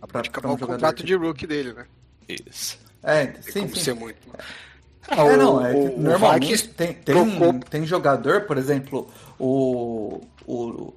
pra, 0.08 0.22
acabar 0.22 0.50
um 0.50 0.54
o 0.54 0.58
contrato 0.58 1.04
de 1.04 1.14
rookie 1.14 1.46
dele, 1.46 1.74
né? 1.74 1.86
Isso. 2.28 2.80
É, 3.04 3.28
tem 3.28 3.42
sim, 3.44 3.60
como 3.62 3.76
sim. 3.76 3.82
ser 3.82 3.94
muito. 3.94 4.18
Ah, 5.08 5.24
é, 5.26 5.38
não, 5.38 5.66
é 5.66 5.72
o, 5.72 6.00
normalmente 6.00 6.70
tem, 6.70 6.94
tem, 6.94 7.16
tem 7.70 7.86
jogador, 7.86 8.42
por 8.42 8.58
exemplo, 8.58 9.12
o, 9.40 10.22
o 10.48 10.94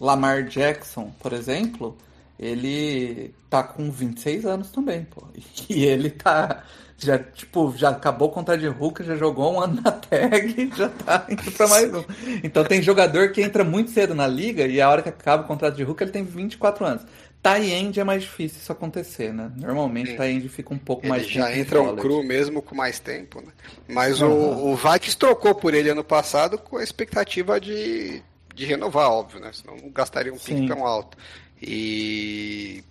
Lamar 0.00 0.44
Jackson, 0.44 1.12
por 1.20 1.32
exemplo, 1.32 1.96
ele 2.38 3.34
tá 3.50 3.62
com 3.62 3.90
26 3.90 4.46
anos 4.46 4.70
também, 4.70 5.04
pô. 5.04 5.22
E 5.68 5.84
ele 5.84 6.10
tá. 6.10 6.62
Já, 7.00 7.16
tipo, 7.16 7.72
já 7.76 7.90
acabou 7.90 8.26
o 8.26 8.32
contrato 8.32 8.58
de 8.58 8.66
Hulk, 8.66 9.04
já 9.04 9.14
jogou 9.14 9.54
um 9.54 9.60
ano 9.60 9.80
na 9.80 9.92
tag 9.92 10.70
já 10.76 10.88
tá 10.88 11.26
indo 11.28 11.52
pra 11.52 11.68
mais 11.68 11.94
um. 11.94 12.02
Então 12.42 12.64
tem 12.64 12.82
jogador 12.82 13.30
que 13.30 13.40
entra 13.40 13.62
muito 13.62 13.92
cedo 13.92 14.16
na 14.16 14.26
liga 14.26 14.66
e 14.66 14.80
a 14.80 14.90
hora 14.90 15.00
que 15.00 15.08
acaba 15.08 15.44
o 15.44 15.46
contrato 15.46 15.76
de 15.76 15.84
Hulk 15.84 16.02
ele 16.02 16.10
tem 16.10 16.24
24 16.24 16.84
anos. 16.84 17.02
Tie-end 17.40 18.00
é 18.00 18.04
mais 18.04 18.22
difícil 18.22 18.58
isso 18.58 18.72
acontecer, 18.72 19.32
né? 19.32 19.52
Normalmente 19.56 20.16
tie-end 20.16 20.48
fica 20.48 20.74
um 20.74 20.78
pouco 20.78 21.04
ele 21.04 21.10
mais 21.10 21.28
já 21.28 21.56
entra 21.56 21.80
um 21.80 21.94
cru 21.94 22.24
mesmo 22.24 22.60
com 22.60 22.74
mais 22.74 22.98
tempo, 22.98 23.40
né? 23.40 23.52
Mas 23.86 24.20
uhum. 24.20 24.30
o, 24.30 24.72
o 24.72 24.76
Vikings 24.76 25.16
trocou 25.16 25.54
por 25.54 25.74
ele 25.74 25.88
ano 25.88 26.02
passado 26.02 26.58
com 26.58 26.78
a 26.78 26.82
expectativa 26.82 27.60
de, 27.60 28.20
de 28.56 28.66
renovar, 28.66 29.08
óbvio, 29.12 29.38
né? 29.38 29.52
Senão 29.52 29.76
não 29.76 29.88
gastaria 29.90 30.32
um 30.32 30.36
pique 30.36 30.66
tão 30.66 30.84
alto. 30.84 31.16
E 31.60 32.84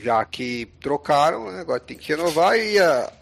já 0.00 0.24
que 0.24 0.66
trocaram, 0.80 1.50
né, 1.50 1.60
agora 1.60 1.80
tem 1.80 1.96
que 1.96 2.08
renovar 2.08 2.56
e 2.58 2.78
a, 2.78 3.12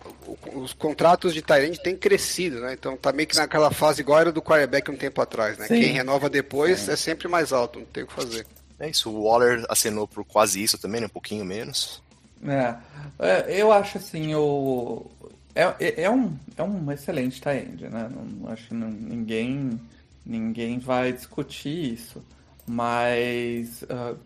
os 0.54 0.72
contratos 0.72 1.34
de 1.34 1.42
Tyrande 1.42 1.82
têm 1.82 1.96
crescido, 1.96 2.60
né? 2.60 2.74
Então 2.74 2.96
tá 2.96 3.12
meio 3.12 3.28
que 3.28 3.36
naquela 3.36 3.70
fase 3.70 4.00
igual 4.00 4.20
era 4.20 4.32
do 4.32 4.42
quarterback 4.42 4.90
um 4.90 4.96
tempo 4.96 5.20
atrás, 5.20 5.58
né? 5.58 5.66
Sim. 5.66 5.80
Quem 5.80 5.92
renova 5.92 6.28
depois 6.28 6.80
Sim. 6.80 6.92
é 6.92 6.96
sempre 6.96 7.28
mais 7.28 7.52
alto, 7.52 7.78
não 7.78 7.86
tem 7.86 8.04
o 8.04 8.06
que 8.06 8.12
fazer. 8.12 8.46
É 8.78 8.88
isso, 8.88 9.10
o 9.10 9.24
Waller 9.24 9.64
acenou 9.68 10.06
por 10.06 10.24
quase 10.24 10.62
isso 10.62 10.78
também, 10.78 11.00
né? 11.00 11.06
Um 11.06 11.10
pouquinho 11.10 11.44
menos. 11.44 12.02
É, 12.46 12.76
é 13.18 13.60
eu 13.60 13.72
acho 13.72 13.98
assim, 13.98 14.34
o... 14.34 15.10
É, 15.54 15.62
é, 15.80 16.02
é 16.04 16.10
um, 16.10 16.36
é 16.56 16.62
um 16.62 16.90
excelente 16.92 17.40
tie 17.40 17.88
né? 17.90 18.08
Não, 18.08 18.48
acho 18.50 18.68
que 18.68 18.74
não, 18.74 18.88
ninguém, 18.88 19.78
ninguém 20.24 20.78
vai 20.78 21.12
discutir 21.12 21.94
isso. 21.94 22.24
Mas 22.66 23.82
uh, 23.82 24.16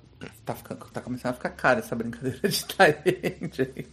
Tá, 0.44 0.54
ficando, 0.54 0.84
tá 0.92 1.00
começando 1.00 1.32
a 1.32 1.34
ficar 1.34 1.50
cara 1.50 1.80
essa 1.80 1.94
brincadeira 1.94 2.48
de 2.48 2.66
aí. 2.78 3.86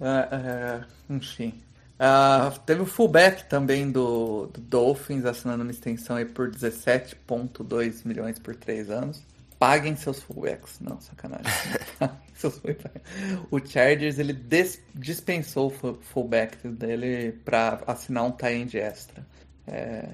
Uh, 0.00 0.82
uh, 0.82 1.14
enfim. 1.16 1.54
Uh, 1.98 2.56
teve 2.60 2.82
o 2.82 2.86
fullback 2.86 3.48
também 3.48 3.90
do, 3.90 4.46
do, 4.46 4.60
Dolphins 4.60 5.24
assinando 5.24 5.64
uma 5.64 5.72
extensão 5.72 6.14
aí 6.14 6.24
por 6.24 6.48
17,2 6.48 8.02
milhões 8.04 8.38
por 8.38 8.54
3 8.54 8.90
anos. 8.90 9.22
Paguem 9.58 9.96
seus 9.96 10.22
fullbacks. 10.22 10.78
Não, 10.80 11.00
sacanagem. 11.00 11.52
o 13.50 13.58
Chargers 13.58 14.20
ele 14.20 14.32
dispensou 14.94 15.74
o 15.82 15.94
fullback 15.94 16.68
dele 16.68 17.32
para 17.44 17.82
assinar 17.88 18.24
um 18.24 18.30
tie 18.30 18.78
extra. 18.78 19.26
É, 19.66 20.08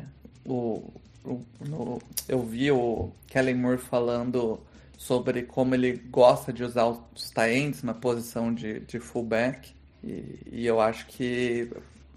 o, 0.47 0.91
o, 1.23 1.45
no, 1.61 2.01
eu 2.27 2.43
vi 2.43 2.71
o 2.71 3.13
Kellen 3.27 3.57
Moore 3.57 3.79
falando 3.79 4.59
sobre 5.05 5.43
como 5.43 5.75
ele 5.75 6.01
gosta 6.11 6.51
de 6.51 6.65
usar 6.65 6.87
os 6.87 7.31
tight 7.31 7.85
na 7.85 7.93
posição 7.93 8.55
de, 8.55 8.81
de 8.81 8.99
fullback. 8.99 9.75
E, 10.03 10.39
e, 10.51 10.67
eu 10.67 10.81
acho 10.81 11.07
que 11.09 11.71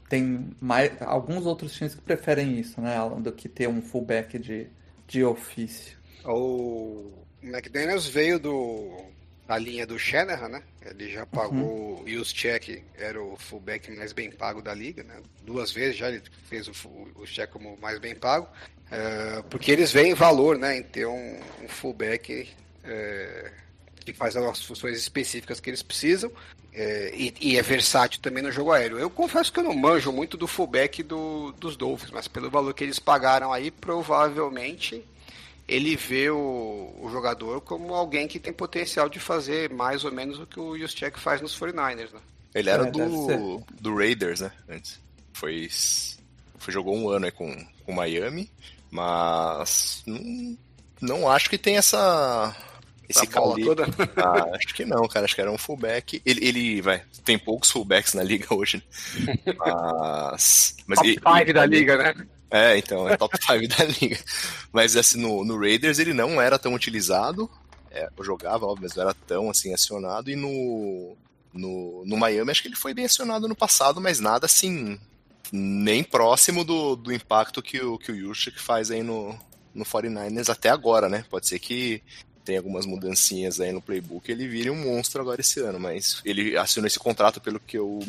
tem 0.08 0.52
mais, 0.62 0.93
alguns 1.02 1.45
outros 1.45 1.73
times 1.73 1.95
que 1.95 2.02
preferem 2.02 2.58
isso, 2.58 2.80
né, 2.80 2.95
Alan, 2.95 3.21
do 3.21 3.34
que 3.34 3.50
ter 3.50 3.67
um 3.67 3.82
fullback 3.82 4.39
de, 4.39 4.67
de 5.06 5.21
ofício. 5.21 5.97
O 6.23 7.12
McDaniels 7.43 8.08
veio 8.08 8.39
do 8.39 9.06
da 9.45 9.58
linha 9.58 9.88
do 9.88 9.97
Shanahan, 9.97 10.50
né? 10.50 10.63
Ele 10.86 11.10
já 11.10 11.26
pagou 11.26 12.00
uhum. 12.00 12.04
o 12.04 12.08
Juszczyk, 12.08 12.84
era 12.97 13.21
o 13.21 13.38
fullback 13.38 13.89
mais 13.95 14.12
bem 14.12 14.30
pago 14.30 14.62
da 14.62 14.73
liga, 14.73 15.04
né? 15.04 15.21
Duas 15.43 15.71
vezes 15.71 15.97
já 15.97 16.10
ele 16.10 16.21
fez 16.50 16.67
o, 16.67 16.71
o 17.15 17.26
check 17.26 17.50
como 17.50 17.78
mais 17.82 17.97
bem 17.97 18.13
pago, 18.13 18.45
uh, 18.45 19.43
porque 19.50 19.71
eles 19.71 19.91
veem 19.91 20.13
valor, 20.13 20.58
né, 20.58 20.78
em 20.78 20.84
ter 20.84 21.06
um, 21.06 21.39
um 21.63 21.67
fullback 21.69 22.50
é, 22.88 23.52
que 24.04 24.13
faz 24.13 24.36
as 24.36 24.63
funções 24.63 24.97
específicas 24.97 25.60
que 25.60 25.69
eles 25.69 25.84
precisam. 25.84 26.32
É, 26.73 27.12
e, 27.15 27.34
e, 27.41 27.58
é 27.58 27.62
versátil 27.62 28.21
também 28.21 28.43
no 28.43 28.52
jogo 28.52 28.71
aéreo. 28.71 29.00
Eu 29.00 29.10
confesso 29.10 29.52
que 29.52 29.60
eu 29.60 29.63
não 29.63 29.73
manjo 29.73 30.12
muito 30.12 30.38
do 30.38 30.47
fullback 30.47 31.02
do, 31.02 31.52
dos 31.54 31.76
Dolphins, 31.76 32.12
mas 32.12 32.28
pelo 32.28 32.52
valor 32.52 32.73
que 32.73 32.84
eles 32.84 33.00
pagaram 33.00 33.52
aí, 33.52 33.71
provavelmente 33.71 35.04
ele 35.67 35.95
vê 35.95 36.30
o, 36.30 36.95
o 37.02 37.10
jogador 37.12 37.60
como 37.62 37.93
alguém 37.93 38.28
que 38.28 38.39
tem 38.39 38.54
potencial 38.54 39.10
de 39.10 39.19
fazer 39.19 39.73
mais 39.73 40.06
ou 40.06 40.12
menos 40.12 40.39
o 40.39 40.45
que 40.45 40.60
o 40.60 40.78
Juszczyk 40.78 41.19
faz 41.19 41.41
nos 41.41 41.60
49ers, 41.60 42.13
né? 42.13 42.19
Ele 42.56 42.69
era 42.69 42.88
é, 42.88 42.91
do, 42.91 43.63
do 43.80 43.95
Raiders, 43.95 44.39
né? 44.39 44.52
Antes. 44.69 45.00
Foi, 45.34 45.67
foi 46.58 46.73
jogou 46.73 46.95
um 46.95 47.10
ano 47.10 47.26
aí 47.26 47.32
com 47.32 47.54
o 47.86 47.93
Miami, 47.93 48.50
mas 48.89 50.04
não, 50.06 50.58
não 51.02 51.30
acho 51.30 51.50
que 51.50 51.58
tem 51.58 51.78
essa 51.78 52.56
esse 53.10 53.26
calibre. 53.28 53.63
Toda? 53.63 53.88
Ah, 54.17 54.56
acho 54.56 54.74
que 54.74 54.84
não, 54.86 55.08
cara. 55.08 55.26
Acho 55.26 55.36
que 55.36 55.41
era 55.41 55.52
um 55.52 55.58
fullback. 55.58 56.22
Ele, 56.26 56.46
ele 56.46 56.82
vai. 56.82 57.04
Tem 57.24 57.38
poucos 57.38 57.72
fullbacks 57.72 58.13
na 58.13 58.24
liga 58.24 58.54
hoje. 58.54 58.84
Né? 59.20 59.38
Mas. 59.58 60.76
mas 60.86 61.00
top 61.00 61.39
5 61.39 61.54
da 61.54 61.65
liga, 61.65 61.98
né? 61.98 62.28
É, 62.50 62.78
então, 62.78 63.08
é 63.08 63.17
top 63.17 63.38
5 63.39 63.67
da 63.67 63.86
liga. 63.86 64.17
Mas 64.72 64.96
assim, 64.96 65.20
no, 65.20 65.43
no 65.43 65.60
Raiders 65.60 66.00
ele 66.00 66.13
não 66.13 66.41
era 66.41 66.58
tão 66.58 66.74
utilizado. 66.74 67.50
É, 67.91 68.10
eu 68.17 68.24
jogava, 68.24 68.65
óbvio, 68.65 68.84
mas 68.84 68.96
não 68.96 69.04
era 69.04 69.13
tão 69.13 69.50
assim 69.50 69.74
acionado. 69.74 70.30
E 70.30 70.36
no, 70.36 71.15
no, 71.54 72.04
no 72.06 72.17
Miami 72.17 72.52
acho 72.52 72.62
que 72.62 72.67
ele 72.67 72.76
foi 72.76 72.93
bem 72.93 73.06
acionado 73.06 73.48
no 73.48 73.56
passado, 73.56 74.02
mas 74.02 74.20
nada 74.20 74.46
assim. 74.46 75.00
Nem 75.50 76.04
próximo 76.04 76.65
do, 76.65 76.96
do 76.96 77.13
impacto 77.13 77.62
que 77.62 77.80
o, 77.80 77.98
que 77.98 78.12
o 78.12 78.15
Yushik 78.15 78.60
faz 78.60 78.91
aí 78.91 79.02
no, 79.02 79.38
no 79.74 79.86
49ers 79.86 80.50
até 80.50 80.70
agora, 80.70 81.08
né? 81.08 81.24
Pode 81.30 81.48
ser 81.48 81.60
que 81.60 82.02
tem 82.47 82.55
algumas 82.55 82.86
mudancinhas 82.86 83.60
aí 83.60 83.73
no 83.73 83.81
playbook, 83.81 84.31
ele 84.31 84.47
vire 84.47 84.69
um 84.69 84.75
monstro 84.75 85.21
agora 85.21 85.41
esse 85.41 85.60
ano, 85.60 85.77
mas 85.77 86.21
ele 86.23 86.55
assinou 86.55 86.88
esse 86.88 86.97
contrato, 86.97 87.41
pelo 87.41 87.60
que 87.60 87.77
eu 87.77 87.99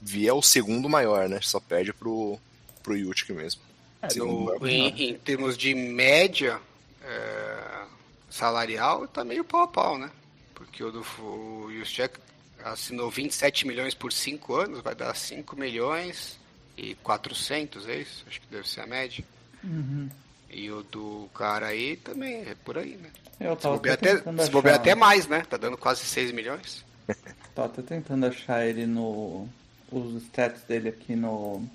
vi, 0.00 0.26
é 0.26 0.32
o 0.32 0.40
segundo 0.40 0.88
maior, 0.88 1.28
né? 1.28 1.38
Só 1.42 1.60
perde 1.60 1.92
pro, 1.92 2.38
pro 2.82 2.96
Yutik 2.96 3.34
mesmo. 3.34 3.60
É, 4.00 4.14
no, 4.14 4.66
em, 4.66 5.10
em, 5.10 5.14
termos 5.14 5.58
de 5.58 5.74
média 5.74 6.58
é, 7.04 7.84
salarial, 8.30 9.06
tá 9.06 9.22
meio 9.22 9.44
pau 9.44 9.64
a 9.64 9.68
pau, 9.68 9.98
né? 9.98 10.10
Porque 10.54 10.82
o, 10.82 10.90
do, 10.90 11.04
o 11.20 11.70
Juszczyk 11.70 12.18
assinou 12.64 13.10
27 13.10 13.66
milhões 13.66 13.92
por 13.92 14.10
5 14.10 14.54
anos, 14.54 14.80
vai 14.80 14.94
dar 14.94 15.14
5 15.14 15.54
milhões 15.54 16.38
e 16.78 16.94
400, 16.94 17.86
é 17.88 17.98
isso? 17.98 18.24
Acho 18.26 18.40
que 18.40 18.46
deve 18.46 18.66
ser 18.66 18.80
a 18.80 18.86
média. 18.86 19.22
Uhum. 19.62 20.08
E 20.52 20.70
o 20.70 20.82
do 20.82 21.28
cara 21.34 21.66
aí 21.68 21.96
também 21.96 22.42
é 22.42 22.54
por 22.64 22.76
aí, 22.78 22.96
né? 22.96 23.08
Eu 23.40 23.56
tava 23.56 23.74
se 23.74 23.78
bobear 23.78 23.94
até, 23.94 24.16
se 24.44 24.50
bobear 24.50 24.74
até 24.76 24.94
mais, 24.94 25.26
né? 25.26 25.42
Tá 25.48 25.56
dando 25.56 25.76
quase 25.76 26.04
6 26.04 26.30
milhões. 26.32 26.84
Tô 27.54 27.62
até 27.62 27.82
tentando 27.82 28.26
achar 28.26 28.66
ele 28.66 28.86
no. 28.86 29.48
os 29.90 30.22
stats 30.24 30.62
dele 30.68 30.90
aqui 30.90 31.16
no. 31.16 31.66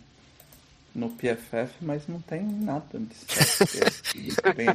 no 0.96 1.10
PFF, 1.10 1.74
mas 1.82 2.08
não 2.08 2.22
tem 2.22 2.42
nada 2.44 2.86
de 3.00 3.14
stats 3.16 3.60
dele. 4.14 4.32
Você 4.32 4.54
vem, 4.54 4.68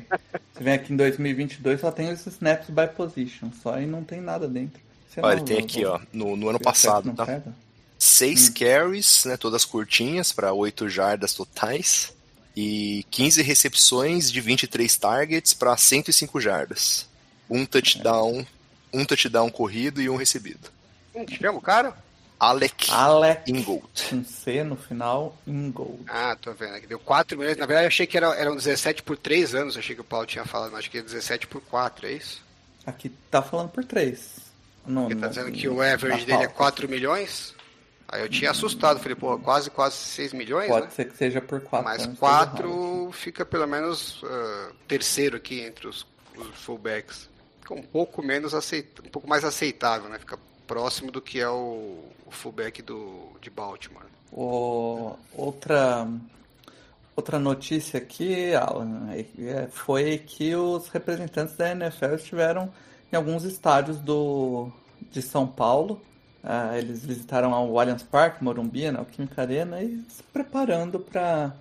você 0.53 0.65
vem 0.65 0.73
aqui 0.75 0.93
em 0.93 0.97
2022 0.97 1.81
só 1.81 1.91
tem 1.91 2.13
os 2.13 2.27
snaps 2.27 2.69
by 2.71 2.89
position, 2.95 3.51
só 3.63 3.81
e 3.81 3.87
não 3.87 4.03
tem 4.05 4.21
nada 4.21 4.47
dentro. 4.49 4.81
Você 5.09 5.21
Olha, 5.21 5.37
não- 5.39 5.45
tem 5.45 5.59
não- 5.59 5.65
aqui, 5.65 5.85
ó, 5.85 6.01
no, 6.13 6.37
no 6.37 6.49
ano 6.49 6.59
PFF 6.59 6.65
passado, 6.65 7.07
não 7.07 7.15
tá? 7.15 7.27
pega? 7.27 7.55
Seis 7.99 8.49
Hum. 8.49 8.53
carries, 8.55 9.25
né, 9.27 9.37
todas 9.37 9.65
curtinhas, 9.65 10.33
para 10.33 10.53
8 10.53 10.89
jardas 10.89 11.33
totais. 11.35 12.13
E 12.55 13.07
15 13.11 13.43
recepções 13.43 14.31
de 14.31 14.41
23 14.41 14.95
targets 14.97 15.55
para 15.55 15.77
105 15.77 16.41
jardas. 16.41 17.09
Um 17.49 17.65
touchdown, 17.65 18.47
um 18.93 19.05
touchdown 19.05 19.51
corrido 19.51 20.01
e 20.03 20.09
um 20.11 20.17
recebido. 20.17 20.71
Como 21.13 21.25
que 21.27 21.37
chama 21.37 21.59
o 21.59 21.63
cara? 21.63 21.97
Alec 22.39 22.91
Alec 22.91 23.51
Ingold. 23.53 23.85
com 24.11 24.25
C 24.25 24.65
no 24.65 24.75
final, 24.77 25.37
Ingold. 25.47 26.03
Ah, 26.09 26.37
tô 26.41 26.53
vendo 26.53 26.75
aqui. 26.75 26.87
Deu 26.89 26.99
4 26.99 27.39
milhões. 27.39 27.57
Na 27.57 27.67
verdade, 27.67 27.85
eu 27.85 27.89
achei 27.89 28.07
que 28.07 28.17
era, 28.17 28.35
eram 28.35 28.57
17 28.57 29.03
por 29.03 29.17
3 29.17 29.55
anos. 29.55 29.77
Eu 29.77 29.81
achei 29.81 29.95
que 29.95 30.01
o 30.01 30.05
Paulo 30.05 30.27
tinha 30.27 30.45
falado, 30.45 30.71
mas 30.73 30.81
acho 30.81 30.91
que 30.91 30.99
é 30.99 31.03
17 31.03 31.47
por 31.47 31.61
4, 31.63 32.07
é 32.07 32.13
isso? 32.15 32.43
Aqui 32.85 33.11
tá 33.31 33.41
falando 33.43 33.69
por 33.71 33.85
3. 33.85 34.19
Não, 34.85 35.03
Porque 35.03 35.15
tá 35.15 35.21
não- 35.21 35.29
dizendo 35.29 35.53
que 35.53 35.69
o 35.69 35.81
average 35.81 36.25
dele 36.27 36.39
é 36.43 36.47
pauta. 36.49 36.55
4 36.55 36.89
milhões. 36.89 37.55
Aí 38.13 38.21
eu 38.21 38.29
tinha 38.29 38.51
assustado. 38.51 39.01
Falei, 39.01 39.15
pô, 39.17 39.39
quase, 39.39 39.71
quase 39.71 39.97
6 39.97 40.33
milhões, 40.35 40.69
Pode 40.69 40.85
né? 40.87 40.93
ser 40.93 41.07
que 41.07 41.17
seja 41.17 41.41
por 41.41 41.61
4. 41.63 41.85
Mas 41.89 42.07
4 42.19 43.11
fica 43.13 43.45
pelo 43.45 43.67
menos 43.67 44.21
ah, 44.25 44.71
terceiro 44.87 45.37
aqui 45.37 45.61
entre 45.63 45.89
os, 45.89 46.07
os 46.37 46.47
fullbacks. 46.63 47.29
Fica 47.63 47.75
um 47.75 47.83
pouco 47.83 48.23
menos 48.23 48.53
aceitável, 48.55 49.05
um 49.09 49.11
pouco 49.11 49.27
mais 49.29 49.45
aceitável, 49.45 50.09
né? 50.11 50.19
Fica 50.19 50.39
próximo 50.67 51.11
do 51.11 51.21
que 51.23 51.41
é 51.41 51.49
o, 51.49 52.05
o 52.27 52.31
fullback 52.31 52.83
do, 52.83 53.31
de 53.41 53.49
Baltimore. 53.51 54.05
O- 54.31 55.15
outra, 55.35 56.07
outra 57.17 57.39
notícia 57.39 57.99
aqui, 57.99 58.55
Alan, 58.55 59.11
é- 59.13 59.27
é- 59.43 59.69
foi 59.71 60.19
que 60.19 60.55
os 60.55 60.89
representantes 60.89 61.57
da 61.57 61.71
NFL 61.71 62.15
estiveram 62.15 62.73
em 63.13 63.17
alguns 63.17 63.45
estádios 63.45 63.99
do, 63.99 64.71
de 65.11 65.23
São 65.23 65.47
Paulo. 65.47 66.01
Ah, 66.45 66.77
eles 66.77 67.05
visitaram 67.05 67.53
o 67.71 67.79
Allianz 67.79 68.03
Parque, 68.03 68.43
Morumbi, 68.43 68.91
né, 68.91 69.01
o 69.01 69.05
Química 69.05 69.43
Arena, 69.43 69.81
e 69.83 70.03
se 70.09 70.23
preparando 70.33 70.99
para 70.99 71.55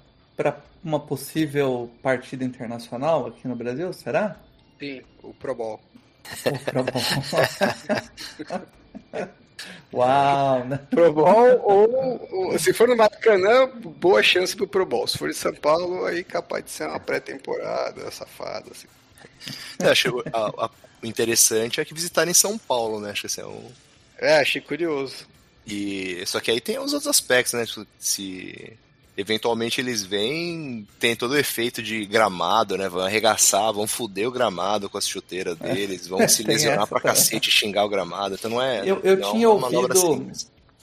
uma 0.84 1.00
possível 1.00 1.92
partida 2.02 2.44
internacional 2.44 3.28
aqui 3.28 3.48
no 3.48 3.56
Brasil, 3.56 3.94
será? 3.94 4.38
Sim, 4.80 5.02
o 5.22 5.34
Pro 5.34 5.54
Bowl. 5.54 5.80
Ou 6.46 6.60
Pro 6.60 6.84
Bowl? 6.84 7.02
Uau, 9.94 10.66
né? 10.66 10.80
Pro 10.90 11.14
Bowl 11.14 11.62
ou, 11.64 12.30
ou- 12.52 12.60
se 12.60 12.74
for 12.74 12.88
no 12.88 12.96
Maracanã, 12.96 13.68
boa 14.00 14.24
chance 14.24 14.56
pro 14.56 14.68
Pro 14.68 14.86
Bowl. 14.86 15.06
Se 15.08 15.18
for 15.18 15.30
em 15.30 15.34
São 15.34 15.54
Paulo, 15.54 16.06
aí 16.06 16.24
capaz 16.24 16.64
de 16.66 16.72
ser 16.72 16.88
uma 16.88 17.00
pré-temporada 17.00 18.10
safada. 18.12 18.66
Assim. 18.72 18.88
É, 19.80 19.90
acho, 19.90 20.20
a- 20.34 20.66
a- 20.66 20.70
o 21.02 21.06
interessante 21.06 21.82
é 21.82 21.86
que 21.86 21.94
visitarem 21.94 22.34
São 22.34 22.58
Paulo, 22.58 23.00
né? 23.00 23.12
Acho 23.12 23.22
que 23.22 23.28
esse 23.28 23.42
é 23.42 23.46
um. 23.46 23.70
É, 24.22 24.40
achei 24.40 24.62
curioso. 24.62 25.26
E 25.68 26.24
só 26.26 26.40
que 26.40 26.52
aí 26.52 26.62
tem 26.62 26.80
os 26.80 26.94
outros 26.94 27.08
aspectos, 27.10 27.54
né? 27.54 27.66
Tipo, 27.66 27.86
Se 28.00 28.74
eventualmente 29.18 29.82
eles 29.82 30.04
vêm, 30.04 30.88
tem 31.00 31.16
todo 31.16 31.32
o 31.32 31.38
efeito 31.38 31.82
de 31.84 32.06
gramado, 32.06 32.78
né? 32.78 32.88
Vão 32.88 33.02
arregaçar, 33.02 33.74
vão 33.74 33.86
foder 33.86 34.28
o 34.28 34.32
gramado 34.32 34.90
com 34.90 34.98
as 34.98 35.08
chuteiras 35.08 35.58
deles, 35.58 36.08
vão 36.08 36.28
se 36.30 36.42
lesionar 36.44 36.88
pra 36.88 37.00
também. 37.00 37.16
cacete 37.16 37.50
e 37.50 37.52
xingar 37.52 37.84
o 37.86 37.90
gramado. 37.90 38.36
Então 38.36 38.50
não 38.50 38.62
é. 38.62 38.82
Eu- 38.82 39.02
eu 39.04 39.18
não 39.18 39.28
é 39.28 39.32
tinha 39.32 39.50
ouvido-. 39.50 40.32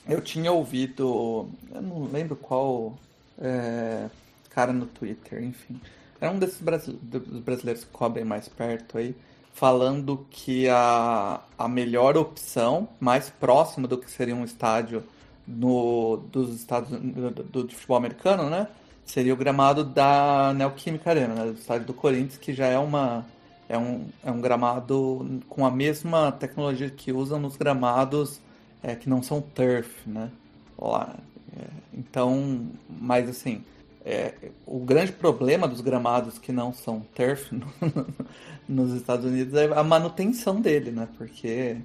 Eu 0.08 0.20
tinha 0.22 0.50
ouvido, 0.52 1.48
eu 1.74 1.82
não 1.82 2.04
lembro 2.10 2.34
qual 2.36 2.98
é, 3.40 4.06
cara 4.50 4.72
no 4.72 4.86
Twitter, 4.86 5.42
enfim. 5.42 5.80
Era 6.20 6.32
um 6.32 6.38
desses 6.38 6.58
brasile- 6.60 6.98
dos 7.02 7.40
brasileiros 7.40 7.84
que 7.84 7.90
cobrem 7.90 8.24
mais 8.24 8.48
perto 8.48 8.98
aí, 8.98 9.14
falando 9.58 10.24
que 10.30 10.68
a, 10.68 11.40
a 11.58 11.66
melhor 11.66 12.16
opção, 12.16 12.88
mais 13.00 13.28
próxima 13.28 13.88
do 13.88 13.98
que 13.98 14.08
seria 14.08 14.34
um 14.34 14.44
estádio 14.44 15.02
no, 15.46 16.18
dos 16.30 16.54
Estados 16.54 16.90
do, 16.90 17.30
do, 17.64 17.68
futebol 17.68 17.96
americano, 17.96 18.48
né? 18.48 18.68
Seria 19.04 19.34
o 19.34 19.36
gramado 19.36 19.82
da 19.82 20.54
Neoquímica 20.54 21.10
Arena, 21.10 21.34
né, 21.34 21.46
do 21.46 21.58
estádio 21.58 21.88
do 21.88 21.94
Corinthians, 21.94 22.36
que 22.36 22.52
já 22.52 22.66
é 22.66 22.78
uma 22.78 23.26
é 23.68 23.76
um, 23.76 24.06
é 24.24 24.30
um 24.30 24.40
gramado 24.40 25.40
com 25.48 25.66
a 25.66 25.70
mesma 25.70 26.30
tecnologia 26.30 26.88
que 26.88 27.12
usam 27.12 27.40
nos 27.40 27.56
gramados 27.56 28.40
é, 28.82 28.94
que 28.94 29.08
não 29.08 29.22
são 29.22 29.40
turf, 29.40 29.90
né? 30.06 30.30
Lá, 30.78 31.16
é, 31.58 31.64
então, 31.92 32.68
mas 32.88 33.28
assim, 33.28 33.64
é, 34.04 34.34
o 34.66 34.78
grande 34.78 35.12
problema 35.12 35.68
dos 35.68 35.80
gramados 35.80 36.38
que 36.38 36.52
não 36.52 36.72
são 36.72 37.00
turf 37.14 37.52
no- 37.54 37.66
nos 38.68 38.92
Estados 38.94 39.24
Unidos 39.26 39.54
é 39.54 39.66
a 39.66 39.82
manutenção 39.82 40.60
dele, 40.60 40.90
né? 40.90 41.08
Porque 41.16 41.76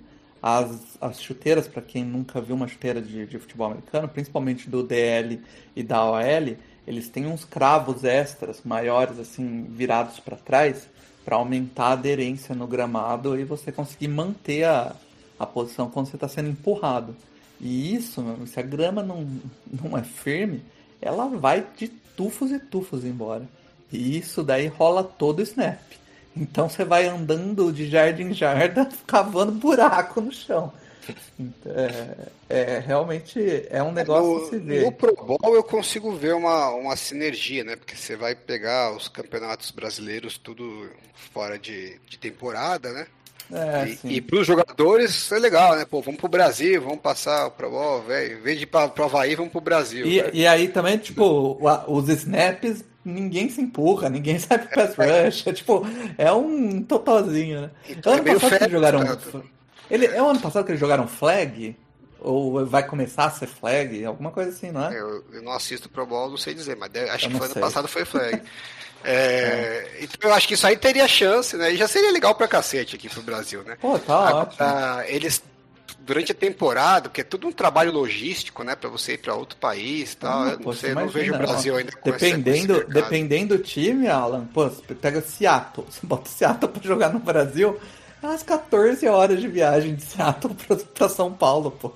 as, 0.41 0.97
as 0.99 1.21
chuteiras, 1.21 1.67
para 1.67 1.81
quem 1.81 2.03
nunca 2.03 2.41
viu 2.41 2.55
uma 2.55 2.67
chuteira 2.67 3.01
de, 3.01 3.25
de 3.25 3.39
futebol 3.39 3.67
americano, 3.67 4.07
principalmente 4.07 4.69
do 4.69 4.83
DL 4.83 5.41
e 5.75 5.81
da 5.81 6.03
OL, 6.03 6.57
eles 6.85 7.07
têm 7.09 7.25
uns 7.25 7.45
cravos 7.45 8.03
extras 8.03 8.61
maiores, 8.63 9.17
assim, 9.19 9.63
virados 9.69 10.19
para 10.19 10.35
trás, 10.35 10.89
para 11.23 11.37
aumentar 11.37 11.85
a 11.85 11.91
aderência 11.93 12.53
no 12.53 12.67
gramado 12.67 13.39
e 13.39 13.45
você 13.45 13.71
conseguir 13.71 14.09
manter 14.09 14.65
a, 14.65 14.93
a 15.39 15.45
posição 15.45 15.89
quando 15.89 16.07
você 16.07 16.17
está 16.17 16.27
sendo 16.27 16.49
empurrado. 16.49 17.15
E 17.59 17.95
isso, 17.95 18.21
se 18.45 18.59
a 18.59 18.63
grama 18.63 19.01
não, 19.01 19.25
não 19.71 19.97
é 19.97 20.03
firme, 20.03 20.61
ela 21.01 21.27
vai 21.27 21.65
de 21.77 21.87
tufos 22.15 22.51
e 22.51 22.59
tufos 22.59 23.03
embora. 23.03 23.47
E 23.91 24.17
isso 24.17 24.43
daí 24.43 24.67
rola 24.67 25.03
todo 25.03 25.39
o 25.39 25.43
snap. 25.43 25.79
Então 26.35 26.67
você 26.67 26.83
vai 26.83 27.07
andando 27.07 27.71
de 27.71 27.89
jardim 27.89 28.23
em 28.23 28.33
jarda, 28.33 28.89
cavando 29.05 29.51
buraco 29.51 30.19
no 30.19 30.31
chão. 30.31 30.73
É, 31.65 32.15
é, 32.49 32.79
realmente 32.79 33.67
é 33.69 33.83
um 33.83 33.91
negócio 33.91 34.33
no, 34.35 34.39
que 34.39 34.49
se 34.51 34.57
vê. 34.57 34.85
no 34.85 34.91
Pro 34.91 35.13
Bowl 35.13 35.53
eu 35.53 35.63
consigo 35.63 36.13
ver 36.13 36.33
uma, 36.33 36.69
uma 36.69 36.95
sinergia, 36.95 37.63
né? 37.63 37.75
Porque 37.75 37.95
você 37.95 38.15
vai 38.15 38.33
pegar 38.33 38.95
os 38.95 39.09
campeonatos 39.09 39.69
brasileiros 39.69 40.37
tudo 40.37 40.89
fora 41.13 41.59
de, 41.59 41.99
de 42.07 42.17
temporada, 42.17 42.91
né? 42.93 43.07
É, 43.51 43.89
e, 43.89 43.95
sim. 43.97 44.09
e 44.09 44.21
para 44.21 44.39
os 44.39 44.47
jogadores 44.47 45.31
é 45.31 45.39
legal, 45.39 45.75
né? 45.75 45.85
Pô, 45.85 46.01
vamos 46.01 46.19
pro 46.19 46.29
Brasil, 46.29 46.81
vamos 46.81 46.99
passar 46.99 47.47
o 47.47 47.51
Pro 47.51 47.69
Bowl, 47.69 48.01
velho. 48.01 48.37
Em 48.37 48.41
vez 48.41 48.57
de 48.57 48.63
ir 48.63 48.67
pra, 48.67 48.87
pro 48.87 49.05
Havaí, 49.05 49.35
vamos 49.35 49.51
pro 49.51 49.61
Brasil. 49.61 50.05
E, 50.05 50.23
e 50.33 50.47
aí 50.47 50.67
também, 50.67 50.97
tipo, 50.97 51.59
os 51.87 52.09
snaps, 52.09 52.83
ninguém 53.03 53.49
se 53.49 53.61
empurra, 53.61 54.09
ninguém 54.09 54.37
sai 54.39 54.59
pro 54.59 54.69
pass 54.69 54.95
rush. 54.95 55.47
É 55.47 55.53
tipo, 55.53 55.85
é 56.17 56.31
um 56.31 56.81
totalzinho, 56.81 57.61
né? 57.61 57.71
Então, 57.89 58.13
ano 58.13 58.27
é 58.27 58.33
passado 58.33 58.57
que 58.57 58.63
eles 58.63 58.71
jogaram. 58.71 59.05
tanto. 59.05 59.43
Ele, 59.89 60.05
é 60.07 60.21
o 60.21 60.29
ano 60.29 60.39
passado 60.39 60.65
que 60.65 60.71
eles 60.71 60.79
jogaram 60.79 61.07
flag? 61.07 61.75
Ou 62.19 62.65
vai 62.65 62.87
começar 62.87 63.25
a 63.25 63.31
ser 63.31 63.47
flag? 63.47 64.05
Alguma 64.05 64.31
coisa 64.31 64.49
assim, 64.49 64.71
não 64.71 64.89
é? 64.89 64.97
Eu, 64.97 65.25
eu 65.33 65.41
não 65.43 65.51
assisto 65.51 65.89
Pro 65.89 66.05
Bowl, 66.05 66.29
não 66.29 66.37
sei 66.37 66.53
dizer, 66.53 66.77
mas 66.77 66.89
acho 66.95 67.25
Eu 67.25 67.31
que 67.31 67.37
foi 67.37 67.47
ano 67.47 67.55
passado 67.55 67.87
foi 67.87 68.05
flag. 68.05 68.41
É, 69.03 69.87
Então 70.01 70.29
eu 70.29 70.33
acho 70.35 70.47
que 70.47 70.53
isso 70.53 70.65
aí 70.65 70.77
teria 70.77 71.07
chance, 71.07 71.55
né? 71.55 71.73
E 71.73 71.77
já 71.77 71.87
seria 71.87 72.11
legal 72.11 72.35
pra 72.35 72.47
cacete 72.47 72.95
aqui 72.95 73.09
pro 73.09 73.21
Brasil, 73.21 73.63
né? 73.63 73.77
Pô, 73.79 73.97
tá 73.99 74.27
Agora, 74.27 74.35
ótimo. 74.43 75.15
eles 75.15 75.41
durante 75.99 76.31
a 76.31 76.35
temporada, 76.35 77.09
porque 77.09 77.21
é 77.21 77.23
tudo 77.23 77.47
um 77.47 77.51
trabalho 77.51 77.91
logístico, 77.91 78.63
né, 78.63 78.75
Pra 78.75 78.89
você 78.89 79.13
ir 79.13 79.17
pra 79.19 79.35
outro 79.35 79.57
país, 79.57 80.13
e 80.13 80.17
tal. 80.17 80.45
Não 80.45 80.57
pô, 80.57 80.73
eu 80.83 80.95
não 80.95 81.07
vejo 81.07 81.33
o 81.33 81.37
Brasil 81.37 81.73
ó, 81.73 81.77
ainda 81.77 81.91
com 81.93 82.11
dependendo, 82.11 82.85
dependendo 82.87 83.57
do 83.57 83.63
time, 83.63 84.07
Alan, 84.07 84.45
pô, 84.45 84.65
você 84.69 84.93
pega 84.93 85.21
Seattle, 85.21 85.87
você 85.89 86.05
bota 86.05 86.29
Seattle 86.29 86.71
pra 86.71 86.83
jogar 86.83 87.13
no 87.13 87.19
Brasil, 87.19 87.79
é 88.21 88.25
umas 88.25 88.43
14 88.43 89.07
horas 89.07 89.39
de 89.39 89.47
viagem 89.47 89.95
de 89.95 90.03
Seattle 90.03 90.53
pra, 90.55 90.75
pra 90.75 91.09
São 91.09 91.31
Paulo, 91.31 91.71
pô. 91.71 91.91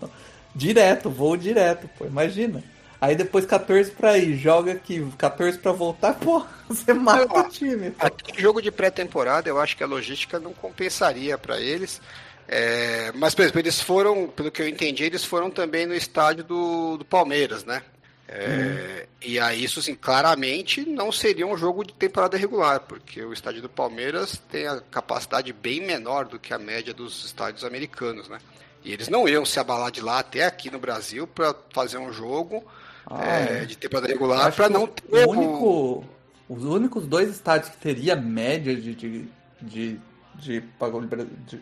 Direto, 0.55 1.09
voo 1.09 1.37
direto, 1.37 1.89
pô, 1.97 2.05
imagina. 2.05 2.63
Aí 2.99 3.15
depois 3.15 3.45
14 3.45 3.91
pra 3.91 4.17
ir, 4.17 4.37
joga 4.37 4.71
aqui, 4.71 5.05
14 5.17 5.59
pra 5.59 5.71
voltar, 5.71 6.15
pô, 6.15 6.45
você 6.67 6.93
mata 6.93 7.41
o 7.41 7.43
time, 7.49 7.91
pô. 7.91 8.05
Aqui, 8.05 8.41
jogo 8.41 8.61
de 8.61 8.71
pré-temporada, 8.71 9.47
eu 9.47 9.59
acho 9.59 9.77
que 9.77 9.83
a 9.83 9.87
logística 9.87 10.39
não 10.39 10.53
compensaria 10.53 11.37
para 11.37 11.59
eles. 11.59 12.01
É, 12.47 13.11
mas, 13.13 13.35
por 13.35 13.41
exemplo, 13.43 13.59
eles 13.59 13.79
foram, 13.81 14.27
pelo 14.27 14.49
que 14.49 14.61
eu 14.61 14.67
entendi, 14.67 15.03
eles 15.03 15.23
foram 15.23 15.51
também 15.51 15.85
no 15.85 15.93
estádio 15.93 16.43
do, 16.43 16.97
do 16.97 17.05
Palmeiras, 17.05 17.63
né? 17.65 17.83
É, 18.27 19.07
E 19.21 19.39
aí, 19.39 19.63
isso, 19.63 19.79
assim, 19.79 19.95
claramente 19.95 20.85
não 20.85 21.11
seria 21.11 21.47
um 21.47 21.57
jogo 21.57 21.83
de 21.85 21.93
temporada 21.93 22.37
regular, 22.37 22.81
porque 22.81 23.23
o 23.23 23.31
estádio 23.31 23.61
do 23.61 23.69
Palmeiras 23.69 24.41
tem 24.51 24.67
a 24.67 24.81
capacidade 24.81 25.53
bem 25.53 25.81
menor 25.81 26.25
do 26.25 26.39
que 26.39 26.53
a 26.53 26.59
média 26.59 26.93
dos 26.93 27.25
estádios 27.25 27.63
americanos, 27.63 28.27
né? 28.27 28.39
E 28.83 28.91
eles 28.93 29.09
não 29.09 29.27
iam 29.27 29.45
se 29.45 29.59
abalar 29.59 29.91
de 29.91 30.01
lá 30.01 30.19
até 30.19 30.45
aqui 30.45 30.69
no 30.69 30.79
Brasil 30.79 31.27
para 31.27 31.55
fazer 31.73 31.97
um 31.97 32.11
jogo 32.11 32.63
Ah, 33.09 33.25
é, 33.39 33.65
de 33.65 33.77
temporada 33.77 34.07
regular 34.07 34.53
para 34.53 34.69
não 34.69 34.83
o 34.83 34.87
ter 34.87 35.25
o- 35.25 35.29
único, 35.31 36.05
os 36.49 36.63
únicos 36.63 37.07
dois 37.07 37.29
estádios 37.29 37.69
que 37.69 37.77
teria 37.77 38.15
média 38.15 38.75
de, 38.75 38.93
de, 38.93 39.29
de, 39.61 39.99
de 40.35 40.61
pagode 40.77 41.07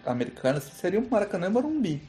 americana 0.05 0.59
seriam 0.59 1.03
o 1.03 1.09
Maracanã 1.09 1.45
e 1.45 1.49
o 1.49 1.53
Morumbi. 1.53 2.01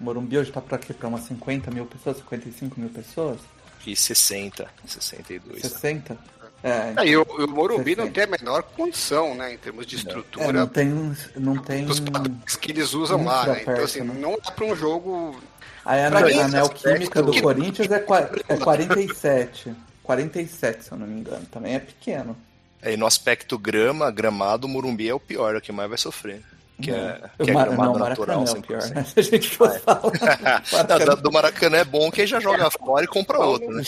Morumbi 0.00 0.38
hoje 0.38 0.50
tá 0.50 0.60
pra 0.60 0.78
quê? 0.78 0.92
Pra 0.94 1.08
umas 1.08 1.22
50 1.24 1.70
mil 1.70 1.84
pessoas, 1.86 2.16
55 2.18 2.80
mil 2.80 2.88
pessoas? 2.88 3.38
E 3.86 3.94
60, 3.94 4.68
62. 4.86 5.60
60? 5.60 6.16
É, 6.62 6.94
é, 6.96 7.06
e 7.06 7.16
o, 7.16 7.22
o 7.22 7.48
Morumbi 7.48 7.96
não 7.96 8.08
tem 8.08 8.24
a 8.24 8.26
menor 8.26 8.62
condição, 8.62 9.34
né, 9.34 9.52
em 9.52 9.58
termos 9.58 9.84
de 9.84 9.96
estrutura. 9.96 10.46
É, 10.46 10.52
não 10.52 10.66
tem, 10.66 11.16
não 11.36 11.56
tem 11.56 11.86
os 11.86 12.56
que 12.56 12.70
eles 12.70 12.94
usam 12.94 13.24
lá, 13.24 13.46
né? 13.46 13.62
Então, 13.62 13.84
assim, 13.84 14.00
né? 14.02 14.14
não 14.16 14.38
dá 14.42 14.50
para 14.52 14.64
um 14.64 14.76
jogo. 14.76 15.40
Aí 15.84 16.00
a, 16.00 16.06
a 16.06 16.48
Neoquímica 16.48 17.20
do 17.20 17.32
que... 17.32 17.42
Corinthians 17.42 17.90
é, 17.90 17.96
é 18.48 18.56
47. 18.56 19.74
47, 20.02 20.84
se 20.84 20.92
eu 20.92 20.98
não 20.98 21.06
me 21.06 21.20
engano. 21.20 21.44
Também 21.50 21.74
é 21.74 21.80
pequeno. 21.80 22.36
É, 22.80 22.92
e 22.92 22.96
no 22.96 23.06
aspecto 23.06 23.58
grama, 23.58 24.10
gramado, 24.10 24.66
o 24.66 24.70
Morumbi 24.70 25.08
é 25.08 25.14
o 25.14 25.20
pior, 25.20 25.54
é 25.54 25.58
o 25.58 25.60
que 25.60 25.72
mais 25.72 25.88
vai 25.88 25.98
sofrer. 25.98 26.42
Que 26.80 26.90
é, 26.90 27.20
que 27.42 27.50
é 27.50 27.54
Mar... 27.54 27.68
gramado 27.68 27.98
não, 27.98 28.08
natural. 28.08 28.44
É 28.44 28.50
o 28.50 28.62
pior, 28.62 28.82
né? 28.90 29.04
Se 29.06 29.20
a 29.20 29.22
gente 29.22 29.50
for 29.50 29.70
falar. 29.80 30.02
Maracanã. 30.72 31.14
do 31.16 31.32
Maracanã 31.32 31.76
é 31.78 31.84
bom 31.84 32.10
que 32.10 32.26
já 32.26 32.40
joga 32.40 32.70
fora 32.70 33.04
e 33.04 33.08
compra 33.08 33.38
outro, 33.38 33.70
né? 33.70 33.82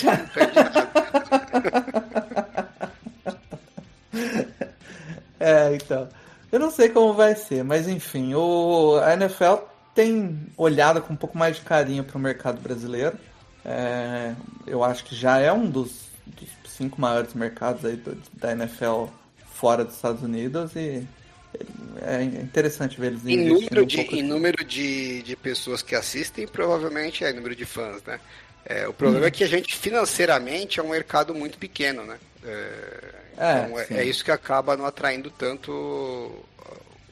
É, 5.44 5.74
então. 5.74 6.08
Eu 6.50 6.60
não 6.60 6.70
sei 6.70 6.88
como 6.88 7.12
vai 7.12 7.34
ser, 7.34 7.64
mas 7.64 7.88
enfim, 7.88 8.32
o, 8.34 9.00
a 9.02 9.14
NFL 9.14 9.56
tem 9.94 10.46
olhado 10.56 11.00
com 11.02 11.12
um 11.12 11.16
pouco 11.16 11.36
mais 11.36 11.56
de 11.56 11.62
carinho 11.62 12.04
para 12.04 12.16
o 12.16 12.20
mercado 12.20 12.60
brasileiro. 12.60 13.16
É, 13.64 14.34
eu 14.66 14.84
acho 14.84 15.04
que 15.04 15.16
já 15.16 15.38
é 15.38 15.52
um 15.52 15.68
dos, 15.68 16.08
dos 16.26 16.48
cinco 16.66 17.00
maiores 17.00 17.34
mercados 17.34 17.84
aí 17.84 17.96
do, 17.96 18.16
da 18.34 18.52
NFL 18.52 19.06
fora 19.52 19.84
dos 19.84 19.94
Estados 19.94 20.22
Unidos 20.22 20.76
e 20.76 21.06
é 22.02 22.22
interessante 22.22 23.00
ver 23.00 23.08
eles 23.08 23.26
em 23.26 23.48
número, 23.48 23.82
um 23.82 23.86
de, 23.86 24.00
em 24.00 24.22
número 24.22 24.64
de, 24.64 25.22
de 25.22 25.36
pessoas 25.36 25.82
que 25.82 25.94
assistem, 25.94 26.46
provavelmente 26.46 27.24
é 27.24 27.32
número 27.32 27.54
de 27.54 27.64
fãs, 27.64 28.02
né? 28.04 28.20
É, 28.66 28.88
o 28.88 28.92
problema 28.92 29.24
hum. 29.24 29.28
é 29.28 29.30
que 29.30 29.44
a 29.44 29.46
gente 29.46 29.76
financeiramente 29.76 30.80
é 30.80 30.82
um 30.82 30.90
mercado 30.90 31.34
muito 31.34 31.58
pequeno, 31.58 32.04
né? 32.04 32.18
É, 32.44 33.23
é, 33.36 33.64
então 33.64 33.78
é, 33.78 33.86
é, 33.90 34.04
isso 34.04 34.24
que 34.24 34.30
acaba 34.30 34.76
não 34.76 34.86
atraindo 34.86 35.30
tanto 35.30 36.44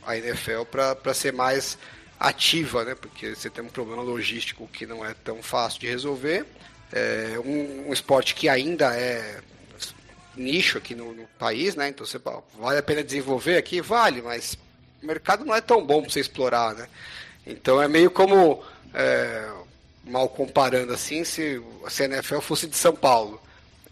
a 0.04 0.16
NFL 0.16 0.62
para 0.70 1.14
ser 1.14 1.32
mais 1.32 1.78
ativa, 2.18 2.84
né? 2.84 2.94
Porque 2.94 3.34
você 3.34 3.50
tem 3.50 3.64
um 3.64 3.68
problema 3.68 4.02
logístico 4.02 4.68
que 4.68 4.86
não 4.86 5.04
é 5.04 5.14
tão 5.24 5.42
fácil 5.42 5.80
de 5.80 5.88
resolver. 5.88 6.46
É 6.92 7.38
um, 7.44 7.88
um 7.88 7.92
esporte 7.92 8.34
que 8.34 8.48
ainda 8.48 8.94
é 8.94 9.40
nicho 10.36 10.78
aqui 10.78 10.94
no, 10.94 11.12
no, 11.12 11.26
país, 11.38 11.74
né? 11.74 11.88
Então 11.88 12.06
você 12.06 12.18
vale 12.58 12.78
a 12.78 12.82
pena 12.82 13.02
desenvolver 13.02 13.56
aqui? 13.56 13.80
Vale, 13.80 14.22
mas 14.22 14.56
o 15.02 15.06
mercado 15.06 15.44
não 15.44 15.54
é 15.54 15.60
tão 15.60 15.84
bom 15.84 16.02
para 16.02 16.10
você 16.10 16.20
explorar, 16.20 16.74
né? 16.74 16.86
Então 17.46 17.82
é 17.82 17.88
meio 17.88 18.10
como, 18.10 18.62
é, 18.94 19.50
mal 20.04 20.28
comparando 20.28 20.92
assim, 20.92 21.24
se 21.24 21.60
a 21.84 22.04
NFL 22.04 22.40
fosse 22.40 22.66
de 22.66 22.76
São 22.76 22.94
Paulo. 22.94 23.40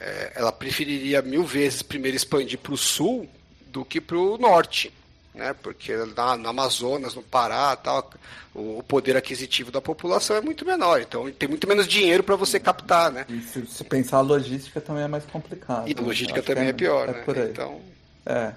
É, 0.01 0.33
ela 0.37 0.51
preferiria 0.51 1.21
mil 1.21 1.45
vezes 1.45 1.83
primeiro 1.83 2.17
expandir 2.17 2.59
para 2.59 2.73
o 2.73 2.77
sul 2.77 3.29
do 3.67 3.85
que 3.85 4.01
para 4.01 4.17
o 4.17 4.39
norte 4.39 4.93
né? 5.35 5.55
Porque 5.63 5.97
na, 6.17 6.37
no 6.37 6.49
Amazonas, 6.49 7.15
no 7.15 7.23
Pará, 7.23 7.75
tal, 7.77 8.11
o, 8.55 8.79
o, 8.79 8.83
poder 8.83 9.17
aquisitivo 9.17 9.71
da 9.71 9.81
população 9.81 10.37
é 10.37 10.41
muito 10.41 10.65
menor, 10.65 11.01
então 11.01 11.31
tem 11.31 11.49
muito 11.49 11.67
menos 11.67 11.87
dinheiro 11.87 12.23
para 12.23 12.37
você 12.37 12.59
captar, 12.59 13.11
né? 13.11 13.25
E 13.29 13.41
se, 13.41 13.67
se, 13.67 13.85
pensar 13.85 14.19
a 14.19 14.23
logística 14.23 14.81
também 14.81 15.05
é 15.05 15.09
mais 15.09 15.25
complicado. 15.25 15.89
E 15.89 15.95
a 15.97 16.03
logística 16.03 16.43
também 16.43 16.67
é, 16.67 16.69
é, 16.69 16.73
pior, 16.73 17.09
é 17.09 17.13
né? 17.13 17.23
Por 17.23 17.39
aí. 17.39 17.51
Então... 17.51 17.81
É. 18.27 18.53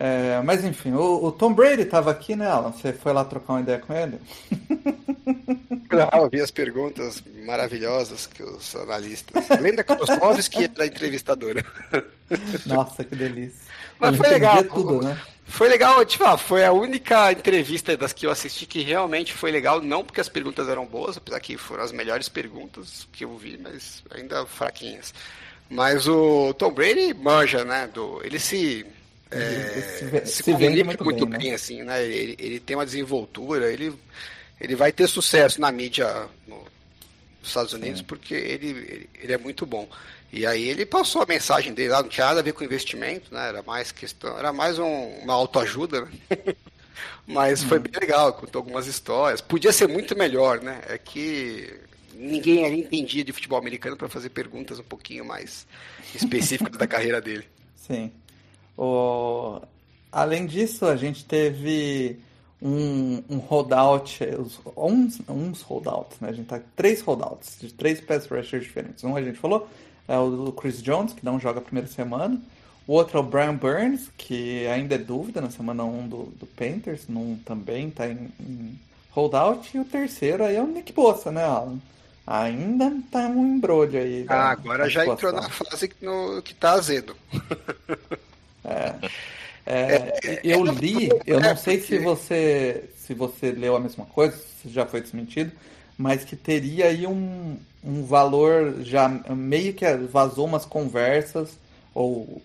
É, 0.00 0.40
mas 0.44 0.64
enfim, 0.64 0.92
o, 0.92 1.24
o, 1.24 1.32
Tom 1.32 1.52
Brady 1.52 1.82
estava 1.82 2.12
aqui, 2.12 2.36
né, 2.36 2.46
Alan? 2.48 2.70
Você 2.70 2.92
foi 2.92 3.12
lá 3.12 3.24
trocar 3.24 3.54
uma 3.54 3.60
ideia 3.62 3.80
com 3.80 3.92
ele? 3.92 4.20
Não, 5.90 6.22
eu 6.22 6.30
vi 6.30 6.40
as 6.40 6.52
perguntas 6.52 7.20
maravilhosas 7.44 8.26
que 8.28 8.40
os 8.42 8.76
analistas. 8.76 9.48
Lenda 9.60 9.82
que 9.82 10.64
era 10.64 10.84
a 10.84 10.86
entrevistadora. 10.86 11.64
Nossa, 12.66 13.02
que 13.02 13.16
delícia. 13.16 13.58
Mas 13.98 14.16
foi 14.16 14.28
legal. 14.28 14.62
Tudo, 14.62 15.02
né? 15.02 15.20
Foi 15.44 15.68
legal, 15.68 16.04
tipo, 16.04 16.24
ah, 16.24 16.36
foi 16.36 16.64
a 16.64 16.70
única 16.70 17.32
entrevista 17.32 17.96
das 17.96 18.12
que 18.12 18.26
eu 18.26 18.30
assisti 18.30 18.66
que 18.66 18.82
realmente 18.82 19.32
foi 19.32 19.50
legal, 19.50 19.80
não 19.80 20.04
porque 20.04 20.20
as 20.20 20.28
perguntas 20.28 20.68
eram 20.68 20.84
boas, 20.86 21.16
apesar 21.16 21.40
que 21.40 21.56
foram 21.56 21.82
as 21.82 21.90
melhores 21.90 22.28
perguntas 22.28 23.08
que 23.10 23.24
eu 23.24 23.36
vi, 23.36 23.58
mas 23.58 24.04
ainda 24.10 24.44
fraquinhas. 24.46 25.12
Mas 25.70 26.06
o 26.06 26.54
Tom 26.54 26.70
Brady 26.70 27.14
manja, 27.14 27.64
né? 27.64 27.88
Do, 27.92 28.20
ele 28.24 28.38
se. 28.38 28.86
É, 29.30 29.80
se, 30.24 30.26
se, 30.26 30.42
comunica 30.42 30.84
muito, 30.84 31.04
muito 31.04 31.26
bem, 31.26 31.38
bem 31.38 31.48
né? 31.50 31.54
assim, 31.54 31.82
né? 31.82 32.04
Ele, 32.04 32.36
ele 32.38 32.60
tem 32.60 32.76
uma 32.76 32.86
desenvoltura, 32.86 33.70
ele, 33.70 33.92
ele 34.60 34.74
vai 34.74 34.90
ter 34.90 35.06
sucesso 35.06 35.60
na 35.60 35.70
mídia 35.70 36.26
nos 36.46 36.66
Estados 37.42 37.72
Unidos 37.72 38.00
Sim. 38.00 38.06
porque 38.06 38.34
ele, 38.34 38.68
ele, 38.68 39.10
ele 39.20 39.32
é 39.32 39.38
muito 39.38 39.66
bom. 39.66 39.88
E 40.32 40.46
aí 40.46 40.68
ele 40.68 40.84
passou 40.84 41.22
a 41.22 41.26
mensagem 41.26 41.72
dele 41.72 41.90
lá, 41.90 42.02
não 42.02 42.08
tinha 42.08 42.26
nada 42.26 42.40
a 42.40 42.42
ver 42.42 42.52
com 42.52 42.64
investimento, 42.64 43.32
né? 43.32 43.48
Era 43.48 43.62
mais 43.62 43.92
questão, 43.92 44.38
era 44.38 44.52
mais 44.52 44.78
um, 44.78 45.08
uma 45.22 45.34
autoajuda, 45.34 46.02
né? 46.02 46.10
Mas 47.26 47.62
foi 47.62 47.78
bem 47.78 47.92
legal, 48.00 48.32
contou 48.32 48.60
algumas 48.60 48.86
histórias. 48.86 49.40
Podia 49.40 49.72
ser 49.72 49.86
muito 49.86 50.16
melhor, 50.16 50.62
né? 50.62 50.80
É 50.88 50.96
que 50.96 51.78
ninguém 52.14 52.80
entendia 52.80 53.22
de 53.22 53.32
futebol 53.32 53.58
americano 53.58 53.96
para 53.96 54.08
fazer 54.08 54.30
perguntas 54.30 54.78
um 54.78 54.84
pouquinho 54.84 55.24
mais 55.24 55.66
específicas 56.14 56.76
da 56.76 56.86
carreira 56.86 57.20
dele. 57.20 57.44
Sim. 57.76 58.10
O... 58.78 59.60
Além 60.12 60.46
disso, 60.46 60.86
a 60.86 60.96
gente 60.96 61.24
teve 61.24 62.18
um, 62.62 63.22
um 63.28 63.38
holdout, 63.38 64.20
uns, 64.76 65.20
uns 65.28 65.62
holdouts, 65.62 66.18
né? 66.20 66.28
A 66.28 66.32
gente 66.32 66.46
tá 66.46 66.60
três 66.76 67.00
holdouts 67.00 67.58
de 67.60 67.72
três 67.72 68.00
pass 68.00 68.26
rushers 68.26 68.62
diferentes. 68.64 69.04
Um 69.04 69.16
a 69.16 69.22
gente 69.22 69.38
falou, 69.38 69.68
é 70.06 70.16
o 70.18 70.52
Chris 70.52 70.82
Jones, 70.82 71.12
que 71.12 71.24
não 71.24 71.38
joga 71.38 71.58
a 71.58 71.62
primeira 71.62 71.88
semana. 71.88 72.40
O 72.86 72.94
outro 72.94 73.18
é 73.18 73.20
o 73.20 73.24
Brian 73.24 73.54
Burns, 73.54 74.08
que 74.16 74.66
ainda 74.66 74.94
é 74.94 74.98
dúvida 74.98 75.40
na 75.40 75.50
semana 75.50 75.84
1 75.84 76.08
do, 76.08 76.22
do 76.38 76.46
Panthers, 76.46 77.06
não, 77.06 77.38
também 77.44 77.88
está 77.88 78.08
em, 78.08 78.30
em, 78.40 78.78
holdout. 79.10 79.76
E 79.76 79.80
o 79.80 79.84
terceiro 79.84 80.44
aí 80.44 80.56
é 80.56 80.62
o 80.62 80.66
Nick 80.66 80.92
Bossa, 80.92 81.30
né, 81.30 81.44
Alan? 81.44 81.78
Ainda 82.26 82.90
tá 83.10 83.26
um 83.26 83.56
embrulho 83.56 83.98
aí. 83.98 84.24
Ah, 84.28 84.50
agora 84.50 84.88
já 84.88 85.06
entrou 85.06 85.32
na 85.32 85.48
fase 85.48 85.88
que, 85.88 86.04
no, 86.04 86.40
que 86.42 86.54
tá 86.54 86.72
azedo. 86.72 87.14
É. 88.68 88.94
É, 89.70 90.18
é, 90.24 90.40
eu 90.42 90.64
li, 90.64 91.10
eu 91.26 91.38
não 91.40 91.54
sei 91.54 91.78
se 91.78 91.98
você 91.98 92.84
se 92.96 93.12
você 93.12 93.50
leu 93.50 93.76
a 93.76 93.80
mesma 93.80 94.04
coisa, 94.06 94.36
se 94.36 94.70
já 94.70 94.86
foi 94.86 95.00
desmentido, 95.00 95.52
mas 95.96 96.24
que 96.24 96.36
teria 96.36 96.86
aí 96.86 97.06
um, 97.06 97.56
um 97.82 98.04
valor 98.04 98.82
já 98.82 99.08
meio 99.08 99.72
que 99.74 99.86
vazou 100.10 100.46
umas 100.46 100.64
conversas 100.64 101.58
ou 101.94 102.42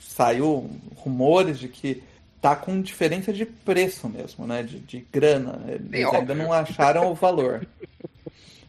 saiu 0.00 0.70
rumores 0.96 1.58
de 1.58 1.68
que 1.68 2.02
tá 2.42 2.56
com 2.56 2.80
diferença 2.80 3.32
de 3.32 3.46
preço 3.46 4.08
mesmo, 4.08 4.46
né? 4.46 4.62
De, 4.62 4.78
de 4.80 5.06
grana. 5.12 5.60
Eles 5.68 6.12
ainda 6.12 6.34
não 6.34 6.52
acharam 6.52 7.10
o 7.10 7.14
valor. 7.14 7.66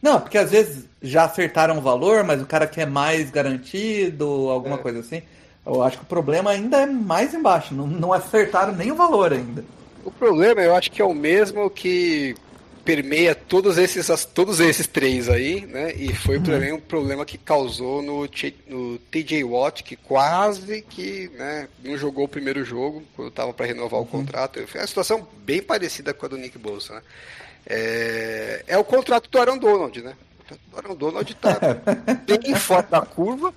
Não, 0.01 0.19
porque 0.19 0.37
às 0.37 0.51
vezes 0.51 0.85
já 1.01 1.25
acertaram 1.25 1.77
o 1.77 1.81
valor, 1.81 2.23
mas 2.23 2.41
o 2.41 2.45
cara 2.45 2.67
quer 2.67 2.85
mais 2.85 3.29
garantido, 3.31 4.25
alguma 4.49 4.75
é. 4.75 4.79
coisa 4.79 4.99
assim. 4.99 5.21
Eu 5.65 5.81
acho 5.81 5.97
que 5.97 6.03
o 6.03 6.07
problema 6.07 6.51
ainda 6.51 6.81
é 6.81 6.85
mais 6.85 7.33
embaixo, 7.33 7.73
não, 7.73 7.87
não 7.87 8.11
acertaram 8.11 8.73
nem 8.73 8.91
o 8.91 8.95
valor 8.95 9.31
ainda. 9.31 9.63
O 10.03 10.11
problema 10.11 10.61
eu 10.61 10.75
acho 10.75 10.91
que 10.91 11.01
é 11.01 11.05
o 11.05 11.13
mesmo 11.13 11.69
que 11.69 12.35
permeia 12.83 13.33
todos 13.33 13.77
esses, 13.77 14.25
todos 14.25 14.59
esses 14.59 14.87
três 14.87 15.29
aí, 15.29 15.65
né? 15.65 15.93
E 15.93 16.13
foi 16.13 16.37
uhum. 16.37 16.43
também 16.43 16.73
um 16.73 16.79
problema 16.79 17.25
que 17.25 17.37
causou 17.37 18.01
no, 18.01 18.27
no 18.67 18.97
TJ 19.09 19.43
Watt, 19.43 19.83
que 19.83 19.95
quase 19.95 20.81
que 20.81 21.31
né, 21.35 21.67
não 21.83 21.97
jogou 21.97 22.25
o 22.25 22.27
primeiro 22.27 22.63
jogo, 22.65 23.03
quando 23.15 23.29
estava 23.29 23.53
para 23.53 23.65
renovar 23.65 24.01
uhum. 24.01 24.05
o 24.05 24.09
contrato. 24.09 24.65
Foi 24.67 24.81
uma 24.81 24.87
situação 24.87 25.25
bem 25.45 25.61
parecida 25.61 26.13
com 26.13 26.25
a 26.25 26.29
do 26.29 26.37
Nick 26.37 26.57
Bolsa, 26.57 26.95
né? 26.95 27.01
É, 27.65 28.63
é 28.67 28.77
o 28.77 28.83
contrato 28.83 29.29
do 29.29 29.39
Aaron 29.39 29.57
Donald, 29.57 30.01
né? 30.01 30.13
O 30.73 30.77
Aaron 30.77 30.95
Donald 30.95 31.35
tá 31.35 31.57
bem 32.27 32.53
fora 32.55 32.83
da 32.83 33.01
curva. 33.01 33.53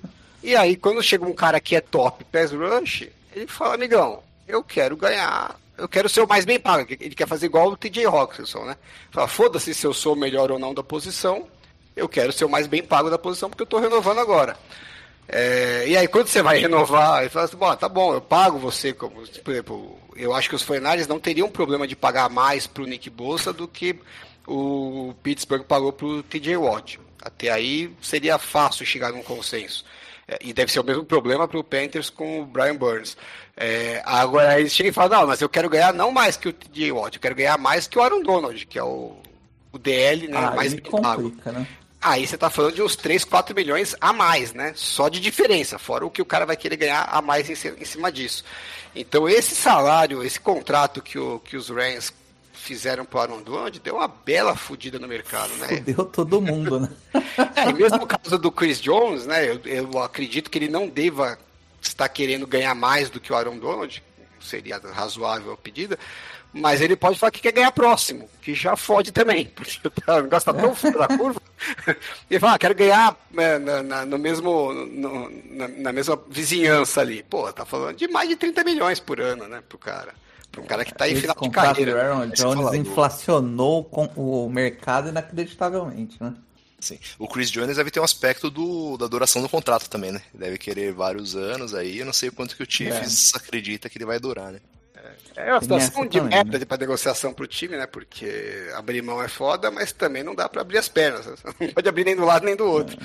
E 0.47 0.55
aí, 0.55 0.77
quando 0.77 1.03
chega 1.03 1.25
um 1.25 1.33
cara 1.33 1.59
que 1.59 1.75
é 1.75 1.81
top 1.81 2.23
pass 2.25 2.53
rush, 2.53 3.09
ele 3.35 3.47
fala, 3.47 3.75
amigão, 3.75 4.23
eu 4.47 4.63
quero 4.63 4.95
ganhar 4.95 5.59
eu 5.77 5.87
quero 5.87 6.09
ser 6.09 6.21
o 6.21 6.27
mais 6.27 6.43
bem 6.43 6.59
pago. 6.59 6.87
Ele 6.89 7.13
quer 7.13 7.27
fazer 7.27 7.45
igual 7.45 7.67
o 7.67 7.77
TJ 7.77 8.05
Hawkinson, 8.05 8.65
né? 8.65 8.77
Fala, 9.11 9.27
foda-se 9.27 9.73
se 9.73 9.85
eu 9.85 9.93
sou 9.93 10.15
melhor 10.15 10.51
ou 10.51 10.57
não 10.57 10.73
da 10.73 10.81
posição, 10.81 11.47
eu 11.95 12.09
quero 12.09 12.31
ser 12.31 12.45
o 12.45 12.49
mais 12.49 12.65
bem 12.65 12.81
pago 12.81 13.09
da 13.09 13.17
posição 13.17 13.49
porque 13.49 13.61
eu 13.61 13.65
estou 13.65 13.79
renovando 13.79 14.19
agora. 14.19 14.57
É, 15.27 15.85
e 15.87 15.97
aí 15.97 16.07
quando 16.07 16.27
você 16.27 16.41
vai 16.41 16.57
renovar, 16.57 17.19
ele 17.19 17.29
fala 17.29 17.45
assim, 17.45 17.57
bom, 17.57 17.75
tá 17.75 17.89
bom, 17.89 18.13
eu 18.13 18.21
pago 18.21 18.57
você, 18.57 18.93
como, 18.93 19.21
por 19.43 19.51
exemplo, 19.51 19.99
eu 20.15 20.33
acho 20.33 20.49
que 20.49 20.55
os 20.55 20.63
Fornares 20.63 21.05
não 21.05 21.19
teriam 21.19 21.49
problema 21.49 21.85
de 21.85 21.95
pagar 21.95 22.29
mais 22.29 22.65
para 22.65 22.83
o 22.83 22.87
Nick 22.87 23.09
Bolsa 23.09 23.51
do 23.51 23.67
que 23.67 23.99
o 24.47 25.13
Pittsburgh 25.21 25.63
pagou 25.63 25.91
para 25.91 26.07
o 26.07 26.23
TJ 26.23 26.57
Watt. 26.57 26.99
Até 27.21 27.51
aí 27.51 27.93
seria 28.01 28.37
fácil 28.37 28.85
chegar 28.85 29.11
num 29.11 29.21
consenso. 29.21 29.85
É, 30.27 30.39
e 30.41 30.53
deve 30.53 30.71
ser 30.71 30.79
o 30.79 30.83
mesmo 30.83 31.05
problema 31.05 31.47
para 31.47 31.57
o 31.57 31.63
Panthers 31.63 32.09
com 32.09 32.41
o 32.41 32.45
Brian 32.45 32.75
Burns. 32.75 33.15
É, 33.55 34.01
agora 34.05 34.59
eles 34.59 34.73
chegam 34.73 34.89
e 34.89 34.93
falam, 34.93 35.21
não, 35.21 35.27
mas 35.27 35.41
eu 35.41 35.49
quero 35.49 35.69
ganhar 35.69 35.93
não 35.93 36.11
mais 36.11 36.35
que 36.35 36.49
o 36.49 36.53
TJ 36.53 36.91
Watt, 36.91 37.15
eu 37.15 37.21
quero 37.21 37.35
ganhar 37.35 37.57
mais 37.57 37.87
que 37.87 37.97
o 37.97 38.01
Aaron 38.01 38.21
Donald, 38.21 38.65
que 38.65 38.77
é 38.77 38.83
o, 38.83 39.15
o 39.71 39.77
DL, 39.77 40.27
né? 40.27 40.37
Ah, 40.37 40.51
mais 40.51 40.77
complica, 40.79 41.51
né? 41.51 41.67
Aí 41.99 42.27
você 42.27 42.37
tá 42.37 42.49
falando 42.49 42.75
de 42.75 42.83
uns 42.83 42.95
3, 42.95 43.25
4 43.25 43.55
milhões 43.55 43.95
a 43.99 44.13
mais, 44.13 44.53
né? 44.53 44.73
Só 44.75 45.09
de 45.09 45.19
diferença, 45.19 45.79
fora 45.79 46.05
o 46.05 46.11
que 46.11 46.21
o 46.21 46.25
cara 46.25 46.45
vai 46.45 46.55
querer 46.55 46.75
ganhar 46.75 47.03
a 47.09 47.21
mais 47.21 47.49
em 47.49 47.85
cima 47.85 48.11
disso. 48.11 48.43
Então 48.95 49.27
esse 49.27 49.55
salário, 49.55 50.23
esse 50.23 50.39
contrato 50.39 51.01
que, 51.01 51.17
o, 51.17 51.39
que 51.39 51.57
os 51.57 51.69
Rams 51.69 52.13
fizeram 52.67 53.05
para 53.05 53.17
o 53.17 53.21
Aaron 53.21 53.41
Donald 53.41 53.79
deu 53.79 53.95
uma 53.95 54.09
bela 54.09 54.53
fudida 54.53 54.99
no 54.99 55.07
mercado, 55.07 55.53
né? 55.55 55.77
Deu 55.77 56.03
todo 56.03 56.41
mundo, 56.41 56.81
né? 56.81 56.89
é, 57.55 57.69
e 57.69 57.73
mesmo 57.73 57.99
no 57.99 58.05
caso 58.05 58.37
do 58.37 58.51
Chris 58.51 58.81
Jones, 58.81 59.25
né? 59.25 59.49
Eu, 59.49 59.61
eu, 59.63 59.99
acredito 60.03 60.51
que 60.51 60.57
ele 60.57 60.67
não 60.67 60.89
deva 60.89 61.39
estar 61.81 62.09
querendo 62.09 62.45
ganhar 62.45 62.75
mais 62.75 63.09
do 63.09 63.21
que 63.21 63.31
o 63.31 63.35
Aaron 63.37 63.57
Donald, 63.57 64.03
seria 64.41 64.81
razoável 64.93 65.53
a 65.53 65.57
pedida, 65.57 65.97
mas 66.51 66.81
ele 66.81 66.97
pode 66.97 67.17
falar 67.17 67.31
que 67.31 67.39
quer 67.39 67.53
ganhar 67.53 67.71
próximo, 67.71 68.29
que 68.41 68.53
já 68.53 68.75
fode 68.75 69.13
também, 69.13 69.45
porque 69.55 69.79
o 69.87 70.21
negócio 70.21 70.53
tá 70.53 70.59
tão 70.59 70.75
fora 70.75 71.07
da 71.07 71.17
curva. 71.17 71.41
Ele 72.29 72.39
fala, 72.39 72.53
ah, 72.53 72.59
quero 72.59 72.75
ganhar 72.75 73.17
né, 73.31 73.57
na, 73.57 73.81
na, 73.81 74.05
no 74.05 74.17
mesmo, 74.19 74.71
no, 74.71 75.29
na, 75.49 75.67
na, 75.67 75.91
mesma 75.91 76.19
vizinhança 76.29 77.01
ali. 77.01 77.23
Pô, 77.23 77.51
tá 77.51 77.65
falando 77.65 77.97
de 77.97 78.07
mais 78.07 78.29
de 78.29 78.35
30 78.35 78.63
milhões 78.63 78.99
por 78.99 79.19
ano, 79.19 79.47
né, 79.47 79.63
pro 79.67 79.77
cara. 79.77 80.13
Pra 80.57 80.63
um 80.63 80.67
cara 80.67 80.83
que 80.83 80.93
tá 80.93 81.07
em 81.07 81.15
final 81.15 81.35
de 81.39 81.49
carreira. 81.49 81.91
Do 81.91 81.99
Aaron 81.99 82.27
Jones 82.29 82.73
inflacionou 82.73 83.83
com 83.83 84.05
o 84.15 84.49
mercado 84.49 85.09
inacreditavelmente, 85.09 86.17
né? 86.21 86.33
Sim. 86.79 86.99
O 87.17 87.27
Chris 87.27 87.49
Jones 87.51 87.77
deve 87.77 87.91
ter 87.91 87.99
um 87.99 88.03
aspecto 88.03 88.49
do, 88.49 88.97
da 88.97 89.07
duração 89.07 89.41
do 89.41 89.49
contrato 89.49 89.89
também, 89.89 90.11
né? 90.11 90.21
Deve 90.33 90.57
querer 90.57 90.93
vários 90.93 91.35
anos 91.35 91.73
aí. 91.73 91.99
Eu 91.99 92.05
não 92.05 92.13
sei 92.13 92.29
quanto 92.29 92.55
que 92.55 92.63
o 92.63 92.67
Chiefs 92.69 93.33
é. 93.33 93.37
acredita 93.37 93.89
que 93.89 93.97
ele 93.97 94.05
vai 94.05 94.19
durar, 94.19 94.51
né? 94.51 94.59
É 95.35 95.51
uma 95.51 95.61
situação 95.61 96.05
de 96.05 96.17
também, 96.17 96.35
merda 96.35 96.57
né? 96.57 96.65
para 96.65 96.77
negociação 96.77 97.31
pro 97.31 97.47
time, 97.47 97.77
né? 97.77 97.85
Porque 97.85 98.69
abrir 98.75 99.01
mão 99.03 99.21
é 99.21 99.27
foda, 99.27 99.69
mas 99.69 99.91
também 99.91 100.23
não 100.23 100.33
dá 100.33 100.49
para 100.49 100.61
abrir 100.61 100.79
as 100.79 100.89
pernas. 100.89 101.25
Não 101.59 101.67
pode 101.69 101.87
abrir 101.87 102.03
nem 102.03 102.15
do 102.15 102.25
lado 102.25 102.45
nem 102.45 102.55
do 102.55 102.65
outro. 102.65 102.97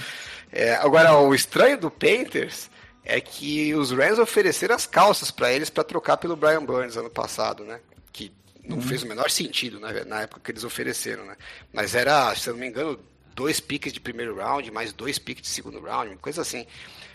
É. 0.51 0.69
É, 0.69 0.75
agora, 0.77 1.19
o 1.19 1.35
estranho 1.35 1.79
do 1.79 1.91
Painters 1.91 2.71
é 3.05 3.21
que 3.21 3.75
os 3.75 3.91
Rams 3.91 4.19
ofereceram 4.19 4.75
as 4.75 4.87
calças 4.87 5.31
para 5.31 5.53
eles 5.53 5.71
para 5.71 5.85
trocar 5.85 6.17
pelo 6.17 6.37
Brian 6.37 6.65
Burns 6.65 6.97
ano 6.97 7.11
passado, 7.11 7.65
né? 7.65 7.81
Que 8.13 8.33
não 8.65 8.79
hum. 8.79 8.83
fez 8.83 9.03
o 9.03 9.07
menor 9.07 9.31
sentido 9.31 9.81
né, 9.81 10.05
na 10.05 10.23
época 10.23 10.41
que 10.45 10.51
eles 10.53 10.65
ofereceram, 10.65 11.25
né? 11.25 11.37
Mas 11.73 11.95
era, 11.95 12.35
se 12.35 12.49
eu 12.49 12.55
não 12.55 12.61
me 12.61 12.69
engano, 12.69 12.99
dois 13.35 13.61
piques 13.61 13.93
de 13.93 14.01
primeiro 14.01 14.37
round, 14.37 14.71
mais 14.71 14.93
dois 14.93 15.19
piques 15.19 15.43
de 15.43 15.49
segundo 15.49 15.81
round, 15.81 16.17
coisa 16.17 16.43
assim. 16.43 16.67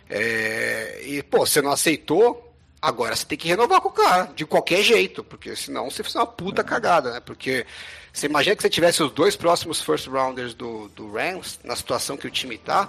É, 0.10 1.02
e, 1.04 1.24
pô, 1.24 1.46
você 1.46 1.62
não 1.62 1.72
aceitou, 1.72 2.48
Agora 2.80 3.16
você 3.16 3.26
tem 3.26 3.38
que 3.38 3.48
renovar 3.48 3.82
com 3.82 3.90
o 3.90 3.92
cara, 3.92 4.32
de 4.36 4.46
qualquer 4.46 4.84
jeito, 4.84 5.24
porque 5.24 5.56
senão 5.56 5.90
você 5.90 6.04
faz 6.04 6.14
uma 6.14 6.28
puta 6.28 6.64
cagada, 6.64 7.14
né? 7.14 7.20
Porque 7.20 7.66
você 8.14 8.28
imagina 8.28 8.56
que 8.56 8.62
você 8.62 8.70
tivesse 8.70 9.02
os 9.02 9.12
dois 9.12 9.36
próximos 9.36 9.82
first 9.82 10.08
rounders 10.08 10.54
do, 10.54 10.88
do 10.90 11.12
Rams, 11.12 11.60
na 11.64 11.76
situação 11.76 12.16
que 12.16 12.28
o 12.28 12.32
time 12.32 12.56
tá, 12.56 12.88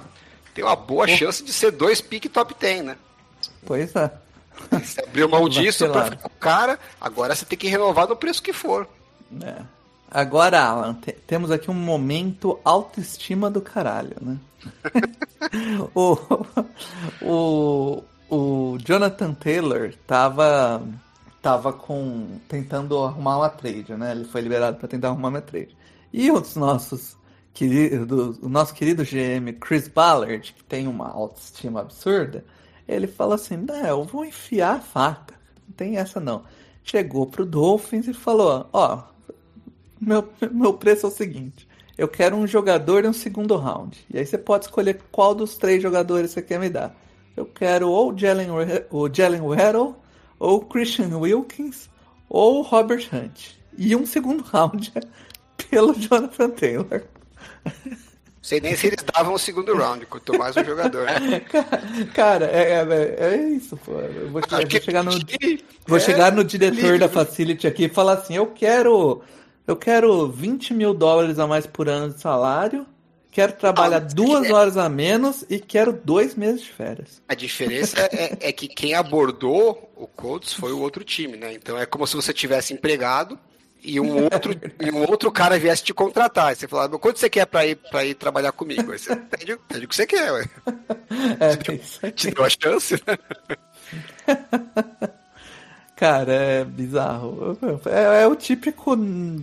tem 0.58 0.64
uma 0.64 0.74
boa 0.74 1.06
Pô. 1.06 1.16
chance 1.16 1.44
de 1.44 1.52
ser 1.52 1.70
dois 1.70 2.00
pick 2.00 2.28
top 2.28 2.52
10, 2.58 2.84
né? 2.84 2.96
Pois 3.64 3.94
é. 3.94 4.10
Você 4.84 5.00
abriu 5.00 5.28
mão 5.28 5.48
disso 5.48 5.88
pra 5.88 6.06
ficar 6.06 6.16
com 6.16 6.26
o 6.26 6.40
cara, 6.40 6.80
agora 7.00 7.32
você 7.32 7.44
tem 7.44 7.56
que 7.56 7.68
renovar 7.68 8.08
no 8.08 8.16
preço 8.16 8.42
que 8.42 8.52
for. 8.52 8.88
É. 9.40 9.62
Agora, 10.10 10.60
Alan, 10.60 10.98
temos 11.28 11.52
aqui 11.52 11.70
um 11.70 11.74
momento 11.74 12.58
autoestima 12.64 13.48
do 13.48 13.60
caralho, 13.60 14.16
né? 14.20 14.36
o, 15.94 16.18
o, 17.22 18.02
o 18.28 18.78
Jonathan 18.84 19.32
Taylor 19.34 19.94
tava 20.08 20.82
tava 21.40 21.72
com 21.72 22.40
tentando 22.48 22.98
arrumar 23.04 23.36
uma 23.36 23.48
trade, 23.48 23.94
né? 23.94 24.10
Ele 24.10 24.24
foi 24.24 24.40
liberado 24.40 24.76
para 24.76 24.88
tentar 24.88 25.08
arrumar 25.08 25.28
uma 25.28 25.40
trade. 25.40 25.76
E 26.12 26.32
os 26.32 26.56
nossos 26.56 27.16
queridos, 27.58 28.38
o 28.38 28.48
nosso 28.48 28.72
querido 28.72 29.02
GM 29.02 29.52
Chris 29.60 29.88
Ballard, 29.88 30.52
que 30.52 30.62
tem 30.64 30.86
uma 30.86 31.08
autoestima 31.08 31.80
absurda, 31.80 32.44
ele 32.86 33.06
falou 33.06 33.34
assim: 33.34 33.56
"Não, 33.56 33.86
eu 33.86 34.04
vou 34.04 34.24
enfiar 34.24 34.76
a 34.76 34.80
faca. 34.80 35.34
Não 35.66 35.74
tem 35.74 35.96
essa 35.96 36.20
não." 36.20 36.44
Chegou 36.84 37.26
pro 37.26 37.44
Dolphins 37.44 38.06
e 38.06 38.14
falou: 38.14 38.68
"Ó, 38.72 39.02
meu 40.00 40.28
meu 40.52 40.74
preço 40.74 41.06
é 41.06 41.08
o 41.08 41.12
seguinte: 41.12 41.68
eu 41.96 42.06
quero 42.08 42.36
um 42.36 42.46
jogador 42.46 43.04
em 43.04 43.08
um 43.08 43.12
segundo 43.12 43.56
round. 43.56 43.98
E 44.12 44.18
aí 44.18 44.24
você 44.24 44.38
pode 44.38 44.66
escolher 44.66 45.00
qual 45.10 45.34
dos 45.34 45.56
três 45.58 45.82
jogadores 45.82 46.30
você 46.30 46.42
quer 46.42 46.60
me 46.60 46.70
dar." 46.70 46.94
eu 47.38 47.46
quero 47.46 47.88
ou 47.88 48.16
Jalen, 48.16 48.48
o 48.90 49.08
Jalen 49.08 49.40
Waddle, 49.40 49.96
ou 50.38 50.60
Christian 50.60 51.16
Wilkins, 51.16 51.88
ou 52.28 52.62
Robert 52.62 53.08
Hunt. 53.12 53.56
E 53.76 53.94
um 53.94 54.04
segundo 54.04 54.42
round 54.42 54.92
pelo 55.70 55.94
Jonathan 55.94 56.50
Taylor. 56.50 57.04
Sei 58.40 58.60
nem 58.60 58.74
se 58.76 58.86
eles 58.86 59.04
davam 59.14 59.34
o 59.34 59.38
segundo 59.38 59.74
round, 59.76 60.06
quanto 60.06 60.38
mais 60.38 60.56
um 60.56 60.64
jogador. 60.64 61.06
Cara, 62.14 62.46
é, 62.46 62.80
é, 62.80 63.34
é, 63.34 63.36
isso, 63.50 63.76
pô. 63.76 64.00
Eu 64.00 64.30
vou, 64.30 64.42
chegar, 64.42 64.60
vou 64.66 64.80
chegar 64.80 65.04
no, 65.04 65.10
vou 65.86 66.00
chegar 66.00 66.32
no 66.32 66.44
diretor 66.44 66.98
da 66.98 67.08
Facility 67.08 67.66
aqui 67.66 67.84
e 67.84 67.88
falar 67.88 68.14
assim: 68.14 68.36
eu 68.36 68.46
quero. 68.46 69.22
Eu 69.66 69.76
quero 69.76 70.28
20 70.28 70.72
mil 70.72 70.94
dólares 70.94 71.38
a 71.38 71.46
mais 71.46 71.66
por 71.66 71.88
ano 71.88 72.14
de 72.14 72.20
salário 72.20 72.86
quero 73.38 73.52
trabalhar 73.52 73.98
ah, 73.98 74.00
duas 74.00 74.46
é... 74.46 74.52
horas 74.52 74.76
a 74.76 74.88
menos 74.88 75.44
e 75.48 75.60
quero 75.60 75.92
dois 75.92 76.34
meses 76.34 76.62
de 76.62 76.72
férias. 76.72 77.22
A 77.28 77.34
diferença 77.34 77.96
é, 78.10 78.48
é, 78.48 78.52
que 78.52 78.66
quem 78.66 78.94
abordou 78.94 79.92
o 79.96 80.08
Colts 80.08 80.52
foi 80.52 80.72
o 80.72 80.80
outro 80.80 81.04
time, 81.04 81.36
né? 81.36 81.52
Então 81.52 81.78
é 81.78 81.86
como 81.86 82.04
se 82.04 82.16
você 82.16 82.32
tivesse 82.32 82.72
empregado 82.72 83.38
e 83.82 84.00
um 84.00 84.24
outro, 84.24 84.54
e 84.80 84.90
um 84.90 85.00
outro 85.08 85.30
cara 85.30 85.58
viesse 85.58 85.84
te 85.84 85.94
contratar. 85.94 86.52
E 86.52 86.56
você 86.56 86.68
falava, 86.68 86.98
quanto 86.98 87.18
você 87.18 87.30
quer 87.30 87.46
para 87.46 87.66
ir, 87.66 87.76
pra 87.76 88.04
ir 88.04 88.14
trabalhar 88.14 88.52
comigo? 88.52 88.92
Aí 88.92 88.98
você 88.98 89.14
pede, 89.16 89.56
pede 89.68 89.84
o 89.84 89.88
que 89.88 89.94
você 89.96 90.06
quer, 90.06 90.32
ué. 90.32 90.44
É, 91.40 91.56
te, 91.56 91.72
deu, 91.72 92.12
te 92.12 92.30
deu 92.30 92.44
a 92.44 92.48
chance, 92.48 93.02
né? 93.06 93.18
Cara, 95.96 96.32
é 96.32 96.64
bizarro. 96.64 97.58
É, 97.86 98.22
é, 98.22 98.26
o 98.26 98.36
típico. 98.36 98.96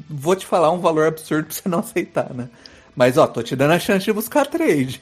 Vou 0.10 0.36
te 0.38 0.46
falar 0.46 0.72
um 0.72 0.80
valor 0.80 1.08
absurdo 1.08 1.48
pra 1.48 1.54
você 1.54 1.68
não 1.68 1.80
aceitar, 1.80 2.34
né? 2.34 2.48
Mas 2.96 3.18
ó, 3.18 3.28
tô 3.28 3.44
te 3.44 3.58
dando 3.58 3.72
a 3.72 3.80
chance 3.80 4.06
de 4.06 4.14
buscar 4.14 4.46
trade. 4.46 5.02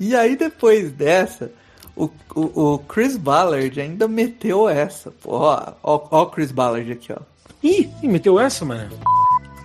e 0.00 0.16
aí 0.16 0.36
depois 0.36 0.90
dessa, 0.90 1.52
o, 1.94 2.08
o, 2.34 2.72
o, 2.74 2.78
Chris 2.78 3.18
Ballard 3.18 3.78
ainda 3.78 4.08
meteu 4.08 4.66
essa. 4.66 5.10
Pô, 5.10 5.32
ó, 5.32 5.74
ó, 5.82 6.08
ó 6.10 6.22
o 6.22 6.30
Chris 6.30 6.50
Ballard 6.50 6.90
aqui, 6.90 7.12
ó. 7.12 7.33
Ih, 7.64 7.90
meteu 8.02 8.38
essa, 8.38 8.62
mano? 8.62 8.94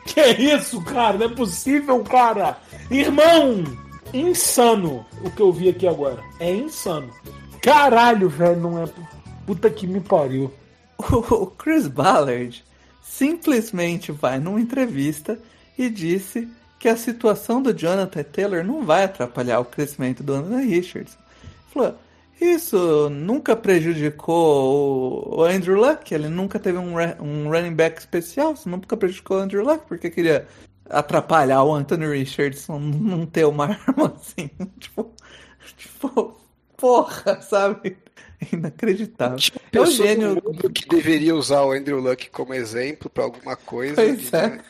Que 0.05 0.21
isso, 0.31 0.81
cara? 0.81 1.17
Não 1.17 1.25
é 1.25 1.29
possível, 1.29 2.01
cara! 2.03 2.57
Irmão! 2.89 3.65
Insano 4.13 5.05
o 5.21 5.29
que 5.29 5.41
eu 5.41 5.51
vi 5.51 5.67
aqui 5.67 5.85
agora. 5.85 6.23
É 6.39 6.49
insano. 6.51 7.11
Caralho, 7.61 8.29
velho, 8.29 8.59
não 8.61 8.81
é. 8.81 8.85
Puta 9.45 9.69
que 9.69 9.85
me 9.85 9.99
pariu. 9.99 10.51
O 10.97 11.47
Chris 11.47 11.87
Ballard 11.87 12.63
simplesmente 13.01 14.11
vai 14.11 14.39
numa 14.39 14.61
entrevista 14.61 15.37
e 15.77 15.89
disse 15.89 16.47
que 16.79 16.87
a 16.87 16.95
situação 16.95 17.61
do 17.61 17.73
Jonathan 17.73 18.23
Taylor 18.23 18.63
não 18.63 18.83
vai 18.83 19.03
atrapalhar 19.03 19.59
o 19.59 19.65
crescimento 19.65 20.23
do 20.23 20.33
Anthony 20.33 20.65
Richards. 20.65 21.17
Falou, 21.73 21.95
isso 22.39 23.09
nunca 23.09 23.55
prejudicou 23.55 25.39
o 25.39 25.43
Andrew 25.43 25.79
Luck, 25.79 26.13
ele 26.13 26.29
nunca 26.29 26.59
teve 26.59 26.77
um, 26.77 26.93
um 27.19 27.49
running 27.49 27.73
back 27.73 27.99
especial, 27.99 28.53
isso 28.53 28.69
nunca 28.69 28.95
prejudicou 28.95 29.37
o 29.37 29.41
Andrew 29.41 29.63
Luck, 29.63 29.85
porque 29.87 30.09
queria 30.09 30.47
atrapalhar 30.89 31.63
o 31.63 31.73
Anthony 31.73 32.07
Richardson 32.07 32.79
não 32.79 33.25
ter 33.25 33.45
uma 33.45 33.65
arma 33.87 34.15
assim, 34.15 34.49
tipo, 34.79 35.13
tipo, 35.77 36.39
porra, 36.77 37.41
sabe? 37.41 37.97
Inacreditável. 38.53 39.37
Tipo, 39.37 39.59
é 39.73 39.81
o 39.81 39.85
gênio 39.85 40.41
que 40.73 40.87
deveria 40.87 41.35
usar 41.35 41.63
o 41.63 41.71
Andrew 41.71 41.99
Luck 41.99 42.29
como 42.29 42.53
exemplo 42.53 43.09
para 43.09 43.25
alguma 43.25 43.57
coisa. 43.57 44.01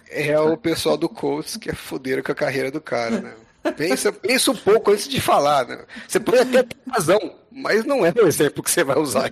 É. 0.09 0.29
é. 0.29 0.39
o 0.39 0.57
pessoal 0.57 0.97
do 0.97 1.07
Colts 1.07 1.55
que 1.55 1.69
é 1.69 1.75
fuderam 1.75 2.23
com 2.23 2.31
a 2.31 2.35
carreira 2.35 2.71
do 2.71 2.81
cara, 2.81 3.21
né? 3.21 3.33
Pensa, 3.75 4.11
pensa 4.11 4.51
um 4.51 4.55
pouco 4.55 4.91
antes 4.91 5.07
de 5.07 5.19
falar, 5.19 5.67
né? 5.67 5.83
Você 6.07 6.19
pode 6.19 6.39
até 6.39 6.63
ter 6.63 6.77
razão, 6.89 7.19
mas 7.51 7.83
não 7.83 8.05
é 8.05 8.13
o 8.15 8.27
exemplo 8.27 8.63
que 8.63 8.71
você 8.71 8.83
vai 8.83 8.97
usar. 8.97 9.31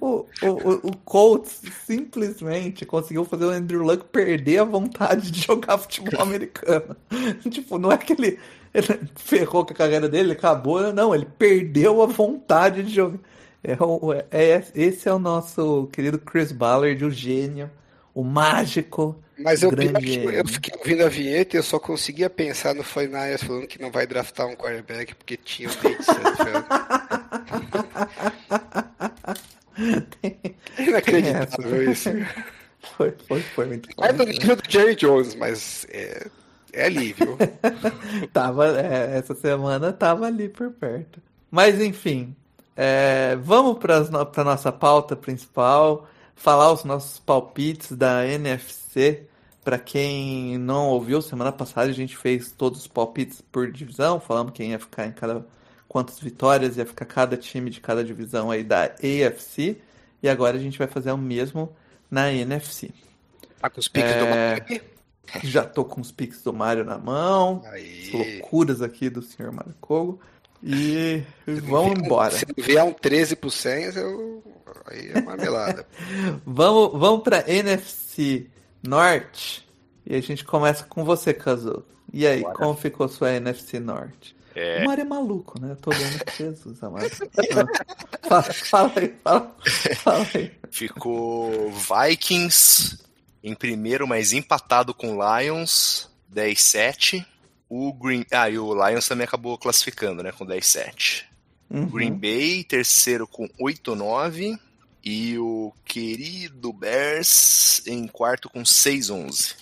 O, 0.00 0.26
o, 0.42 0.88
o 0.88 0.96
Colts 1.04 1.60
simplesmente 1.86 2.86
conseguiu 2.86 3.24
fazer 3.24 3.44
o 3.44 3.50
Andrew 3.50 3.82
Luck 3.82 4.04
perder 4.06 4.58
a 4.58 4.64
vontade 4.64 5.30
de 5.30 5.42
jogar 5.42 5.76
futebol 5.76 6.22
americano. 6.22 6.96
tipo, 7.50 7.78
não 7.78 7.92
é 7.92 7.98
que 7.98 8.14
ele, 8.14 8.38
ele 8.72 9.00
ferrou 9.16 9.66
com 9.66 9.72
a 9.72 9.76
carreira 9.76 10.08
dele, 10.08 10.32
acabou, 10.32 10.92
não, 10.92 11.14
ele 11.14 11.26
perdeu 11.38 12.02
a 12.02 12.06
vontade 12.06 12.82
de 12.82 12.94
jogar. 12.94 13.18
É, 13.62 13.74
é, 14.30 14.64
esse 14.74 15.08
é 15.08 15.12
o 15.12 15.18
nosso 15.18 15.88
querido 15.92 16.18
Chris 16.18 16.50
Ballard, 16.50 17.04
o 17.04 17.10
gênio, 17.10 17.70
o 18.14 18.24
mágico. 18.24 19.21
Mas 19.38 19.62
eu, 19.62 19.70
eu 19.70 20.46
fiquei 20.46 20.74
ouvindo 20.78 21.04
a 21.04 21.08
vinheta 21.08 21.56
e 21.56 21.58
eu 21.58 21.62
só 21.62 21.78
conseguia 21.78 22.28
pensar 22.28 22.74
no 22.74 22.82
Fortnite 22.82 23.44
falando 23.44 23.66
que 23.66 23.80
não 23.80 23.90
vai 23.90 24.06
draftar 24.06 24.46
um 24.46 24.54
quarterback 24.54 25.14
porque 25.14 25.36
tinha 25.36 25.68
o 25.68 25.72
Nate 25.72 26.04
Sudfeld. 26.04 26.66
Inacreditável 30.78 31.90
isso. 31.90 32.10
Foi, 32.96 33.14
foi, 33.26 33.40
foi 33.40 33.66
muito 33.66 33.88
É 34.00 34.12
do 34.12 34.24
quase. 34.24 34.38
nível 34.38 34.56
do 34.56 34.62
Jerry 34.68 34.94
Jones, 34.96 35.34
mas 35.34 35.86
é, 35.90 36.26
é 36.72 36.84
ali, 36.86 37.12
viu? 37.12 37.36
Tava, 38.32 38.78
é, 38.80 39.18
essa 39.18 39.34
semana 39.34 39.92
tava 39.92 40.26
ali 40.26 40.48
por 40.48 40.70
perto. 40.72 41.20
Mas 41.50 41.80
enfim, 41.80 42.34
é, 42.76 43.36
vamos 43.36 43.78
para 43.78 43.98
a 43.98 44.44
nossa 44.44 44.72
pauta 44.72 45.14
principal, 45.14 46.08
falar 46.34 46.72
os 46.72 46.84
nossos 46.84 47.18
palpites 47.20 47.92
da 47.92 48.26
NFC. 48.26 48.81
Para 49.64 49.78
quem 49.78 50.58
não 50.58 50.88
ouviu, 50.88 51.22
semana 51.22 51.52
passada 51.52 51.88
a 51.88 51.94
gente 51.94 52.16
fez 52.16 52.50
todos 52.50 52.80
os 52.80 52.86
palpites 52.88 53.40
por 53.40 53.70
divisão, 53.70 54.18
falamos 54.18 54.52
quem 54.52 54.72
ia 54.72 54.78
ficar 54.78 55.06
em 55.06 55.12
cada 55.12 55.46
quantas 55.88 56.18
vitórias 56.18 56.76
ia 56.76 56.86
ficar 56.86 57.04
cada 57.04 57.36
time 57.36 57.70
de 57.70 57.80
cada 57.80 58.02
divisão 58.02 58.50
aí 58.50 58.64
da 58.64 58.84
AFC. 58.84 59.78
E 60.22 60.28
agora 60.28 60.56
a 60.56 60.60
gente 60.60 60.78
vai 60.78 60.88
fazer 60.88 61.12
o 61.12 61.18
mesmo 61.18 61.70
na 62.10 62.32
NFC. 62.32 62.90
Tá 63.60 63.68
com 63.68 63.78
os 63.78 63.88
piques 63.88 64.10
do 64.10 64.24
É. 64.24 64.60
Miami? 64.60 64.82
Já 65.44 65.64
tô 65.64 65.84
com 65.84 66.00
os 66.00 66.10
piques 66.10 66.42
do 66.42 66.52
Mario 66.52 66.84
na 66.84 66.98
mão. 66.98 67.62
Loucuras 68.12 68.82
aqui 68.82 69.08
do 69.08 69.22
Sr. 69.22 69.52
Mario 69.52 69.74
Kogo. 69.80 70.20
E 70.62 71.22
vamos 71.46 71.98
embora. 71.98 72.36
Se 72.36 72.46
vier 72.56 72.82
um 72.84 72.92
13 72.92 73.36
pro 73.36 73.50
100, 73.50 73.96
eu... 73.96 74.42
aí 74.86 75.10
é 75.14 75.20
marmelada. 75.20 75.86
Vamos, 76.46 76.98
vamos 76.98 77.22
pra 77.22 77.44
NFC 77.48 78.46
Norte. 78.82 79.66
E 80.04 80.14
a 80.14 80.20
gente 80.20 80.44
começa 80.44 80.84
com 80.84 81.04
você, 81.04 81.32
Kazu. 81.32 81.84
E 82.12 82.26
aí, 82.26 82.42
Bora. 82.42 82.54
como 82.54 82.74
ficou 82.74 83.08
sua 83.08 83.32
NFC 83.32 83.78
Norte? 83.78 84.36
É. 84.54 84.82
O 84.82 84.86
Mario 84.86 85.02
é 85.02 85.04
maluco, 85.04 85.60
né? 85.60 85.72
Eu 85.72 85.76
tô 85.76 85.90
vendo 85.90 86.24
que 86.24 86.36
Jesus, 86.36 86.82
amado. 86.82 87.06
Ah, 88.24 88.42
fala, 88.42 88.42
fala 88.42 88.92
aí, 88.96 89.14
fala, 89.22 89.56
fala 89.96 90.26
aí. 90.34 90.52
Ficou 90.70 91.70
Vikings 91.70 92.98
em 93.42 93.54
primeiro, 93.54 94.06
mas 94.06 94.32
empatado 94.32 94.94
com 94.94 95.18
Lions, 95.18 96.08
10-7. 96.32 97.24
O 97.68 97.92
Green. 97.94 98.24
Ah, 98.30 98.50
e 98.50 98.58
o 98.58 98.74
Lions 98.74 99.08
também 99.08 99.24
acabou 99.24 99.56
classificando, 99.56 100.22
né? 100.22 100.32
Com 100.32 100.46
10-7. 100.46 101.24
Uhum. 101.70 101.86
Green 101.86 102.12
Bay, 102.12 102.64
terceiro 102.64 103.26
com 103.26 103.48
8-9. 103.60 104.58
E 105.04 105.36
o 105.38 105.72
querido 105.84 106.72
Bears 106.72 107.84
em 107.86 108.06
quarto 108.06 108.48
com 108.48 108.62
6-11. 108.62 109.56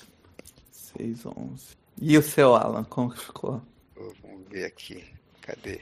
6, 0.98 1.26
11. 1.26 1.64
E 2.00 2.18
o 2.18 2.22
seu 2.22 2.54
Alan, 2.54 2.84
como 2.84 3.10
que 3.10 3.20
ficou? 3.20 3.62
Vamos 3.96 4.48
ver 4.48 4.64
aqui. 4.64 5.04
Cadê? 5.40 5.80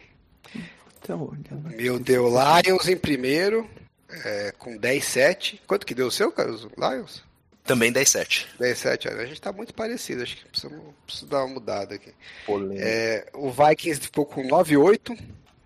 Então, 1.00 1.32
Meu 1.76 1.98
deu 1.98 2.28
Lions 2.28 2.88
em 2.88 2.96
primeiro, 2.96 3.68
é, 4.08 4.52
com 4.58 4.78
10-7. 4.78 5.60
Quanto 5.66 5.86
que 5.86 5.94
deu 5.94 6.08
o 6.08 6.10
seu, 6.10 6.30
Carlos? 6.30 6.66
Lions? 6.76 7.22
Também 7.64 7.92
10-7. 7.92 8.46
10-7. 8.58 9.10
olha, 9.10 9.22
A 9.22 9.26
gente 9.26 9.40
tá 9.40 9.52
muito 9.52 9.74
parecido, 9.74 10.22
acho 10.22 10.36
que 10.36 10.48
precisamos, 10.48 10.80
preciso 11.04 11.26
dar 11.26 11.44
uma 11.44 11.54
mudada 11.54 11.94
aqui. 11.96 12.12
É, 12.78 13.28
o 13.34 13.50
Vikings 13.50 14.00
ficou 14.00 14.24
com 14.24 14.42
9-8. 14.42 15.18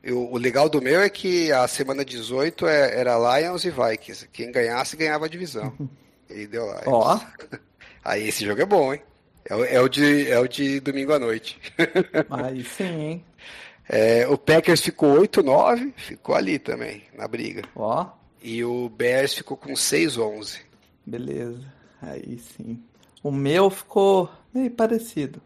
Eu- 0.03 0.31
o 0.33 0.37
legal 0.37 0.69
do 0.69 0.83
meu 0.83 1.01
é 1.01 1.09
que 1.09 1.53
a 1.53 1.67
semana 1.69 2.05
18 2.05 2.67
é- 2.67 2.99
era 2.99 3.41
Lions 3.41 3.65
e 3.65 3.71
Vikings. 3.71 4.29
Quem 4.33 4.51
ganhasse, 4.51 4.97
ganhava 4.97 5.27
a 5.27 5.29
divisão. 5.29 5.73
E 6.31 6.47
deu 6.47 6.65
Lions. 6.67 6.83
Ó, 6.87 7.21
Aí 8.03 8.27
esse 8.27 8.45
jogo 8.47 8.63
é 8.63 8.65
bom, 8.65 8.95
hein? 8.95 9.03
É 9.45 9.55
o, 9.55 9.65
é 9.65 9.81
o 9.81 9.89
de, 9.89 10.31
é 10.31 10.39
o 10.41 10.49
de 10.49 10.81
domingo 10.81 11.13
à 11.13 11.19
noite. 11.19 11.61
aí 12.31 12.65
sim, 12.65 12.85
hein? 12.85 13.25
É, 13.89 14.27
o 14.29 14.39
Packers 14.39 14.81
ficou 14.81 15.21
8-9, 15.21 15.93
ficou 15.97 16.35
ali 16.35 16.59
também, 16.59 17.03
na 17.15 17.29
briga. 17.29 17.63
Ó, 17.77 18.07
E 18.43 18.65
o 18.65 18.89
Bears 18.89 19.35
ficou 19.35 19.57
com 19.57 19.75
6-11. 19.75 20.59
beleza. 21.05 21.61
Aí 22.01 22.39
sim. 22.39 22.83
O 23.23 23.31
meu 23.31 23.69
ficou 23.69 24.31
meio 24.55 24.71
parecido. 24.71 25.41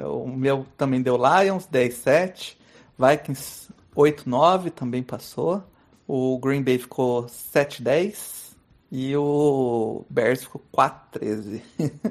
É, 0.00 0.04
O 0.06 0.26
meu 0.26 0.66
também 0.76 1.00
deu 1.00 1.16
Lions, 1.16 1.66
10-7. 1.68 2.56
Vikings, 2.98 3.68
8-9, 3.96 4.70
também 4.70 5.02
passou. 5.02 5.62
O 6.06 6.38
Green 6.38 6.62
Bay 6.62 6.78
ficou 6.78 7.24
7-10. 7.26 8.42
E 8.90 9.16
o 9.16 10.04
Bears 10.10 10.42
ficou 10.44 10.62
4-13. 10.74 11.62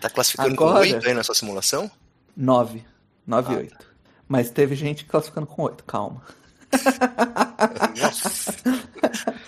Tá 0.00 0.08
classificando 0.08 0.54
Agora- 0.54 0.72
com 0.72 0.94
8 0.94 1.08
aí 1.08 1.12
na 1.12 1.22
sua 1.22 1.34
simulação? 1.34 1.90
9. 2.34 2.82
9 3.26 3.52
e 3.52 3.56
8. 3.58 3.76
Mas 4.26 4.50
teve 4.50 4.74
gente 4.74 5.04
classificando 5.04 5.46
com 5.46 5.62
8, 5.64 5.84
calma. 5.84 6.22
Nossa. 8.00 8.54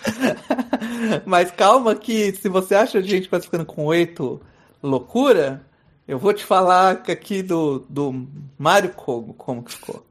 Mas 1.25 1.49
calma 1.51 1.95
que 1.95 2.33
se 2.33 2.47
você 2.49 2.75
acha 2.75 2.99
a 2.99 3.01
gente 3.01 3.27
classificando 3.27 3.65
com 3.65 3.85
8 3.85 4.39
loucura, 4.83 5.65
eu 6.07 6.19
vou 6.19 6.33
te 6.33 6.43
falar 6.45 6.91
aqui 6.91 7.41
do, 7.41 7.79
do 7.89 8.27
Mário 8.57 8.91
Kogo 8.93 9.33
como 9.33 9.63
que 9.63 9.71
ficou. 9.71 10.05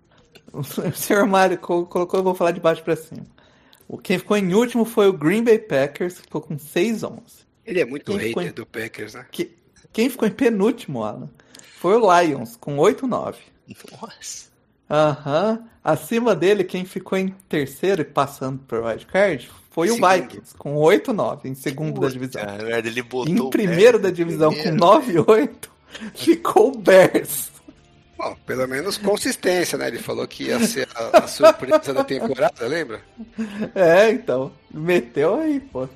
O 0.52 0.62
senhor 0.92 1.26
Mário 1.26 1.56
colocou, 1.58 2.06
eu 2.12 2.22
vou 2.22 2.34
falar 2.34 2.50
de 2.50 2.60
baixo 2.60 2.82
pra 2.82 2.94
cima. 2.96 3.24
O 3.88 3.96
quem 3.98 4.18
ficou 4.18 4.36
em 4.36 4.52
último 4.54 4.84
foi 4.84 5.08
o 5.08 5.12
Green 5.12 5.42
Bay 5.42 5.58
Packers, 5.58 6.14
que 6.16 6.22
ficou 6.22 6.40
com 6.40 6.56
6-11. 6.56 7.20
Ele 7.64 7.80
é 7.80 7.84
muito 7.84 8.04
Quem 8.06 8.16
hater 8.16 8.28
ficou 8.28 8.42
em- 8.42 8.50
do 8.52 8.66
Packers, 8.66 9.14
né? 9.14 9.26
Que, 9.30 9.54
quem 9.92 10.08
ficou 10.10 10.26
em 10.26 10.32
penúltimo, 10.32 11.02
Alan, 11.04 11.28
foi 11.78 11.94
o 11.96 12.20
Lions, 12.20 12.56
com 12.56 12.76
8-9. 12.78 13.36
Nossa. 14.00 14.50
Aham. 14.90 15.64
Acima 15.82 16.34
dele, 16.36 16.64
quem 16.64 16.84
ficou 16.84 17.16
em 17.18 17.28
terceiro 17.48 18.02
e 18.02 18.04
passando 18.04 18.58
pro 18.60 18.84
wildcard 18.86 19.50
foi 19.70 19.88
o 19.90 19.94
Segundo. 19.94 20.10
Vikings, 20.12 20.54
com 20.56 20.74
8-9, 20.76 21.46
em 21.48 21.54
segundo 21.54 22.00
da 22.00 22.08
divisão. 22.08 22.42
Puta 22.42 22.62
merda, 22.64 22.88
ele 22.88 23.02
botou 23.02 23.32
Em 23.34 23.40
o 23.40 23.48
primeiro 23.50 23.98
da 23.98 24.10
divisão, 24.10 24.50
primeiro. 24.52 24.78
com 24.78 24.84
9-8, 24.84 25.70
ficou 26.14 26.74
o 26.74 26.78
Bears. 26.78 27.50
Bom, 28.22 28.36
pelo 28.46 28.68
menos 28.68 28.96
consistência, 28.96 29.76
né? 29.76 29.88
Ele 29.88 29.98
falou 29.98 30.26
que 30.28 30.44
ia 30.44 30.60
ser 30.60 30.88
a, 30.94 31.24
a 31.24 31.26
surpresa 31.26 31.92
da 31.92 32.04
temporada, 32.04 32.66
lembra? 32.68 33.02
É, 33.74 34.10
então, 34.10 34.52
meteu 34.72 35.34
aí, 35.40 35.58
pô. 35.58 35.88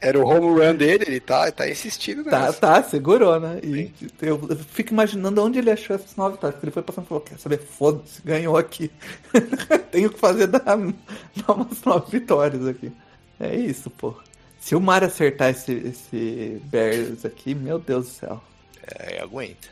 Era 0.00 0.18
o 0.18 0.26
home 0.26 0.46
run 0.60 0.74
dele, 0.76 1.04
ele 1.06 1.20
tá, 1.20 1.50
tá 1.52 1.68
insistindo 1.68 2.24
Tá, 2.24 2.46
nessa. 2.46 2.60
tá, 2.60 2.82
segurou, 2.82 3.38
né? 3.38 3.60
E 3.62 3.92
eu, 4.22 4.40
eu 4.48 4.56
fico 4.56 4.92
imaginando 4.92 5.42
onde 5.42 5.58
ele 5.58 5.70
achou 5.70 5.94
essas 5.94 6.16
nove 6.16 6.36
vitórias. 6.36 6.62
Ele 6.62 6.72
foi 6.72 6.82
passando 6.82 7.04
e 7.04 7.08
falou, 7.08 7.20
quer 7.22 7.38
saber, 7.38 7.58
foda-se, 7.58 8.22
ganhou 8.22 8.56
aqui. 8.56 8.90
Tenho 9.92 10.10
que 10.10 10.18
fazer 10.18 10.46
dar, 10.46 10.60
dar 10.64 11.52
umas 11.52 11.82
nove 11.84 12.18
vitórias 12.18 12.66
aqui. 12.66 12.90
É 13.38 13.54
isso, 13.54 13.90
pô. 13.90 14.14
Se 14.58 14.74
o 14.74 14.80
Mario 14.80 15.08
acertar 15.08 15.50
esse, 15.50 15.72
esse 15.72 16.62
Bears 16.64 17.24
aqui, 17.26 17.54
meu 17.54 17.78
Deus 17.78 18.06
do 18.06 18.12
céu. 18.12 18.42
É, 18.82 19.20
aguenta. 19.20 19.68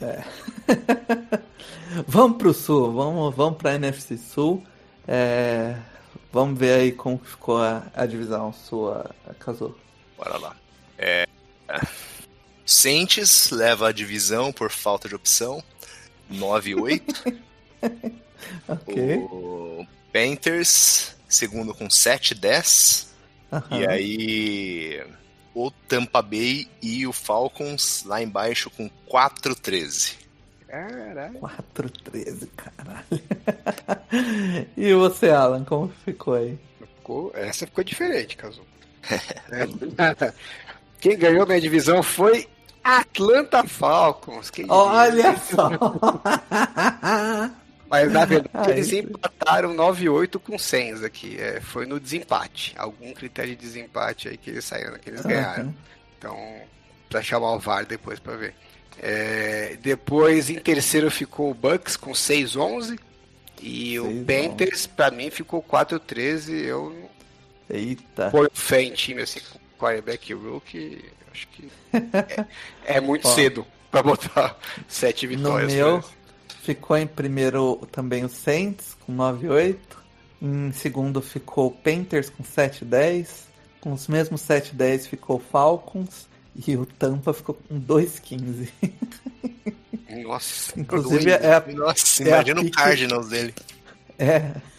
Vamos 2.06 2.38
pro 2.38 2.52
Sul, 2.54 2.92
vamos, 2.92 3.34
vamos 3.34 3.58
pra 3.58 3.74
NFC 3.74 4.16
Sul. 4.16 4.62
É, 5.06 5.74
vamos 6.32 6.58
ver 6.58 6.80
aí 6.80 6.92
como 6.92 7.18
ficou 7.18 7.62
a, 7.62 7.86
a 7.94 8.04
divisão 8.06 8.52
sua, 8.52 9.10
Casou. 9.38 9.76
Bora 10.16 10.36
lá. 10.36 10.56
É... 10.98 11.26
Saints 12.64 13.50
leva 13.50 13.88
a 13.88 13.92
divisão 13.92 14.52
por 14.52 14.70
falta 14.70 15.08
de 15.08 15.14
opção. 15.14 15.62
9-8. 16.30 17.40
Ok. 18.66 19.16
O 19.30 19.86
Panthers, 20.12 21.16
segundo 21.28 21.74
com 21.74 21.88
7-10. 21.88 23.08
Aham. 23.52 23.80
E 23.80 23.86
aí 23.86 25.06
o 25.54 25.70
Tampa 25.70 26.22
Bay 26.22 26.68
e 26.82 27.06
o 27.06 27.12
Falcons 27.12 28.04
lá 28.06 28.22
embaixo 28.22 28.70
com 28.70 28.90
4-13. 29.10 30.14
Caralho. 30.66 31.38
4-13, 31.74 32.48
caralho. 32.56 34.66
e 34.76 34.92
você, 34.94 35.30
Alan, 35.30 35.64
como 35.64 35.88
ficou 36.04 36.34
aí? 36.34 36.58
Ficou- 36.78 37.32
essa 37.34 37.66
ficou 37.66 37.84
diferente, 37.84 38.36
Cazu. 38.36 38.62
É. 39.50 40.32
Quem 41.00 41.16
ganhou 41.16 41.46
minha 41.46 41.60
divisão 41.60 42.02
foi 42.02 42.46
Atlanta 42.84 43.66
Falcons. 43.66 44.50
Olha 44.68 45.34
só! 45.38 45.70
Mas 47.88 48.12
na 48.12 48.24
verdade 48.26 48.50
Ah, 48.54 48.70
eles 48.70 48.92
empataram 48.92 49.74
9-8 49.74 50.38
com 50.40 50.58
100 50.58 51.04
aqui. 51.04 51.36
É, 51.40 51.60
foi 51.60 51.86
no 51.86 51.98
desempate. 51.98 52.74
Algum 52.76 53.12
critério 53.14 53.54
de 53.56 53.60
desempate 53.62 54.28
aí 54.28 54.36
que 54.36 54.50
eles 54.50 54.64
saíram, 54.64 54.98
que 54.98 55.08
eles 55.10 55.22
ganharam. 55.22 55.62
Aham. 55.64 55.74
Então, 56.18 56.60
pra 57.08 57.22
chamar 57.22 57.52
o 57.52 57.58
VAR 57.58 57.86
depois 57.86 58.18
pra 58.18 58.36
ver. 58.36 58.54
É, 59.00 59.76
depois, 59.80 60.50
em 60.50 60.58
terceiro, 60.58 61.10
ficou 61.10 61.50
o 61.50 61.54
Bucks 61.54 61.96
com 61.96 62.10
6-11. 62.12 62.98
E 63.62 63.98
o 63.98 64.04
6-11. 64.06 64.24
Panthers, 64.26 64.86
pra 64.86 65.10
mim, 65.10 65.30
ficou 65.30 65.62
4-13. 65.62 66.50
Eu 66.64 67.08
Eita. 67.70 68.30
ponho 68.30 68.50
fé 68.52 68.82
em 68.82 68.92
time 68.92 69.22
assim, 69.22 69.40
com 69.52 69.58
quarterback 69.78 70.32
rookie. 70.34 71.04
Acho 71.32 71.46
que 71.48 71.70
é, 72.84 72.96
é 72.96 73.00
muito 73.00 73.26
Ó. 73.28 73.34
cedo 73.34 73.66
pra 73.90 74.02
botar 74.02 74.56
sete 74.88 75.26
No 75.28 75.36
vitórias. 75.36 75.72
meu, 75.72 75.98
né? 75.98 76.04
Ficou 76.74 76.96
em 76.98 77.06
primeiro 77.06 77.76
também 77.90 78.24
o 78.24 78.28
Saints, 78.28 78.94
com 79.06 79.16
9-8. 79.16 79.76
Em 80.42 80.70
segundo 80.72 81.20
ficou 81.22 81.68
o 81.68 81.70
Panthers 81.70 82.28
com 82.30 82.42
7-10. 82.44 83.26
Com 83.80 83.92
os 83.92 84.06
mesmos 84.08 84.42
7-10 84.42 85.06
ficou 85.08 85.38
Falcons. 85.38 86.28
E 86.66 86.76
o 86.76 86.84
Tampa 86.84 87.32
ficou 87.32 87.54
com 87.54 87.80
2-15. 87.80 88.68
Nossa, 90.24 90.78
Inclusive, 90.78 91.30
é 91.30 91.54
a, 91.54 91.64
Nossa, 91.72 92.22
É 92.22 92.26
a 92.26 92.28
imagina 92.36 92.60
o 92.60 92.64
pique- 92.64 92.76
Cardinals 92.76 93.28
dele. 93.28 93.54
é, 94.18 94.38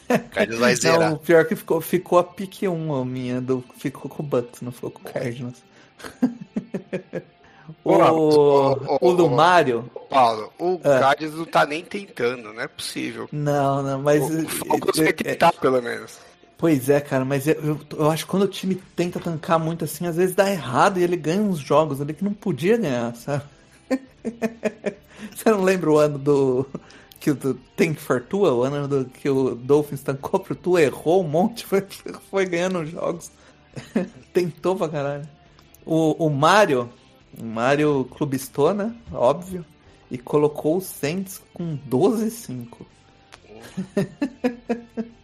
O 0.09 0.19
Cardinals 0.29 0.59
vai 0.59 0.75
zerar. 0.77 0.99
Não, 1.11 1.13
o 1.15 1.19
pior 1.19 1.45
que 1.45 1.55
ficou, 1.55 1.79
ficou 1.81 2.19
a 2.19 2.23
pique 2.23 2.67
1 2.67 2.93
a 2.93 3.05
minha, 3.05 3.39
do, 3.41 3.63
ficou 3.77 4.09
com 4.11 4.21
o 4.21 4.25
Bucks, 4.25 4.61
não 4.61 4.71
ficou 4.71 4.91
com 4.91 5.07
o 5.07 5.11
Cardinals. 5.13 5.57
o, 7.83 7.91
ô, 7.93 8.97
ô, 9.01 9.09
o 9.09 9.13
do 9.13 9.25
ô. 9.25 9.29
Mário, 9.29 9.89
Paulo, 10.09 10.51
o 10.59 10.79
É. 10.83 11.27
Não 11.27 11.45
tá 11.45 11.65
nem 11.65 11.83
tentando, 11.83 12.53
não 12.53 12.61
é 12.61 12.67
possível. 12.67 13.27
não, 13.31 13.81
não, 13.83 14.01
mas. 14.01 14.21
O, 14.21 14.45
o 14.45 14.49
Falcons 14.49 14.99
é- 14.99 15.05
tem 15.05 15.13
que 15.13 15.27
é- 15.27 15.31
tentar, 15.31 15.53
pelo 15.53 15.81
menos. 15.81 16.17
Pois 16.57 16.89
é, 16.89 16.99
cara, 16.99 17.23
mas 17.23 17.47
eu, 17.47 17.53
eu, 17.53 17.79
eu 17.97 18.11
acho 18.11 18.25
que 18.25 18.31
quando 18.31 18.43
o 18.43 18.47
time 18.47 18.75
tenta 18.93 19.17
tancar 19.17 19.57
muito 19.57 19.85
assim, 19.85 20.05
às 20.05 20.17
vezes 20.17 20.35
dá 20.35 20.49
errado 20.51 20.99
e 20.99 21.03
ele 21.03 21.15
ganha 21.15 21.41
uns 21.41 21.57
jogos 21.59 22.01
ali 22.01 22.13
que 22.13 22.23
não 22.23 22.33
podia 22.33 22.75
ganhar, 22.75 23.15
sabe? 23.15 23.43
Você 25.33 25.49
não 25.49 25.63
lembra 25.63 25.89
o 25.89 25.97
ano 25.97 26.17
do. 26.17 26.65
Que 27.19 27.31
o 27.31 27.35
do 27.35 27.53
Tank 27.75 27.97
for 27.99 28.21
Tua, 28.21 28.53
o 28.53 28.63
ano 28.63 28.87
do, 28.87 29.05
que 29.05 29.29
o 29.29 29.53
Dolphins 29.55 30.01
tancou 30.01 30.39
pro 30.39 30.55
Tua, 30.55 30.81
errou 30.81 31.23
um 31.23 31.27
monte, 31.27 31.63
foi, 31.67 31.85
foi 32.29 32.45
ganhando 32.45 32.79
os 32.79 32.89
jogos. 32.89 33.31
Tentou 34.33 34.75
pra 34.75 34.87
caralho. 34.89 35.27
O, 35.85 36.25
o 36.25 36.29
Mario, 36.29 36.89
o 37.37 37.43
Mario 37.43 38.07
clubistou, 38.11 38.73
né? 38.73 38.95
Óbvio. 39.11 39.65
E 40.09 40.17
colocou 40.17 40.77
o 40.77 40.81
Saints 40.81 41.41
com 41.53 41.77
12-5. 41.89 42.67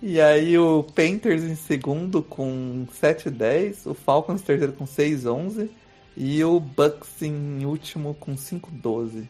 E 0.00 0.20
aí 0.20 0.56
o 0.56 0.82
Panthers 0.82 1.42
em 1.42 1.56
segundo 1.56 2.22
com 2.22 2.86
7-10, 3.00 3.86
o 3.86 3.94
Falcons 3.94 4.42
terceiro 4.42 4.72
com 4.72 4.84
6-11 4.84 5.68
e 6.16 6.42
o 6.44 6.60
Bucks 6.60 7.22
em 7.22 7.64
último 7.64 8.14
com 8.14 8.34
5-12. 8.34 9.26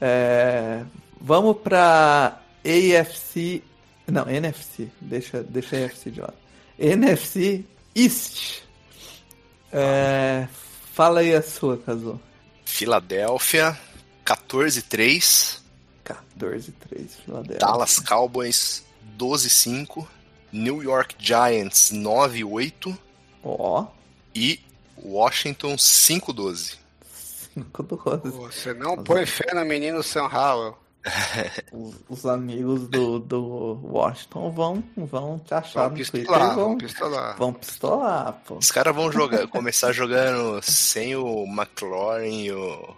É, 0.00 0.84
vamos 1.20 1.58
pra 1.58 2.40
AFC. 2.64 3.62
Não, 4.06 4.28
NFC. 4.28 4.88
Deixa, 5.00 5.42
deixa 5.42 5.76
a 5.76 5.84
AFC 5.84 6.10
de 6.10 6.20
lado. 6.20 6.34
NFC 6.78 7.64
East. 7.94 8.62
É, 9.72 10.48
fala 10.92 11.20
aí 11.20 11.34
a 11.34 11.42
sua, 11.42 11.78
Kazu. 11.78 12.20
Filadélfia, 12.64 13.78
14-3. 14.24 15.60
14-3, 16.04 17.08
Philadelphia. 17.24 17.58
Dallas 17.58 17.98
Cowboys, 17.98 18.84
12-5. 19.18 20.06
New 20.52 20.82
York 20.82 21.14
Giants, 21.18 21.92
9-8. 21.92 22.96
Ó, 23.44 23.86
E 24.34 24.60
Washington, 24.96 25.76
5-12. 25.76 26.76
5-12. 27.56 28.30
Você 28.30 28.74
não 28.74 28.96
põe 29.02 29.26
fé 29.26 29.54
no 29.54 29.64
menino 29.64 30.02
Sam 30.02 30.26
Howell. 30.26 30.76
Os, 31.72 31.94
os 32.08 32.26
amigos 32.26 32.86
do, 32.88 33.18
do 33.18 33.80
Washington 33.82 34.50
vão, 34.50 34.84
vão 34.96 35.38
te 35.38 35.54
achar 35.54 35.88
Vamos 35.88 36.06
no 36.12 36.12
pistolar, 36.18 36.54
vão, 36.54 36.64
vamos 36.64 36.82
pistolar. 36.82 37.36
vão 37.38 37.52
pistolar, 37.54 38.42
pô. 38.46 38.56
Os 38.56 38.70
caras 38.70 38.94
vão 38.94 39.10
jogar, 39.10 39.46
começar 39.48 39.92
jogando 39.92 40.60
sem 40.62 41.16
o 41.16 41.44
McLaurin 41.46 42.44
e 42.44 42.52
o 42.52 42.96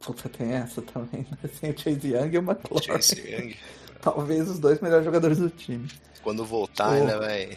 Puta, 0.00 0.28
tem 0.28 0.52
essa 0.52 0.82
também, 0.82 1.26
né? 1.30 1.48
Sem 1.58 1.70
o 1.70 1.78
Chase 1.78 2.08
Young 2.14 2.34
e 2.34 2.38
o 2.38 2.42
McLaurin. 2.42 2.84
Chase 2.86 3.20
Young. 3.26 3.56
Talvez 4.02 4.50
os 4.50 4.58
dois 4.58 4.78
melhores 4.82 5.04
jogadores 5.06 5.38
do 5.38 5.48
time. 5.48 5.88
Quando 6.22 6.44
voltar, 6.44 6.90
Oh. 6.90 6.92
ainda 6.92 7.18
vai 7.18 7.56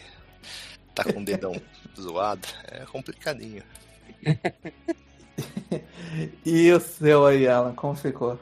tá 0.94 1.04
com 1.04 1.20
o 1.20 1.24
dedão 1.24 1.52
zoado. 2.00 2.48
É 2.70 2.86
complicadinho. 2.86 3.62
E 6.44 6.72
o 6.72 6.80
seu 6.80 7.26
aí, 7.26 7.46
Alan, 7.46 7.72
como 7.74 7.94
ficou? 7.94 8.38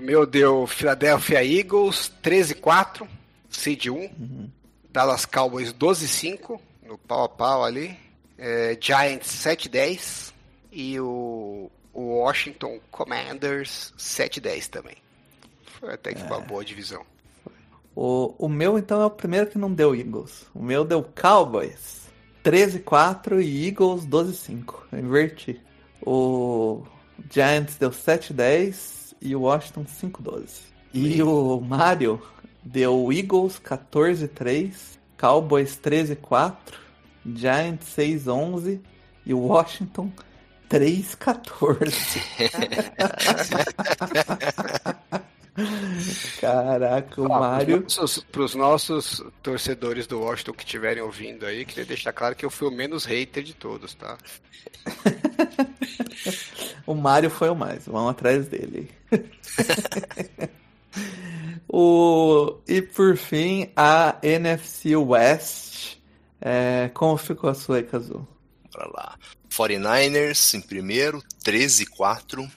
O 0.00 0.02
meu 0.02 0.24
deu 0.24 0.66
Philadelphia 0.66 1.44
Eagles 1.44 2.10
13-4, 2.22 3.06
seed 3.50 3.88
1. 3.88 3.94
Uhum. 3.94 4.50
Dallas 4.90 5.26
Cowboys 5.26 5.74
12-5, 5.74 6.58
no 6.86 6.96
pau 6.96 7.24
a 7.24 7.28
pau 7.28 7.62
ali. 7.62 7.94
É, 8.38 8.78
Giants 8.80 9.28
7-10. 9.28 10.32
E 10.72 10.98
o, 10.98 11.70
o 11.92 12.00
Washington 12.20 12.80
Commanders 12.90 13.92
7-10 13.98 14.68
também. 14.68 14.96
Foi 15.78 15.92
até 15.92 16.14
que 16.14 16.22
uma 16.22 16.40
boa 16.40 16.64
divisão. 16.64 17.04
O, 17.94 18.34
o 18.38 18.48
meu, 18.48 18.78
então, 18.78 19.02
é 19.02 19.04
o 19.04 19.10
primeiro 19.10 19.48
que 19.48 19.58
não 19.58 19.70
deu 19.70 19.94
Eagles. 19.94 20.46
O 20.54 20.62
meu 20.62 20.82
deu 20.82 21.02
Cowboys 21.02 22.06
13-4 22.42 23.42
e 23.42 23.66
Eagles 23.66 24.06
12-5. 24.06 24.76
Eu 24.92 24.98
inverti. 24.98 25.60
O 26.00 26.86
Giants 27.30 27.76
deu 27.76 27.90
7-10 27.90 28.99
e 29.20 29.34
o 29.36 29.42
Washington 29.42 29.84
5-12. 29.84 30.62
E 30.92 31.22
o 31.22 31.60
Mario 31.60 32.20
deu 32.62 33.12
Eagles 33.12 33.60
14-3, 33.60 34.98
Cowboys 35.18 35.78
13-4, 35.78 36.56
Giants 37.34 37.86
6-11 37.96 38.80
e 39.26 39.34
o 39.34 39.38
Washington 39.40 40.10
3-14. 40.68 42.20
Caraca, 46.40 47.20
o 47.20 47.28
Mario. 47.28 47.86
Para 48.30 48.42
os 48.42 48.54
nossos 48.54 49.24
torcedores 49.42 50.06
do 50.06 50.20
Washington 50.20 50.52
que 50.52 50.64
estiverem 50.64 51.02
ouvindo 51.02 51.46
aí, 51.46 51.64
queria 51.64 51.84
deixar 51.84 52.12
claro 52.12 52.34
que 52.34 52.44
eu 52.44 52.50
fui 52.50 52.68
o 52.68 52.70
menos 52.70 53.04
hater 53.04 53.42
de 53.42 53.54
todos, 53.54 53.94
tá? 53.94 54.16
O 56.86 56.94
Mario 56.94 57.30
foi 57.30 57.48
o 57.48 57.54
mais, 57.54 57.86
vamos 57.86 58.10
atrás 58.10 58.48
dele. 58.48 58.90
o... 61.68 62.58
E 62.66 62.82
por 62.82 63.16
fim, 63.16 63.70
a 63.76 64.18
NFC 64.22 64.96
West. 64.96 65.98
É, 66.40 66.90
Como 66.92 67.16
ficou 67.16 67.48
a 67.48 67.54
sua 67.54 67.76
aí, 67.76 67.84
Kazu? 67.84 68.26
Bora 68.72 68.90
lá. 68.92 69.18
49ers 69.50 70.54
em 70.54 70.60
primeiro, 70.60 71.22
13-4. 71.44 72.50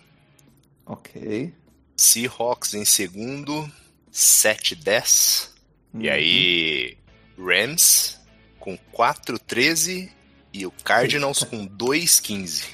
Ok. 0.85 1.53
Seahawks 1.95 2.73
em 2.73 2.85
segundo, 2.85 3.69
7-10. 4.11 5.49
E 5.95 6.07
Uhum. 6.07 6.13
aí, 6.13 6.97
Rams 7.37 8.19
com 8.59 8.77
4-13 8.93 10.09
e 10.51 10.65
o 10.65 10.71
Cardinals 10.83 11.43
com 11.49 11.67
2-15. 11.67 12.65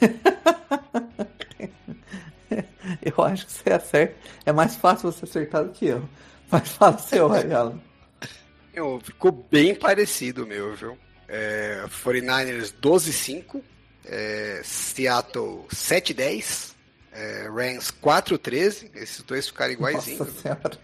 Eu 3.02 3.24
acho 3.24 3.46
que 3.46 3.52
você 3.52 3.72
acerta. 3.72 4.14
É 4.44 4.52
mais 4.52 4.76
fácil 4.76 5.10
você 5.10 5.24
acertar 5.24 5.64
do 5.64 5.72
que 5.72 5.86
eu. 5.86 6.08
Mas 6.50 6.68
fala 6.68 6.96
o 6.96 7.00
seu 7.00 7.32
aí, 7.32 7.52
Alan. 7.52 7.80
Eu, 8.72 9.00
ficou 9.02 9.32
bem 9.50 9.74
parecido 9.74 10.46
meu, 10.46 10.74
viu? 10.76 10.96
É, 11.28 11.84
49ers 12.04 12.72
12-5, 12.80 13.60
é, 14.04 14.60
Seattle 14.62 15.66
7-10, 15.70 16.74
é, 17.16 17.48
Rams 17.48 17.90
4-13, 18.02 18.90
esses 18.94 19.22
dois 19.22 19.48
ficaram 19.48 19.72
iguaizinhos. 19.72 20.28
Senhora. 20.42 20.78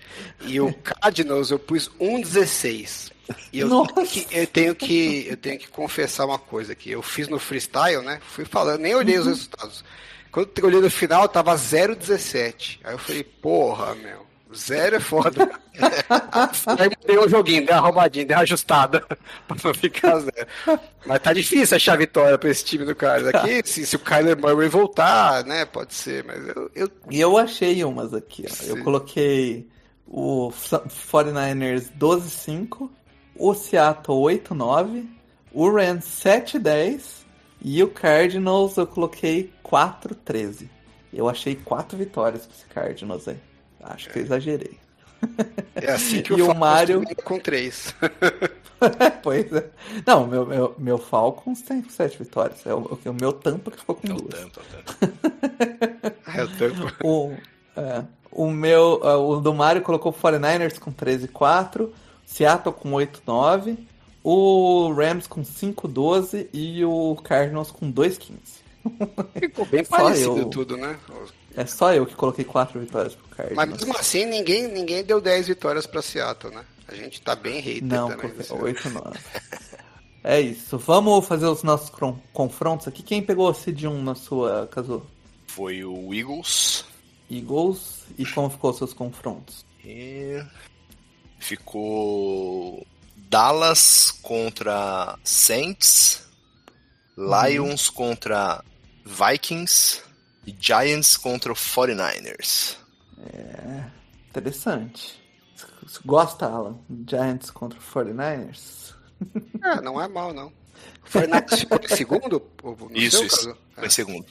E 0.47 0.59
o 0.61 0.73
Cardinals 0.73 1.51
eu 1.51 1.59
pus 1.59 1.91
1-16. 2.01 3.13
E 3.53 3.61
eu 3.61 3.69
tenho, 3.69 4.07
que, 4.07 4.27
eu, 4.31 4.47
tenho 4.47 4.75
que, 4.75 5.27
eu 5.29 5.37
tenho 5.37 5.59
que 5.59 5.69
confessar 5.69 6.25
uma 6.25 6.39
coisa 6.39 6.73
aqui. 6.73 6.91
Eu 6.91 7.03
fiz 7.03 7.29
no 7.29 7.39
freestyle, 7.39 8.03
né? 8.03 8.21
Fui 8.27 8.45
falando, 8.45 8.81
nem 8.81 8.95
olhei 8.95 9.19
os 9.19 9.27
resultados. 9.27 9.85
Quando 10.31 10.51
eu 10.57 10.67
olhei 10.67 10.81
no 10.81 10.91
final, 10.91 11.29
tava 11.29 11.55
0-17. 11.55 12.81
Aí 12.83 12.95
eu 12.95 12.99
falei, 12.99 13.23
porra, 13.23 13.95
meu. 13.95 14.32
Zero 14.57 14.97
é 14.97 15.01
foda. 15.01 15.51
Aí 16.79 16.91
mudei 17.01 17.19
o 17.19 17.29
joguinho, 17.29 17.65
dei 17.67 17.75
uma 17.75 17.83
arrumadinha, 17.83 18.25
dei 18.25 18.37
uma 18.37 18.43
ajustada 18.43 19.01
pra 19.49 19.57
não 19.65 19.75
ficar 19.75 20.19
zero. 20.21 20.47
Mas 21.07 21.21
tá 21.23 21.33
difícil 21.33 21.77
achar 21.77 21.97
vitória 21.99 22.37
pra 22.39 22.51
esse 22.51 22.65
time 22.65 22.85
do 22.85 22.95
Carlos. 22.95 23.29
Aqui, 23.29 23.63
se, 23.69 23.87
se 23.87 23.97
o 23.97 23.99
Kyler 23.99 24.39
Murray 24.39 24.69
voltar, 24.69 25.45
né, 25.45 25.65
pode 25.65 25.95
ser, 25.95 26.25
mas 26.25 26.47
eu, 26.49 26.71
eu 26.75 26.91
E 27.11 27.21
eu 27.21 27.37
achei 27.39 27.83
umas 27.85 28.13
aqui, 28.15 28.45
ó. 28.49 28.65
Eu 28.67 28.83
coloquei 28.85 29.69
o 30.07 30.51
F- 30.51 30.77
49ers 31.11 31.91
12-5, 31.99 32.91
o 33.37 33.55
Seattle 33.55 34.19
8-9, 34.19 35.07
o 35.53 35.71
Rams 35.71 36.05
7-10 36.05 37.23
e 37.65 37.83
o 37.83 37.89
Cardinals 37.89 38.77
eu 38.77 38.87
coloquei 38.87 39.53
4-13. 39.65 40.69
Eu 41.13 41.29
achei 41.29 41.55
quatro 41.57 41.97
vitórias 41.97 42.47
pra 42.47 42.55
esse 42.57 42.67
Cardinals 42.67 43.29
aí. 43.29 43.37
Acho 43.83 44.11
que 44.11 44.19
eu 44.19 44.23
exagerei. 44.23 44.79
é 45.75 45.91
assim 45.93 46.23
que 46.23 46.33
E 46.39 46.43
o 46.43 46.55
Mário? 46.55 47.03
com 47.25 47.39
três. 47.39 47.95
pois 49.23 49.53
é. 49.53 49.69
Não, 50.07 50.27
meu, 50.27 50.47
meu, 50.47 50.75
meu 50.79 50.99
Falcons 50.99 51.63
tem 51.63 51.83
sete 51.89 52.19
vitórias. 52.19 52.65
É 52.67 52.75
o, 52.75 52.79
o 52.79 53.13
meu 53.13 53.33
Tampa 53.33 53.71
que 53.71 53.79
ficou 53.79 53.95
com 53.97 54.07
É 54.07 54.11
duas. 54.15 54.35
Tampa, 54.35 54.61
o 56.43 56.49
Tampa. 56.59 56.97
É, 57.01 57.07
O, 57.07 57.35
é, 57.77 58.05
o 58.31 58.51
meu, 58.51 59.01
é, 59.05 59.15
o 59.17 59.41
do 59.41 59.55
Mário 59.55 59.83
colocou 59.83 60.13
o 60.13 60.15
49ers 60.15 60.79
com 60.79 60.93
13-4, 60.93 61.91
Seattle 62.25 62.75
com 62.75 62.93
8-9, 62.93 63.77
o 64.25 64.93
Rams 64.93 65.27
com 65.27 65.43
5-12 65.43 66.49
e 66.53 66.85
o 66.85 67.17
Cardinals 67.23 67.71
com 67.71 67.93
2-15. 67.93 68.63
Ficou 69.39 69.67
bem 69.67 69.85
parecido 69.85 70.39
eu. 70.39 70.47
tudo, 70.47 70.77
né? 70.77 70.99
É 71.57 71.67
só 71.67 71.93
eu 71.95 72.07
que 72.07 72.15
coloquei 72.15 72.45
4 72.45 72.81
vitórias 72.81 73.15
pro 73.15 73.29
Cardinals. 73.29 73.57
Mas 73.69 73.79
mesmo 73.81 73.97
assim, 73.99 74.25
ninguém, 74.27 74.69
ninguém 74.69 75.05
deu 75.05 75.21
10 75.21 75.49
vitórias 75.49 75.87
pra 75.87 76.01
Seattle, 76.03 76.55
né? 76.55 76.65
A 76.89 76.95
gente 76.95 77.21
tá 77.23 77.35
bem 77.37 77.61
hater 77.61 77.85
Não, 77.85 78.09
também. 78.09 78.21
porque 78.31 78.39
desse- 78.39 78.53
8 78.55 78.89
9. 78.91 79.19
É 80.25 80.41
isso. 80.41 80.79
Vamos 80.79 81.27
fazer 81.27 81.47
os 81.47 81.63
nossos 81.63 81.91
confrontos 82.33 82.87
aqui. 82.89 83.03
Quem 83.03 83.23
pegou 83.23 83.51
o 83.51 83.55
Seed 83.55 83.85
1 83.85 84.03
na 84.03 84.15
sua, 84.15 84.67
Caso? 84.69 85.05
Foi 85.49 85.85
o 85.85 86.15
Eagles. 86.15 86.85
Eagles. 87.31 88.05
E 88.17 88.25
como 88.27 88.49
ficou 88.49 88.71
os 88.71 88.79
seus 88.79 88.93
confrontos? 88.95 89.65
E 89.85 90.43
ficou 91.39 92.87
Dallas 93.17 94.11
contra 94.23 95.19
Saints, 95.25 96.23
Lions 97.17 97.89
contra 97.91 98.63
Vikings 99.05 100.01
Giants 100.59 101.17
contra 101.17 101.53
o 101.53 101.55
49ers. 101.55 102.77
Interessante. 104.31 105.21
Você 105.83 106.01
Gosta, 106.05 106.47
Alan? 106.47 106.79
Giants 107.09 107.51
contra 107.51 107.79
49ers? 107.79 108.95
É, 109.63 109.81
não 109.83 110.01
é 110.01 110.09
mal, 110.09 110.33
não. 110.33 110.53
Foi 111.05 111.27
na 111.27 111.43
ficou 111.43 111.79
em 111.83 111.95
segundo? 111.95 112.43
No 112.63 112.91
Isso, 112.93 113.25
isso. 113.25 113.57
Foi 113.75 113.87
em 113.87 113.91
segundo. 113.91 114.27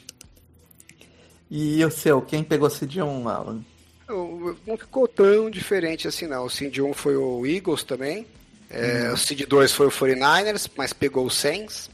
E 1.50 1.84
o 1.84 1.92
seu? 1.92 2.22
Quem 2.22 2.44
pegou 2.44 2.70
Seed 2.70 2.98
1, 2.98 3.28
Alan? 3.30 3.64
Não 4.08 4.78
ficou 4.78 5.08
tão 5.08 5.50
diferente 5.50 6.08
assim, 6.08 6.28
não. 6.28 6.46
O 6.46 6.50
Seed 6.50 6.80
1 6.80 6.94
foi 6.94 7.16
o 7.16 7.46
Eagles 7.46 7.84
também. 7.84 8.26
É, 8.70 9.12
O 9.12 9.18
Seed 9.18 9.42
2 9.46 9.72
foi 9.72 9.88
o 9.88 9.92
49ers, 9.92 10.70
mas 10.76 10.94
pegou 10.94 11.26
o 11.26 11.30
Saints. 11.30 11.90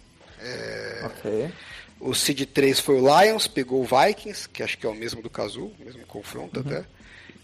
Ok. 1.05 1.51
O 1.99 2.13
Seed 2.13 2.45
3 2.45 2.79
foi 2.79 3.01
o 3.01 3.21
Lions, 3.21 3.47
pegou 3.47 3.81
o 3.81 3.85
Vikings, 3.85 4.47
que 4.49 4.61
acho 4.61 4.77
que 4.77 4.85
é 4.85 4.89
o 4.89 4.95
mesmo 4.95 5.21
do 5.21 5.29
Cazu, 5.29 5.71
mesmo 5.79 6.05
confronto 6.05 6.59
até. 6.59 6.85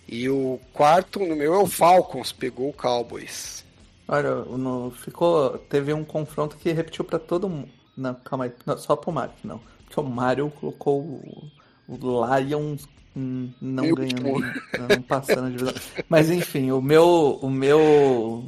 E 0.08 0.30
o 0.30 0.60
quarto 0.74 1.20
no 1.20 1.36
meu 1.36 1.54
é 1.54 1.58
o 1.58 1.66
Falcons, 1.66 2.32
pegou 2.32 2.70
o 2.70 2.74
Cowboys. 2.74 3.64
Olha, 4.08 4.36
no, 4.36 4.91
ficou. 4.91 5.58
Teve 5.58 5.93
um 5.93 6.04
confronto 6.04 6.58
que 6.58 6.72
repetiu 6.72 7.06
pra 7.06 7.18
todo 7.18 7.49
mundo. 7.49 7.70
Não, 7.95 8.14
calma 8.14 8.45
aí. 8.45 8.51
Não, 8.66 8.78
só 8.78 8.95
pro 8.95 9.12
Mario, 9.12 9.34
não. 9.43 9.62
Porque 9.86 9.99
o 9.99 10.04
Mario 10.04 10.51
colocou 10.51 11.01
o, 11.01 11.51
o 11.88 12.38
Lions 12.38 12.88
hum, 13.16 13.49
não 13.62 13.86
Meu 13.86 13.95
ganhando, 13.95 14.24
Deus. 14.24 14.89
não 14.89 15.01
passando 15.01 15.51
de 15.51 15.58
divisão. 15.58 15.82
Mas 16.10 16.30
enfim, 16.30 16.72
o 16.72 16.82
meu. 16.82 17.39
O 17.41 17.49
meu 17.49 18.45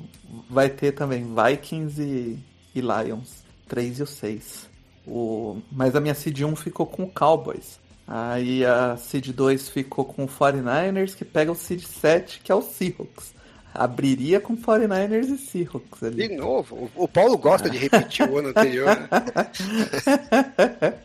vai 0.49 0.69
ter 0.69 0.91
também 0.91 1.25
Vikings 1.33 2.01
e, 2.01 2.39
e 2.75 2.81
Lions. 2.81 3.43
3 3.67 3.99
e 3.99 4.03
o 4.03 4.07
6. 4.07 4.69
O, 5.07 5.57
mas 5.71 5.95
a 5.95 5.99
minha 6.01 6.15
Seed 6.15 6.41
1 6.41 6.55
ficou 6.55 6.85
com 6.85 7.03
o 7.03 7.09
Cowboys. 7.11 7.79
Aí 8.07 8.63
a 8.65 8.97
Seed 8.97 9.29
2 9.29 9.69
ficou 9.69 10.05
com 10.05 10.25
o 10.25 10.27
49ers, 10.27 11.15
que 11.15 11.25
pega 11.25 11.51
o 11.51 11.55
Seed 11.55 11.81
7, 11.83 12.39
que 12.43 12.51
é 12.51 12.55
o 12.55 12.61
Seahawks. 12.61 13.33
Abriria 13.73 14.39
com 14.39 14.55
49ers 14.55 15.25
e 15.29 15.37
Seahawks 15.37 16.01
ali. 16.03 16.27
De 16.29 16.35
novo, 16.37 16.89
o- 16.95 17.07
Paulo 17.07 17.37
gosta 17.37 17.69
de 17.69 17.77
repetir 17.77 18.29
o 18.29 18.37
ano 18.37 18.49
anterior, 18.49 18.87
né? 18.87 19.09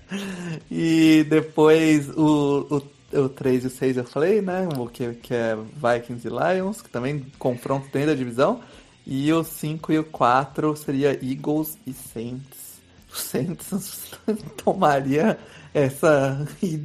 e 0.71 1.25
depois 1.29 2.09
o, 2.11 2.83
o, 3.13 3.19
o 3.23 3.29
3 3.29 3.65
e 3.65 3.67
o 3.67 3.71
6 3.71 3.97
eu 3.97 4.05
falei, 4.05 4.41
né? 4.41 4.69
O 4.79 4.87
que, 4.87 5.15
que 5.15 5.35
é 5.35 5.57
Vikings 5.57 6.27
e 6.27 6.31
Lions, 6.31 6.81
que 6.81 6.89
também 6.89 7.27
confronto 7.39 7.89
dentro 7.93 8.11
da 8.11 8.15
divisão. 8.15 8.61
E 9.07 9.33
o 9.33 9.43
5 9.43 9.93
e 9.93 9.99
o 9.99 10.05
4 10.05 10.77
seria 10.77 11.13
Eagles 11.23 11.77
e 11.87 11.93
Saints. 11.93 12.70
Saints 13.13 14.13
tomaria 14.63 15.39
essa. 15.75 16.47
e 16.63 16.79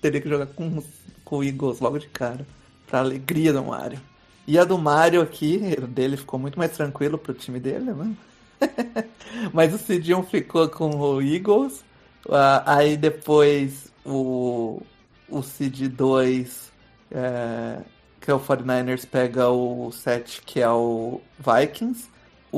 teria 0.00 0.20
que 0.20 0.28
jogar 0.28 0.46
com, 0.46 0.82
com 1.24 1.38
o 1.38 1.44
Eagles 1.44 1.80
logo 1.80 1.98
de 1.98 2.08
cara. 2.08 2.46
Pra 2.86 3.00
alegria 3.00 3.52
do 3.52 3.64
Mario. 3.64 4.00
E 4.46 4.58
a 4.58 4.64
do 4.64 4.78
Mario 4.78 5.20
aqui, 5.20 5.58
dele 5.88 6.16
ficou 6.16 6.38
muito 6.38 6.56
mais 6.56 6.70
tranquilo 6.70 7.18
pro 7.18 7.34
time 7.34 7.58
dele, 7.58 7.92
né? 7.92 8.14
Mas 9.52 9.74
o 9.74 10.18
1 10.18 10.22
ficou 10.22 10.68
com 10.68 10.90
o 10.96 11.20
Eagles. 11.20 11.84
ah, 12.30 12.62
aí 12.76 12.96
depois 12.96 13.92
o, 14.04 14.80
o 15.28 15.42
Seed 15.42 15.88
2, 15.88 16.72
é, 17.10 17.80
que 18.20 18.30
é 18.30 18.34
o 18.34 18.40
49ers, 18.40 19.06
pega 19.06 19.48
o 19.48 19.90
7, 19.90 20.42
que 20.42 20.60
é 20.60 20.70
o 20.70 21.20
Vikings. 21.38 22.08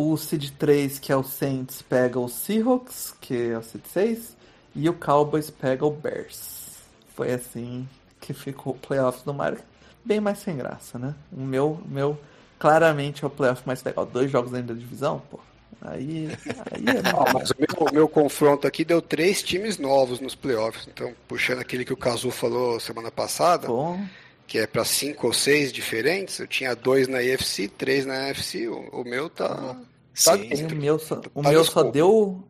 O 0.01 0.17
Seed 0.17 0.51
3, 0.57 1.01
que 1.01 1.11
é 1.11 1.17
o 1.17 1.25
Saints, 1.25 1.83
pega 1.83 2.21
o 2.21 2.29
Seahawks, 2.29 3.13
que 3.21 3.51
é 3.51 3.59
o 3.59 3.63
Seed 3.65 3.83
6. 3.85 4.37
E 4.77 4.89
o 4.89 4.93
Cowboys 4.95 5.51
pega 5.51 5.85
o 5.85 5.91
Bears. 5.91 6.77
Foi 7.17 7.33
assim 7.33 7.89
que 8.21 8.33
ficou 8.33 8.75
o 8.75 8.79
playoffs 8.79 9.25
do 9.25 9.35
Mario. 9.35 9.59
Bem 10.05 10.21
mais 10.21 10.39
sem 10.39 10.57
graça, 10.57 11.01
né? 11.01 11.17
O 11.33 11.41
meu, 11.41 11.81
meu 11.85 12.17
claramente 12.61 13.25
é 13.25 13.27
o 13.27 13.31
playoff 13.31 13.63
mais 13.67 13.83
legal. 13.83 14.07
Dois 14.07 14.31
jogos 14.31 14.53
dentro 14.53 14.73
da 14.73 14.81
divisão, 14.81 15.21
pô. 15.29 15.41
Aí, 15.83 16.29
aí 16.71 16.85
é 16.87 17.17
Ó, 17.17 17.33
mas 17.35 17.51
o 17.51 17.57
meu, 17.59 17.89
o 17.89 17.93
meu 17.93 18.09
confronto 18.09 18.69
aqui 18.69 18.85
deu 18.85 19.03
três 19.03 19.43
times 19.43 19.79
novos 19.79 20.21
nos 20.21 20.37
playoffs. 20.37 20.87
Então, 20.87 21.13
puxando 21.27 21.59
aquele 21.59 21.85
que 21.85 21.93
o 21.93 21.97
Cazu 21.97 22.31
falou 22.31 22.79
semana 22.79 23.11
passada, 23.11 23.67
bom. 23.67 24.01
Que 24.49 24.59
é 24.59 24.67
para 24.67 24.83
cinco 24.85 25.27
ou 25.27 25.33
seis 25.33 25.71
diferentes, 25.71 26.39
eu 26.41 26.47
tinha 26.47 26.75
dois 26.75 27.07
na 27.07 27.23
IFC, 27.23 27.69
três 27.69 28.07
na 28.07 28.29
NFC. 28.29 28.67
O, 28.67 29.03
o 29.03 29.05
meu 29.05 29.29
tá. 29.29 29.77
tá 30.25 30.39
Sim. 30.39 30.49
E 30.57 30.65
o 30.65 30.69
dentro. 30.69 30.77
meu 30.77 30.99
só, 30.99 31.21
o 31.35 31.43
Tá 31.43 31.51
meu 31.51 31.65
só 31.65 31.83
deu. 31.83 32.43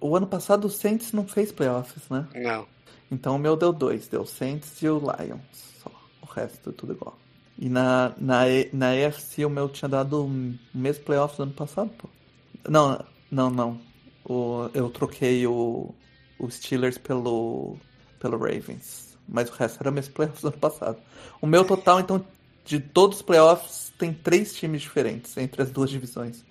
O 0.00 0.16
ano 0.16 0.28
passado 0.28 0.66
o 0.66 0.70
Saints 0.70 1.12
não 1.12 1.26
fez 1.26 1.50
playoffs, 1.50 2.08
né? 2.08 2.28
Não. 2.36 2.66
Então 3.10 3.34
o 3.34 3.38
meu 3.38 3.56
deu 3.56 3.72
dois, 3.72 4.06
deu 4.06 4.22
o 4.22 4.26
Saints 4.26 4.80
e 4.80 4.88
o 4.88 4.98
Lions. 4.98 5.40
Só. 5.82 5.90
O 6.22 6.26
resto 6.26 6.70
é 6.70 6.72
tudo 6.72 6.92
igual. 6.92 7.18
E 7.58 7.68
na, 7.68 8.14
na, 8.16 8.44
na 8.72 8.96
EFC 8.96 9.44
o 9.44 9.50
meu 9.50 9.68
tinha 9.68 9.88
dado 9.88 10.24
o 10.24 10.54
mesmo 10.72 11.04
playoffs 11.04 11.36
do 11.36 11.42
ano 11.42 11.52
passado, 11.52 11.90
pô. 11.98 12.08
Não, 12.68 13.04
não, 13.30 13.50
não. 13.50 13.80
O, 14.24 14.70
eu 14.72 14.88
troquei 14.90 15.44
o, 15.46 15.92
o 16.38 16.50
Steelers 16.50 16.98
pelo, 16.98 17.76
pelo 18.20 18.38
Ravens. 18.38 19.11
Mas 19.28 19.48
o 19.48 19.52
resto 19.52 19.78
era 19.80 19.90
o 19.90 19.92
mesmo 19.92 20.12
playoffs 20.12 20.42
do 20.42 20.48
ano 20.48 20.58
passado. 20.58 20.98
O 21.40 21.46
meu 21.46 21.64
total, 21.64 22.00
então, 22.00 22.24
de 22.64 22.80
todos 22.80 23.18
os 23.18 23.22
playoffs, 23.22 23.92
tem 23.98 24.12
três 24.12 24.54
times 24.54 24.82
diferentes 24.82 25.36
entre 25.36 25.62
as 25.62 25.70
duas 25.70 25.90
divisões. 25.90 26.44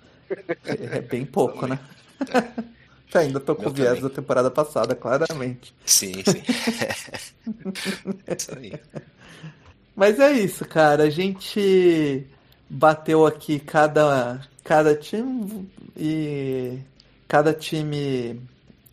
É, 0.64 0.98
é 0.98 1.00
bem 1.00 1.24
pouco, 1.24 1.66
né? 1.66 1.78
Ainda 3.14 3.38
tô 3.38 3.54
com 3.54 3.66
o 3.66 3.70
viés 3.70 4.00
da 4.00 4.08
temporada 4.08 4.50
passada, 4.50 4.94
claramente. 4.94 5.74
Sim, 5.84 6.14
sim. 6.24 6.42
Isso 8.26 8.56
aí. 8.56 8.72
Mas 9.94 10.18
é 10.18 10.32
isso, 10.32 10.64
cara. 10.64 11.02
A 11.02 11.10
gente 11.10 12.26
bateu 12.70 13.26
aqui 13.26 13.60
cada, 13.60 14.40
cada 14.64 14.94
time 14.94 15.68
e 15.94 16.78
cada 17.28 17.52
time 17.52 18.40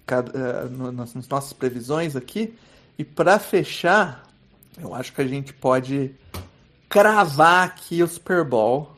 cada, 0.06 0.66
nas 0.66 1.14
nas 1.14 1.28
nossas 1.30 1.54
previsões 1.54 2.16
aqui. 2.16 2.54
E 3.00 3.06
pra 3.06 3.40
fechar, 3.40 4.28
eu 4.78 4.94
acho 4.94 5.14
que 5.14 5.22
a 5.22 5.26
gente 5.26 5.54
pode 5.54 6.14
cravar 6.90 7.66
aqui 7.66 8.04
o 8.04 8.08
Super 8.10 8.44
Bowl. 8.44 8.92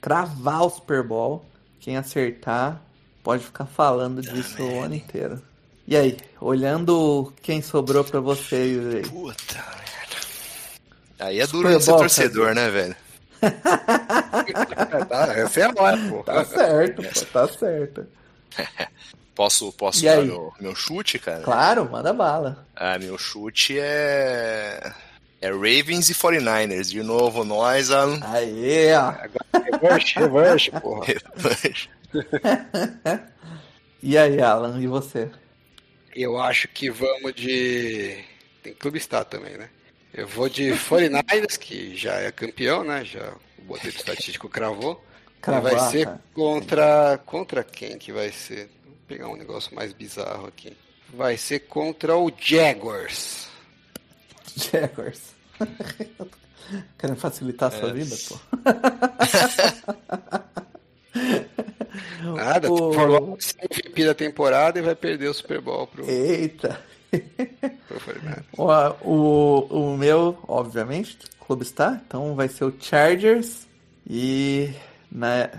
Cravar 0.00 0.64
o 0.64 0.70
Super 0.70 1.04
Bowl. 1.04 1.46
Quem 1.78 1.96
acertar 1.96 2.82
pode 3.22 3.44
ficar 3.44 3.66
falando 3.66 4.20
disso 4.20 4.60
o 4.60 4.82
ano 4.82 4.96
inteiro. 4.96 5.40
E 5.86 5.96
aí, 5.96 6.16
olhando 6.40 7.32
quem 7.42 7.62
sobrou 7.62 8.02
pra 8.02 8.18
vocês 8.18 8.92
aí. 8.92 9.02
Puta 9.02 9.54
merda. 9.54 10.26
Aí 11.20 11.38
é 11.38 11.46
duro 11.46 11.68
Super 11.68 11.78
de 11.78 11.84
ser 11.84 11.90
Bowl, 11.92 12.00
torcedor, 12.00 12.54
né, 12.56 12.70
velho? 12.70 12.96
Tá, 15.08 15.32
essa 15.32 15.60
é 15.60 15.64
a 15.64 15.72
hora, 15.76 15.98
pô. 16.08 16.22
Tá 16.24 16.44
certo, 16.44 17.02
pô, 17.02 17.24
tá 17.26 17.48
certo. 17.48 18.06
Posso, 19.34 19.72
posso 19.72 20.00
E 20.00 20.04
dar 20.04 20.18
aí? 20.18 20.26
meu, 20.26 20.52
meu 20.60 20.74
chute, 20.74 21.18
cara? 21.18 21.42
Claro, 21.42 21.90
manda 21.90 22.12
bala. 22.12 22.66
Ah, 22.76 22.98
meu 22.98 23.18
chute 23.18 23.76
é. 23.78 24.92
É 25.40 25.48
Ravens 25.50 26.08
e 26.08 26.14
49ers. 26.14 26.88
De 26.90 27.02
novo, 27.02 27.44
nós, 27.44 27.90
Alan. 27.90 28.18
Aê, 28.22 28.94
ó. 28.94 29.12
Revanche, 29.72 30.18
revanche, 30.18 30.70
porra. 30.80 31.06
E 34.06 34.18
aí, 34.18 34.38
Alan, 34.40 34.78
e 34.80 34.86
você? 34.86 35.30
Eu 36.14 36.38
acho 36.38 36.68
que 36.68 36.90
vamos 36.90 37.34
de. 37.34 38.22
Tem 38.62 38.74
Clube 38.74 39.00
Star 39.00 39.24
também, 39.24 39.56
né? 39.56 39.70
Eu 40.12 40.28
vou 40.28 40.46
de 40.48 40.72
49ers, 40.72 41.58
que 41.58 41.96
já 41.96 42.14
é 42.20 42.30
campeão, 42.30 42.84
né? 42.84 43.02
Já 43.02 43.32
o 43.58 43.62
botei 43.62 43.90
do 43.90 43.96
estatístico 43.96 44.46
cravou. 44.48 45.02
E 45.38 45.40
Cravar, 45.40 45.72
vai 45.74 45.90
ser 45.90 46.08
contra. 46.34 47.18
Contra 47.24 47.64
quem 47.64 47.96
que 47.98 48.12
vai 48.12 48.30
ser? 48.30 48.68
Vou 49.06 49.18
pegar 49.18 49.28
um 49.28 49.36
negócio 49.36 49.74
mais 49.74 49.92
bizarro 49.92 50.46
aqui. 50.46 50.74
Vai 51.12 51.36
ser 51.36 51.60
contra 51.60 52.16
o 52.16 52.32
Jaguars. 52.38 53.48
Jaguars. 54.56 55.34
Querendo 56.98 57.16
facilitar 57.18 57.70
a 57.70 57.76
É. 57.76 57.80
sua 57.80 57.92
vida, 57.92 58.16
pô. 58.28 58.38
Nada, 62.34 62.72
O- 62.72 62.92
formou 62.92 63.38
MVP 63.60 64.04
da 64.06 64.14
temporada 64.14 64.78
e 64.78 64.82
vai 64.82 64.94
perder 64.94 65.28
o 65.28 65.34
Super 65.34 65.60
Bowl 65.60 65.86
pro, 65.86 66.08
Eita. 66.08 66.80
pro 67.12 68.00
49ers. 68.00 68.44
O, 68.56 69.08
o, 69.08 69.92
o 69.92 69.96
meu, 69.98 70.38
obviamente, 70.48 71.18
clube 71.46 71.62
está, 71.62 72.00
então 72.06 72.34
vai 72.34 72.48
ser 72.48 72.64
o 72.64 72.74
Chargers 72.80 73.66
e 74.08 74.72
na 75.12 75.50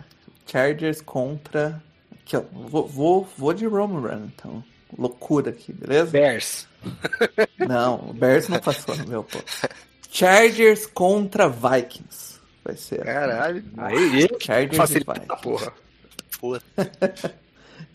Chargers 0.47 1.01
contra. 1.01 1.81
Aqui, 2.25 2.37
ó, 2.37 2.41
vou, 2.51 2.87
vou, 2.87 3.29
vou 3.37 3.53
de 3.53 3.67
Rome 3.67 4.07
Run, 4.07 4.25
então. 4.25 4.63
Loucura 4.97 5.51
aqui, 5.51 5.71
beleza? 5.71 6.09
Bears. 6.09 6.67
Não, 7.67 8.09
o 8.09 8.13
Bears 8.13 8.47
não 8.47 8.59
passou 8.59 8.95
no 8.95 9.07
meu, 9.07 9.23
pô. 9.23 9.39
Chargers 10.09 10.85
contra 10.87 11.47
Vikings. 11.47 12.39
Vai 12.63 12.75
ser. 12.75 13.03
Caralho. 13.03 13.63
Aí, 13.77 14.27
Chargers 14.39 14.77
facilita 14.77 15.11
e 15.11 15.19
Vikings. 15.19 15.41
porra. 16.39 16.63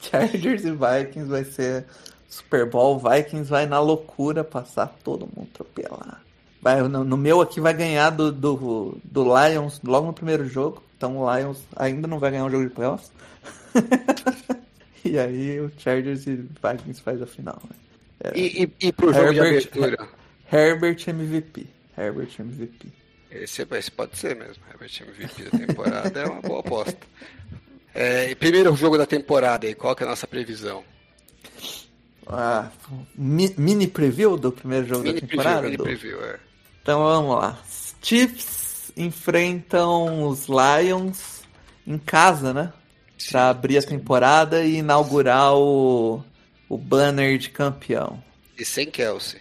Chargers 0.01 0.64
e 0.64 0.70
Vikings 0.70 1.28
vai 1.28 1.45
ser 1.45 1.87
Super 2.28 2.66
Bowl. 2.68 2.99
Vikings 2.99 3.51
vai 3.51 3.66
na 3.66 3.81
loucura 3.81 4.45
passar 4.45 4.95
todo 5.03 5.28
mundo 5.35 5.49
atropelar. 5.55 6.22
Vai, 6.62 6.83
no, 6.83 7.03
no 7.05 7.16
meu 7.16 7.41
aqui 7.41 7.61
vai 7.61 7.72
ganhar 7.72 8.11
do, 8.11 8.31
do, 8.31 8.99
do 9.03 9.24
Lions 9.24 9.81
logo 9.83 10.07
no 10.09 10.12
primeiro 10.12 10.47
jogo. 10.47 10.83
Então 10.97 11.16
o 11.16 11.37
Lions 11.37 11.64
ainda 11.74 12.07
não 12.07 12.18
vai 12.18 12.31
ganhar 12.31 12.45
um 12.45 12.51
jogo 12.51 12.64
de 12.64 12.70
playoffs. 12.70 13.11
e 15.04 15.18
aí 15.18 15.60
o 15.60 15.70
Chargers 15.78 16.26
e 16.26 16.36
Vikings 16.36 17.00
faz 17.02 17.20
a 17.22 17.26
final. 17.26 17.60
né? 17.68 18.32
E, 18.34 18.64
e, 18.80 18.88
e 18.88 18.92
pro 18.92 19.12
jogo 19.12 19.32
de 19.32 19.38
Herbert- 19.38 19.68
abertura? 19.74 20.08
Herbert 20.52 21.08
MVP. 21.08 21.66
Herbert 21.96 22.30
MVP. 22.38 22.88
Esse, 23.30 23.66
esse 23.70 23.90
pode 23.90 24.18
ser 24.18 24.36
mesmo. 24.36 24.62
Herbert 24.70 24.90
MVP 25.00 25.44
da 25.44 25.66
temporada 25.66 26.20
é 26.20 26.26
uma 26.26 26.40
boa 26.42 26.60
aposta. 26.60 26.98
É, 27.94 28.30
e 28.30 28.34
primeiro 28.34 28.74
jogo 28.76 28.98
da 28.98 29.06
temporada 29.06 29.66
aí, 29.66 29.74
qual 29.74 29.94
que 29.96 30.02
é 30.02 30.06
a 30.06 30.10
nossa 30.10 30.26
previsão? 30.26 30.84
Ah, 32.26 32.70
mi- 33.16 33.54
mini 33.56 33.86
preview 33.88 34.36
do 34.36 34.52
primeiro 34.52 34.86
jogo 34.86 35.02
Mini 35.02 35.14
da 35.20 35.26
preview, 35.26 35.36
temporada? 35.38 35.62
mini 35.62 35.76
do- 35.76 35.82
preview, 35.84 36.24
é. 36.24 36.38
Então 36.82 37.02
vamos 37.02 37.36
lá. 37.36 37.58
Chiefs 38.02 38.92
enfrentam 38.96 40.28
os 40.28 40.46
Lions 40.48 41.42
em 41.86 41.98
casa, 41.98 42.52
né? 42.54 42.72
Pra 43.28 43.50
abrir 43.50 43.78
a 43.78 43.82
temporada 43.82 44.64
e 44.64 44.76
inaugurar 44.76 45.54
o, 45.54 46.24
o 46.68 46.78
banner 46.78 47.38
de 47.38 47.50
campeão. 47.50 48.22
E 48.58 48.64
sem 48.64 48.90
Kelsey. 48.90 49.40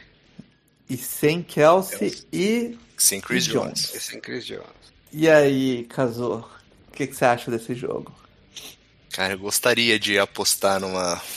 E 0.89 0.97
sem 0.97 1.41
Kelsey 1.43 2.23
e. 2.33 2.77
sem 2.97 3.21
Chris 3.21 3.45
E 3.45 3.49
Jones. 3.49 3.93
E 3.93 3.99
sem 3.99 4.19
Chris 4.19 4.45
Jones. 4.45 4.65
E 5.11 5.29
aí, 5.29 5.83
Kazu? 5.85 6.45
O 6.87 6.91
que, 6.91 7.07
que 7.07 7.15
você 7.15 7.25
acha 7.25 7.49
desse 7.49 7.73
jogo? 7.73 8.13
Cara, 9.11 9.33
eu 9.33 9.39
gostaria 9.39 9.97
de 9.99 10.19
apostar 10.19 10.79
numa. 10.79 11.19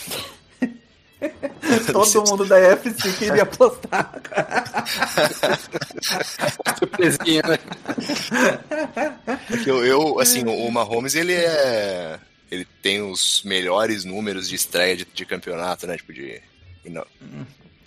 Todo 1.92 2.28
mundo 2.28 2.44
da 2.46 2.56
UFC 2.56 3.12
queria 3.12 3.44
apostar. 3.44 4.20
Surpresinha, 6.78 7.42
né? 7.42 7.58
Porque 9.46 9.70
eu, 9.70 9.84
eu, 9.84 10.18
assim, 10.18 10.42
o 10.44 10.68
Mahomes, 10.70 11.14
ele 11.14 11.34
é. 11.34 12.18
Ele 12.52 12.66
tem 12.82 13.00
os 13.00 13.42
melhores 13.44 14.04
números 14.04 14.46
de 14.48 14.54
estreia 14.56 14.94
de, 14.96 15.06
de 15.06 15.24
campeonato, 15.24 15.86
né? 15.86 15.96
Tipo, 15.96 16.12
de. 16.12 16.40
e 16.84 16.90
não- 16.90 17.06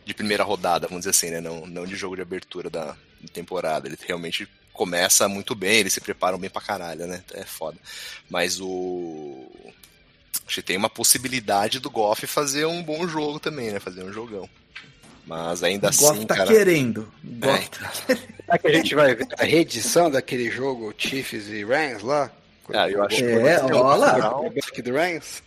de 0.06 0.14
primeira 0.14 0.44
rodada, 0.44 0.88
vamos 0.88 1.02
dizer 1.02 1.12
assim, 1.12 1.30
né? 1.32 1.40
Não, 1.42 1.66
não 1.66 1.86
de 1.86 1.96
jogo 1.96 2.16
de 2.16 2.22
abertura 2.22 2.70
da, 2.70 2.86
da 2.86 3.28
temporada. 3.34 3.88
Ele 3.88 3.98
realmente 4.08 4.48
começa 4.74 5.28
muito 5.28 5.54
bem, 5.56 5.78
eles 5.80 5.94
se 5.94 6.02
preparam 6.02 6.38
bem 6.38 6.50
pra 6.50 6.62
caralho, 6.62 7.08
né? 7.08 7.24
É 7.34 7.44
foda. 7.44 7.78
Mas 8.30 8.60
o. 8.60 9.46
Acho 10.48 10.56
que 10.56 10.62
tem 10.62 10.78
uma 10.78 10.90
possibilidade 10.90 11.80
do 11.80 11.90
Goff 11.90 12.26
fazer 12.28 12.66
um 12.66 12.84
bom 12.84 13.08
jogo 13.08 13.40
também, 13.40 13.72
né? 13.72 13.80
Fazer 13.80 14.04
um 14.04 14.12
jogão. 14.14 14.48
Mas 15.26 15.64
ainda 15.64 15.90
O 15.90 15.96
Goff 15.96 16.18
assim, 16.18 16.26
tá 16.28 16.36
cara. 16.36 16.48
querendo. 16.52 17.12
O 17.24 17.46
É, 17.46 17.48
Goff 17.48 17.70
tá 17.70 17.92
Será 18.46 18.58
que 18.60 18.68
a 18.68 18.74
gente 18.74 18.94
vai 18.96 19.16
ver 19.16 19.28
a 19.40 19.44
reedição 19.44 20.10
daquele 20.12 20.52
jogo 20.52 20.94
Chiefs 20.98 21.48
e 21.48 21.64
Rams 21.64 22.04
lá? 22.04 22.32
Ah, 22.74 22.90
eu 22.90 23.04
acho 23.04 23.18
que 23.18 23.24
É. 23.24 23.60
Quarterback 23.60 24.82
do 24.82 24.94
Rams? 24.94 25.44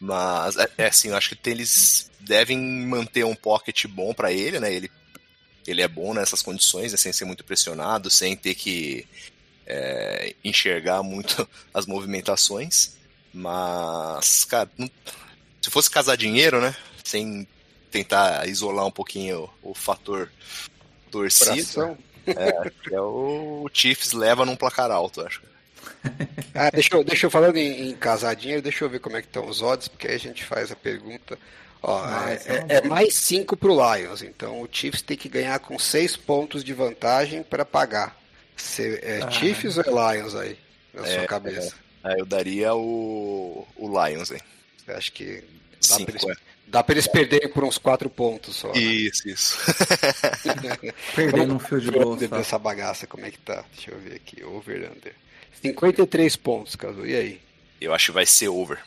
Mas, 0.00 0.56
é, 0.56 0.68
é 0.78 0.86
assim, 0.86 1.08
eu 1.08 1.16
acho 1.16 1.34
que 1.36 1.50
eles 1.50 2.10
devem 2.20 2.58
manter 2.58 3.24
um 3.24 3.34
pocket 3.34 3.86
bom 3.86 4.12
pra 4.14 4.32
ele, 4.32 4.58
né? 4.60 4.72
Ele, 4.72 4.90
ele 5.66 5.82
é 5.82 5.88
bom 5.88 6.14
nessas 6.14 6.42
condições, 6.42 6.92
né? 6.92 6.98
sem 6.98 7.12
ser 7.12 7.24
muito 7.24 7.44
pressionado, 7.44 8.08
sem 8.10 8.36
ter 8.36 8.54
que 8.54 9.06
é, 9.66 10.34
enxergar 10.44 11.02
muito 11.02 11.48
as 11.72 11.86
movimentações. 11.86 12.92
Mas, 13.32 14.44
cara, 14.44 14.70
não- 14.78 14.90
se 15.60 15.70
fosse 15.70 15.90
casar 15.90 16.16
dinheiro, 16.16 16.60
né? 16.60 16.74
Sem 17.02 17.46
tentar 17.90 18.46
isolar 18.48 18.86
um 18.86 18.90
pouquinho 18.90 19.50
o, 19.62 19.70
o 19.70 19.74
fator 19.74 20.30
torcida, 21.10 21.54
Coração. 21.54 21.98
é, 22.26 22.98
o 22.98 23.68
Chiefs 23.72 24.12
leva 24.12 24.44
num 24.44 24.56
placar 24.56 24.90
alto, 24.90 25.20
eu 25.20 25.26
acho. 25.26 25.42
Ah, 26.54 26.70
deixa 26.70 26.94
eu, 26.94 27.02
deixa 27.02 27.26
eu 27.26 27.30
falando 27.30 27.56
em, 27.56 27.90
em 27.90 27.96
casar 27.96 28.34
dinheiro, 28.36 28.62
deixa 28.62 28.84
eu 28.84 28.88
ver 28.88 29.00
como 29.00 29.16
é 29.16 29.20
que 29.20 29.26
estão 29.26 29.48
os 29.48 29.60
odds, 29.60 29.88
porque 29.88 30.06
aí 30.06 30.14
a 30.14 30.18
gente 30.18 30.44
faz 30.44 30.70
a 30.70 30.76
pergunta. 30.76 31.36
Ó, 31.82 32.00
Ah, 32.04 32.30
é, 32.30 32.34
essa 32.34 32.52
é 32.52 32.64
é 32.68 32.80
boa. 32.80 32.94
mais 32.94 33.14
5 33.14 33.56
pro 33.56 33.74
Lions, 33.74 34.22
então 34.22 34.60
o 34.62 34.68
Chiefs 34.70 35.02
tem 35.02 35.16
que 35.16 35.28
ganhar 35.28 35.58
com 35.58 35.76
6 35.78 36.16
pontos 36.16 36.62
de 36.62 36.72
vantagem 36.72 37.42
para 37.42 37.64
pagar. 37.64 38.16
Cê, 38.56 39.00
é 39.02 39.20
Ah. 39.22 39.30
Chiefs 39.32 39.76
ou 39.78 39.84
é 39.84 40.14
Lions 40.16 40.34
aí, 40.36 40.56
na 40.92 41.04
sua 41.04 41.26
cabeça? 41.26 41.74
Aí 42.04 42.20
eu 42.20 42.24
daria 42.26 42.72
o, 42.74 43.66
o 43.76 44.06
Lions, 44.06 44.30
hein? 44.30 44.40
Você 44.78 44.92
acha 44.92 45.10
que 45.10 45.42
dá 45.88 45.96
Cinco, 45.96 46.12
pra, 46.12 46.20
eles, 46.22 46.36
é. 46.38 46.40
dá 46.68 46.84
pra 46.84 46.94
eles 46.94 47.08
perderem 47.08 47.48
por 47.48 47.64
uns 47.64 47.78
4 47.78 48.08
pontos 48.08 48.54
só? 48.56 48.68
né? 48.72 48.78
Isso, 48.78 49.28
isso. 49.28 49.58
perdendo 51.14 51.54
um 51.54 51.58
fio 51.58 51.80
de 51.80 51.90
só. 52.28 52.36
dessa 52.36 52.58
bagaça, 52.58 53.06
como 53.08 53.26
é 53.26 53.30
que 53.30 53.38
tá? 53.38 53.64
Deixa 53.74 53.90
eu 53.90 53.98
ver 53.98 54.14
aqui, 54.16 54.44
over 54.44 54.90
under. 54.94 55.14
53 55.62 56.36
pontos, 56.36 56.76
Caso. 56.76 57.04
E 57.06 57.14
aí? 57.14 57.40
Eu 57.80 57.92
acho 57.94 58.06
que 58.06 58.12
vai 58.12 58.26
ser 58.26 58.48
over. 58.48 58.78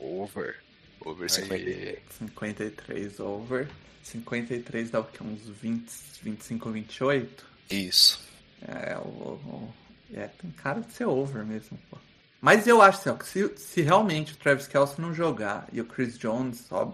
Over. 0.00 0.56
Over 1.04 1.30
50. 1.30 1.54
Aí, 1.54 1.98
53 2.18 3.20
over. 3.20 3.68
53 4.02 4.90
dá 4.90 5.00
o 5.00 5.04
que? 5.04 5.22
Uns 5.22 5.48
20, 5.48 5.88
25, 6.22 6.70
28? 6.70 7.46
Isso. 7.70 8.20
É, 8.66 8.96
o, 8.98 9.00
o- 9.08 9.74
é, 10.12 10.26
tem 10.26 10.50
cara 10.50 10.80
de 10.80 10.92
ser 10.92 11.06
over 11.06 11.44
mesmo, 11.44 11.78
pô. 11.90 11.96
Mas 12.40 12.66
eu 12.66 12.80
acho 12.82 12.98
assim, 13.00 13.10
ó, 13.10 13.14
que 13.14 13.26
se, 13.26 13.50
se 13.56 13.80
realmente 13.82 14.32
o 14.32 14.36
Travis 14.36 14.66
Kelce 14.66 15.00
não 15.00 15.12
jogar 15.14 15.68
e 15.72 15.80
o 15.80 15.84
Chris 15.84 16.18
Jones, 16.18 16.64
ó, 16.70 16.92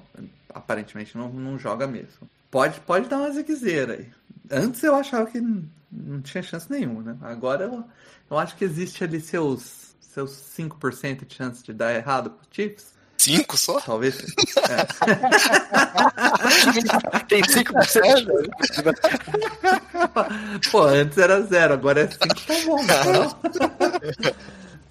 aparentemente 0.52 1.16
não, 1.16 1.28
não 1.32 1.57
joga 1.59 1.86
mesmo, 1.86 2.28
pode, 2.50 2.80
pode 2.80 3.09
dar 3.09 3.18
uma 3.18 3.30
ziquezeira 3.30 3.94
aí. 3.94 4.07
Antes 4.50 4.82
eu 4.82 4.94
achava 4.94 5.30
que 5.30 5.40
não 5.97 6.20
tinha 6.20 6.42
chance 6.42 6.70
nenhuma, 6.70 7.03
né? 7.03 7.16
Agora 7.22 7.64
eu, 7.64 7.84
eu 8.30 8.38
acho 8.38 8.55
que 8.57 8.64
existe 8.64 9.03
ali 9.03 9.20
seus, 9.20 9.94
seus 10.01 10.30
5% 10.57 11.26
de 11.26 11.34
chance 11.34 11.62
de 11.64 11.72
dar 11.72 11.94
errado 11.94 12.30
pro 12.30 12.47
Chiefs. 12.51 12.94
Cinco 13.18 13.57
só? 13.57 13.80
Talvez. 13.80 14.18
Tem 17.28 17.42
5%? 17.42 18.51
Pô, 20.70 20.82
antes 20.82 21.18
era 21.18 21.40
zero, 21.42 21.74
agora 21.74 22.03
é 22.03 22.09
5, 22.09 22.18
tá 22.47 22.55
bom, 22.64 22.82
não? 22.84 23.36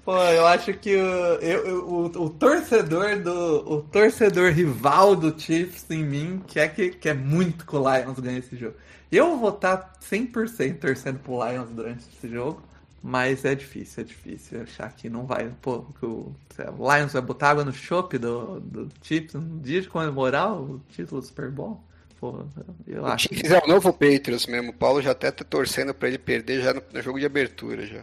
Pô, 0.04 0.18
eu 0.24 0.46
acho 0.46 0.74
que 0.74 0.96
o, 0.96 1.00
eu, 1.42 1.66
eu- 1.66 1.88
o, 1.88 2.06
o 2.26 2.30
torcedor 2.30 3.20
do. 3.20 3.74
O 3.74 3.82
torcedor 3.82 4.52
rival 4.52 5.16
do 5.16 5.40
Chiefs 5.40 5.86
em 5.90 6.04
mim 6.04 6.44
quer 6.48 6.68
que 6.76 6.90
quer 6.90 7.16
muito 7.16 7.66
que 7.66 7.76
o 7.76 7.80
Lions 7.80 8.20
ganhe 8.20 8.38
esse 8.40 8.56
jogo. 8.56 8.76
Eu 9.12 9.38
vou 9.38 9.50
estar 9.50 9.94
100% 10.02 10.80
torcendo 10.80 11.20
pro 11.20 11.44
Lions 11.48 11.70
durante 11.70 12.04
esse 12.10 12.28
jogo, 12.30 12.62
mas 13.02 13.46
é 13.46 13.56
difícil, 13.56 14.02
é 14.04 14.06
difícil 14.06 14.62
achar 14.64 14.92
que 14.94 15.10
não 15.10 15.26
vai. 15.26 15.50
Pô, 15.62 15.84
que 16.00 16.06
o, 16.06 16.36
o 16.78 16.96
Lions 16.96 17.14
vai 17.14 17.22
botar 17.22 17.52
água 17.52 17.64
no 17.66 17.74
chope 17.74 18.18
do, 18.18 18.60
do 18.60 18.90
Chiefs 19.02 19.34
no 19.36 19.60
dia 19.60 19.82
de 19.82 19.90
comemorar 19.90 20.54
o 20.54 20.82
título 20.90 21.22
do 21.22 21.28
Super 21.28 21.50
Bowl. 21.52 21.82
Pô, 22.20 22.46
eu 22.88 23.04
O 23.04 23.06
acho. 23.06 23.28
Chiefs 23.28 23.52
é 23.52 23.60
o 23.64 23.68
novo 23.68 23.92
Patriots 23.94 24.48
mesmo. 24.48 24.72
O 24.72 24.74
Paulo 24.74 25.02
já 25.02 25.12
até 25.12 25.30
tá 25.32 25.44
torcendo 25.44 25.94
pra 25.94 26.08
ele 26.08 26.18
perder 26.18 26.62
já 26.62 26.74
no, 26.74 26.82
no 26.94 27.02
jogo 27.02 27.20
de 27.20 27.26
abertura 27.26 27.86
já. 27.86 28.02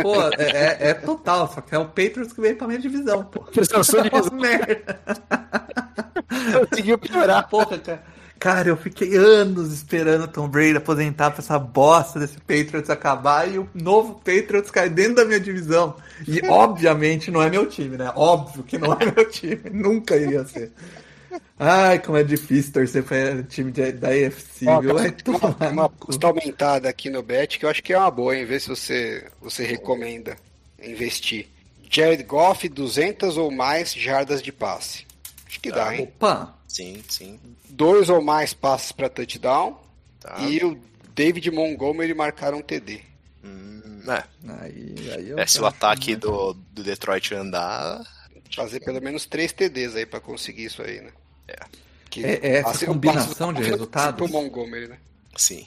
Pô, 0.00 0.14
é, 0.38 0.50
é- 0.50 0.90
é 0.90 0.94
total, 0.94 1.50
só 1.52 1.60
que 1.60 1.74
é 1.74 1.78
o 1.78 1.86
Patriots 1.86 2.32
que 2.32 2.40
veio 2.40 2.56
pra 2.56 2.66
minha 2.68 2.78
divisão, 2.78 3.24
pô. 3.24 3.40
Prestação 3.44 4.02
de 4.02 4.10
merda. 4.34 5.00
Conseguiu 6.70 6.98
piorar. 6.98 7.48
Porra, 7.48 7.78
cara. 7.78 8.04
Cara, 8.42 8.70
eu 8.70 8.76
fiquei 8.76 9.16
anos 9.16 9.72
esperando 9.72 10.24
o 10.24 10.26
Tom 10.26 10.48
Brady 10.48 10.76
aposentar 10.76 11.30
pra 11.30 11.38
essa 11.40 11.56
bosta 11.60 12.18
desse 12.18 12.38
Patriots 12.38 12.90
acabar 12.90 13.48
e 13.48 13.56
o 13.56 13.68
novo 13.72 14.14
Patriots 14.16 14.68
cai 14.68 14.90
dentro 14.90 15.14
da 15.14 15.24
minha 15.24 15.38
divisão. 15.38 15.94
E 16.26 16.44
obviamente 16.50 17.30
não 17.30 17.40
é 17.40 17.48
meu 17.48 17.66
time, 17.66 17.96
né? 17.96 18.12
Óbvio 18.16 18.64
que 18.64 18.76
não 18.78 18.94
é 18.94 19.04
meu 19.14 19.30
time. 19.30 19.62
Nunca 19.70 20.16
iria 20.16 20.44
ser. 20.44 20.72
Ai, 21.56 22.00
como 22.00 22.18
é 22.18 22.24
difícil 22.24 22.72
torcer 22.72 23.04
pra 23.04 23.44
time 23.44 23.70
de- 23.70 23.92
da 23.92 24.08
AFC, 24.08 24.66
Ó, 24.66 24.80
viu? 24.80 24.94
Vai 24.94 25.12
tem 25.12 25.32
uma, 25.32 25.68
uma 25.70 25.88
cu. 25.88 26.06
custa 26.06 26.26
aumentada 26.26 26.88
aqui 26.88 27.08
no 27.10 27.22
Bet 27.22 27.60
que 27.60 27.64
eu 27.64 27.70
acho 27.70 27.80
que 27.80 27.92
é 27.92 27.98
uma 27.98 28.10
boa, 28.10 28.36
hein? 28.36 28.44
Ver 28.44 28.60
se 28.60 28.68
você, 28.68 29.24
você 29.40 29.64
recomenda 29.64 30.36
investir. 30.82 31.46
Jared 31.88 32.24
Goff, 32.24 32.68
200 32.68 33.36
ou 33.36 33.52
mais 33.52 33.94
jardas 33.94 34.42
de 34.42 34.50
passe. 34.50 35.06
Acho 35.46 35.60
que 35.60 35.70
dá, 35.70 35.94
hein? 35.94 36.02
Opa! 36.18 36.60
Sim, 36.72 37.02
sim. 37.06 37.38
Dois 37.68 38.08
ou 38.08 38.22
mais 38.22 38.54
passes 38.54 38.92
para 38.92 39.10
touchdown. 39.10 39.78
Tá. 40.18 40.38
E 40.40 40.64
o 40.64 40.80
David 41.14 41.50
Montgomery 41.50 42.14
marcaram 42.14 42.58
um 42.58 42.62
TD. 42.62 43.02
Hum, 43.44 44.00
é. 44.08 44.24
Aí, 44.62 44.94
aí 45.14 45.28
eu 45.30 45.38
É, 45.38 45.46
se 45.46 45.60
o 45.60 45.66
ataque 45.66 46.12
muito- 46.12 46.30
do, 46.30 46.54
do 46.54 46.82
Detroit 46.82 47.34
andar. 47.34 48.00
Fazer 48.54 48.80
pelo 48.80 49.02
menos 49.02 49.26
três 49.26 49.52
TDs 49.52 49.96
aí 49.96 50.06
para 50.06 50.20
conseguir 50.20 50.64
isso 50.64 50.82
aí, 50.82 51.00
né? 51.02 51.12
É. 51.48 51.58
Que 52.08 52.24
É- 52.24 52.40
é 52.42 52.56
essa 52.58 52.84
o 52.84 52.88
combinação 52.88 53.52
de 53.52 53.62
resultados? 53.62 54.16
Pro 54.16 54.28
Montgomery, 54.28 54.88
né? 54.88 54.98
Sim. 55.36 55.66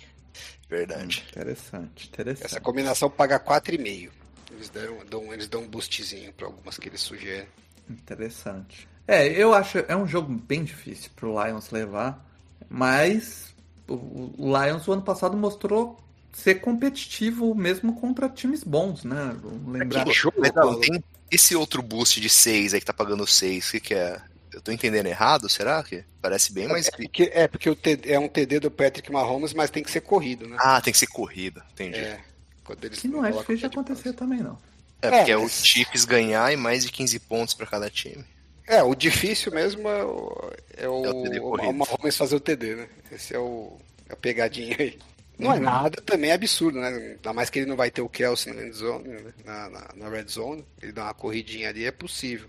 Verdade. 0.69 1.23
Interessante, 1.29 2.07
interessante. 2.07 2.45
Essa 2.45 2.59
combinação 2.59 3.09
paga 3.11 3.39
4,5. 3.39 4.11
Eles, 4.51 4.69
deram, 4.69 5.05
dão, 5.05 5.31
eles 5.33 5.47
dão 5.47 5.61
um 5.61 5.67
boostzinho 5.67 6.31
para 6.33 6.47
algumas 6.47 6.77
que 6.77 6.87
eles 6.89 7.01
sugerem. 7.01 7.47
Interessante. 7.89 8.87
É, 9.07 9.27
eu 9.27 9.53
acho 9.53 9.79
é 9.87 9.95
um 9.95 10.07
jogo 10.07 10.33
bem 10.33 10.63
difícil 10.63 11.11
pro 11.15 11.43
Lions 11.43 11.69
levar, 11.69 12.25
mas 12.69 13.53
o, 13.87 14.31
Lions 14.37 14.87
o 14.87 14.93
ano 14.93 15.01
passado 15.01 15.37
mostrou 15.37 15.99
ser 16.33 16.55
competitivo 16.55 17.53
mesmo 17.55 17.95
contra 17.99 18.27
times 18.27 18.63
bons, 18.63 19.03
né? 19.03 19.35
Vamos 19.41 19.73
Lembrar. 19.73 20.05
Que 20.05 20.11
jogo, 20.11 20.41
tem 20.81 21.03
esse 21.31 21.55
outro 21.55 21.81
boost 21.81 22.19
de 22.19 22.29
6 22.29 22.73
aí 22.73 22.79
que 22.79 22.85
tá 22.85 22.93
pagando 22.93 23.25
6. 23.25 23.67
O 23.67 23.71
que, 23.71 23.79
que 23.79 23.93
é? 23.93 24.19
Eu 24.51 24.61
tô 24.61 24.71
entendendo 24.71 25.07
errado, 25.07 25.49
será? 25.49 25.83
que 25.83 26.03
Parece 26.21 26.51
bem 26.51 26.67
mais. 26.67 26.87
É 26.87 26.91
porque, 26.91 27.31
é 27.33 27.47
porque 27.47 27.69
o 27.69 27.75
TD 27.75 28.11
é 28.11 28.19
um 28.19 28.27
TD 28.27 28.61
do 28.61 28.71
Patrick 28.71 29.11
Mahomes, 29.11 29.53
mas 29.53 29.69
tem 29.69 29.83
que 29.83 29.91
ser 29.91 30.01
corrido, 30.01 30.47
né? 30.47 30.57
Ah, 30.59 30.81
tem 30.81 30.91
que 30.91 30.99
ser 30.99 31.07
corrida. 31.07 31.63
Entendi. 31.73 31.99
É, 31.99 32.01
É. 32.01 32.21
Quando 32.63 32.83
eles 32.83 32.99
Que 32.99 33.07
não 33.07 33.23
é 33.23 33.31
difícil 33.31 33.57
de 33.57 33.65
acontecer 33.67 34.13
também, 34.13 34.39
não. 34.39 34.57
porque 34.99 35.31
é, 35.31 35.35
É, 35.35 35.37
o 35.37 35.47
Chiefs 35.47 36.03
ganhar 36.03 36.51
e 36.51 36.57
mais 36.57 36.83
de 36.83 36.91
15 36.91 37.19
pontos 37.19 37.53
pra 37.53 37.67
cada 37.67 37.89
time. 37.89 38.25
É, 38.67 38.81
o 38.81 38.95
difícil 38.95 39.51
mesmo 39.51 39.87
é 39.87 40.03
o, 40.03 40.51
é 40.77 40.89
o, 40.89 41.05
É 41.05 41.39
o 41.39 41.69
o. 41.69 41.73
Mahomes 41.73 42.17
fazer 42.17 42.35
o 42.35 42.39
TD, 42.39 42.75
né? 42.75 42.87
Esse 43.11 43.35
é 43.35 43.39
o 43.39 43.77
é 44.09 44.13
a 44.13 44.15
pegadinha 44.15 44.75
aí. 44.79 44.97
Não 45.37 45.53
é 45.53 45.59
nada 45.59 46.01
também 46.01 46.31
absurdo, 46.31 46.79
né? 46.79 46.87
Ainda 46.87 47.33
mais 47.33 47.49
que 47.49 47.59
ele 47.59 47.65
não 47.65 47.75
vai 47.75 47.91
ter 47.91 48.01
o 48.01 48.09
Kelsey 48.09 48.53
na, 48.53 48.61
red 48.61 48.71
zone, 48.71 49.07
né? 49.07 49.33
na, 49.43 49.69
na, 49.69 49.89
na 49.95 50.09
red 50.09 50.25
zone. 50.27 50.65
Ele 50.81 50.91
dá 50.91 51.03
uma 51.03 51.13
corridinha 51.13 51.69
ali, 51.69 51.85
é 51.85 51.91
possível. 51.91 52.47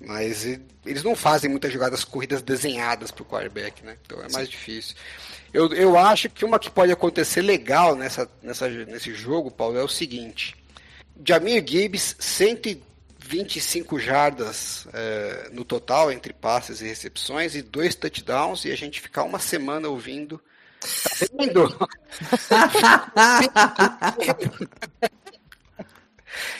Mas 0.00 0.44
eles 0.84 1.02
não 1.02 1.16
fazem 1.16 1.48
muitas 1.48 1.72
jogadas 1.72 2.04
corridas 2.04 2.42
desenhadas 2.42 3.10
pro 3.10 3.24
quarterback, 3.24 3.84
né? 3.84 3.96
Então 4.04 4.22
é 4.22 4.28
mais 4.30 4.48
difícil. 4.48 4.96
Eu, 5.54 5.72
eu 5.72 5.96
acho 5.96 6.28
que 6.28 6.44
uma 6.44 6.58
que 6.58 6.70
pode 6.70 6.92
acontecer 6.92 7.40
legal 7.40 7.94
nessa, 7.94 8.28
nessa, 8.42 8.68
nesse 8.68 9.14
jogo, 9.14 9.50
Paulo, 9.50 9.78
é 9.78 9.82
o 9.82 9.88
seguinte. 9.88 10.54
Jamir 11.24 11.64
Gibbs, 11.66 12.16
125 13.26 13.98
jardas 13.98 14.86
é, 14.92 15.48
no 15.52 15.64
total, 15.64 16.12
entre 16.12 16.32
passes 16.32 16.80
e 16.80 16.86
recepções, 16.86 17.54
e 17.54 17.62
dois 17.62 17.94
touchdowns, 17.94 18.64
e 18.64 18.72
a 18.72 18.76
gente 18.76 19.00
ficar 19.00 19.22
uma 19.24 19.38
semana 19.38 19.88
ouvindo. 19.88 20.40
Tá 20.80 21.10
vendo? 21.36 21.76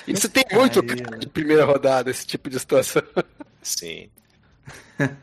Isso 0.07 0.29
tem 0.29 0.45
muito 0.53 0.83
né? 0.83 0.95
de 1.19 1.27
primeira 1.29 1.65
rodada, 1.65 2.11
esse 2.11 2.27
tipo 2.27 2.51
de 2.51 2.59
situação. 2.59 3.03
Sim. 3.63 4.11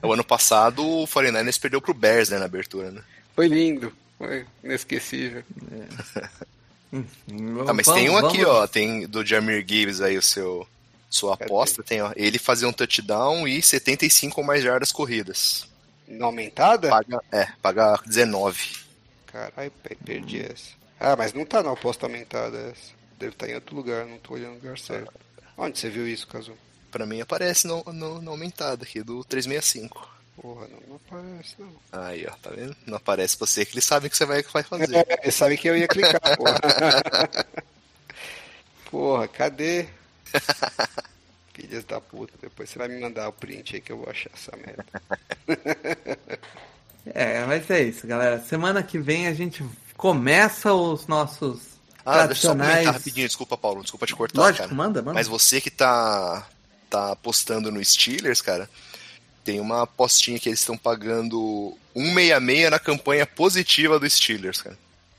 o 0.02 0.14
ano 0.14 0.24
passado 0.24 0.86
o 0.86 1.08
49ers 1.08 1.60
perdeu 1.60 1.82
pro 1.82 1.94
Bears, 1.94 2.30
né, 2.30 2.38
na 2.38 2.46
abertura, 2.46 2.92
né? 2.92 3.02
Foi 3.36 3.48
lindo, 3.48 3.92
foi 4.18 4.46
inesquecível. 4.64 5.44
Ah, 7.68 7.74
mas 7.74 7.88
tem 7.88 8.10
um 8.10 8.18
aqui, 8.18 8.46
ó. 8.46 8.68
Tem 8.68 9.08
do 9.08 9.26
Jamir 9.26 9.66
Gibbs 9.68 10.00
aí, 10.00 10.18
o 10.18 10.22
seu. 10.22 10.68
Sua 11.14 11.36
aposta, 11.36 11.84
tem, 11.84 12.02
ó. 12.02 12.12
Ele 12.16 12.40
fazer 12.40 12.66
um 12.66 12.74
touchdown 12.74 13.48
e 13.48 13.62
75 13.62 14.42
ou 14.42 14.48
mais 14.48 14.64
jardas 14.64 14.92
corridas. 14.92 15.68
Na 16.08 16.26
aumentada? 16.26 16.90
Paga, 16.90 17.22
é, 17.32 17.46
paga 17.62 18.00
19. 18.04 18.80
Caralho, 19.28 19.70
pe- 19.84 19.96
perdi 20.04 20.42
essa. 20.42 20.72
Ah, 21.00 21.16
mas 21.16 21.32
não 21.32 21.46
tá 21.46 21.62
na 21.62 21.72
aposta 21.72 22.08
aumentada 22.08 22.58
essa. 22.58 22.94
Deve 23.20 23.34
estar 23.34 23.48
em 23.48 23.54
outro 23.54 23.76
lugar, 23.76 24.08
não 24.08 24.18
tô 24.18 24.34
olhando 24.34 24.54
o 24.54 24.56
lugar 24.56 24.76
certo. 24.80 25.14
Onde 25.56 25.78
você 25.78 25.88
viu 25.88 26.08
isso, 26.08 26.26
Cazu? 26.26 26.58
Pra 26.90 27.06
mim 27.06 27.22
aparece 27.22 27.68
no, 27.68 27.84
no, 27.94 28.20
no 28.20 28.32
aumentado 28.32 28.82
aqui, 28.84 29.04
do 29.04 29.24
365. 29.24 30.10
Porra, 30.42 30.68
não, 30.68 30.80
não 30.88 30.96
aparece, 30.96 31.56
não. 31.60 31.70
Aí, 31.92 32.26
ó, 32.28 32.32
tá 32.42 32.50
vendo? 32.50 32.76
Não 32.88 32.98
aparece 32.98 33.38
você 33.38 33.64
que 33.64 33.76
eles 33.76 33.86
sabem 33.86 34.10
que 34.10 34.18
você 34.18 34.26
vai, 34.26 34.42
que 34.42 34.52
vai 34.52 34.64
fazer. 34.64 34.96
É, 34.98 35.20
eles 35.22 35.36
sabem 35.36 35.60
que 35.60 35.70
eu 35.70 35.78
ia 35.78 35.88
clicar, 35.88 36.20
porra. 36.36 36.60
porra, 38.90 39.28
cadê? 39.28 39.86
Filhas 41.54 41.84
da 41.86 42.02
puta, 42.02 42.34
depois 42.42 42.70
você 42.70 42.80
vai 42.80 42.88
me 42.88 43.00
mandar 43.00 43.28
o 43.30 43.32
print 43.32 43.76
aí 43.76 43.82
que 43.82 43.92
eu 43.92 43.98
vou 43.98 44.10
achar 44.10 44.32
essa 44.34 44.56
merda. 44.58 44.86
É, 47.06 47.44
mas 47.46 47.70
é 47.70 47.84
isso, 47.84 48.08
galera. 48.08 48.40
Semana 48.40 48.82
que 48.82 48.98
vem 48.98 49.28
a 49.28 49.34
gente 49.34 49.62
começa 49.98 50.74
os 50.74 51.06
nossos 51.06 51.60
Ah, 52.06 52.26
deixa 52.28 52.48
eu 52.48 52.52
só 52.52 52.56
tradicionais. 52.56 52.72
comentar 52.76 52.94
rapidinho, 52.94 53.28
desculpa, 53.28 53.58
Paulo, 53.58 53.82
desculpa 53.82 54.06
te 54.08 54.16
cortar, 54.16 54.40
Lógico, 54.40 54.64
cara. 54.64 54.74
manda, 54.74 55.02
manda. 55.02 55.14
Mas 55.14 55.28
você 55.28 55.60
que 55.60 55.70
tá, 55.70 56.48
tá 56.90 57.12
apostando 57.12 57.70
no 57.74 57.84
Steelers, 57.84 58.42
cara, 58.42 58.70
tem 59.44 59.60
uma 59.60 59.82
apostinha 59.84 60.40
que 60.40 60.48
eles 60.48 60.62
estão 60.62 60.78
pagando 60.78 61.78
166 61.94 62.72
na 62.72 62.80
campanha 62.80 63.28
positiva 63.28 64.00
do 64.00 64.10
Steelers, 64.10 64.62
cara. 64.62 64.78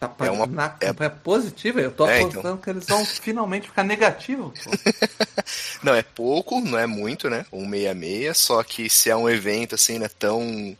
Tá 0.09 0.15
pra- 0.15 0.27
é 0.27 0.31
uma- 0.31 0.47
na 0.47 0.77
é- 0.81 0.87
campanha 0.89 1.11
positiva, 1.11 1.81
eu 1.81 1.91
tô 1.93 2.07
É, 2.07 2.19
apostando 2.21 2.39
então. 2.41 2.57
que 2.59 2.71
eles 2.71 2.87
vão 2.87 3.05
finalmente 3.05 3.67
ficar 3.69 3.83
negativos. 3.85 4.61
Não, 5.83 5.95
é 5.95 6.03
pouco, 6.03 6.61
não 6.61 6.79
é 6.79 6.87
muito, 6.87 7.29
né? 7.29 7.45
166, 7.51 8.39
só 8.39 8.63
que 8.63 8.89
se 8.89 9.11
é 9.11 9.17
um 9.17 9.29
evento 9.29 9.75
assim, 9.75 9.99
né, 9.99 10.09
tão 10.09 10.75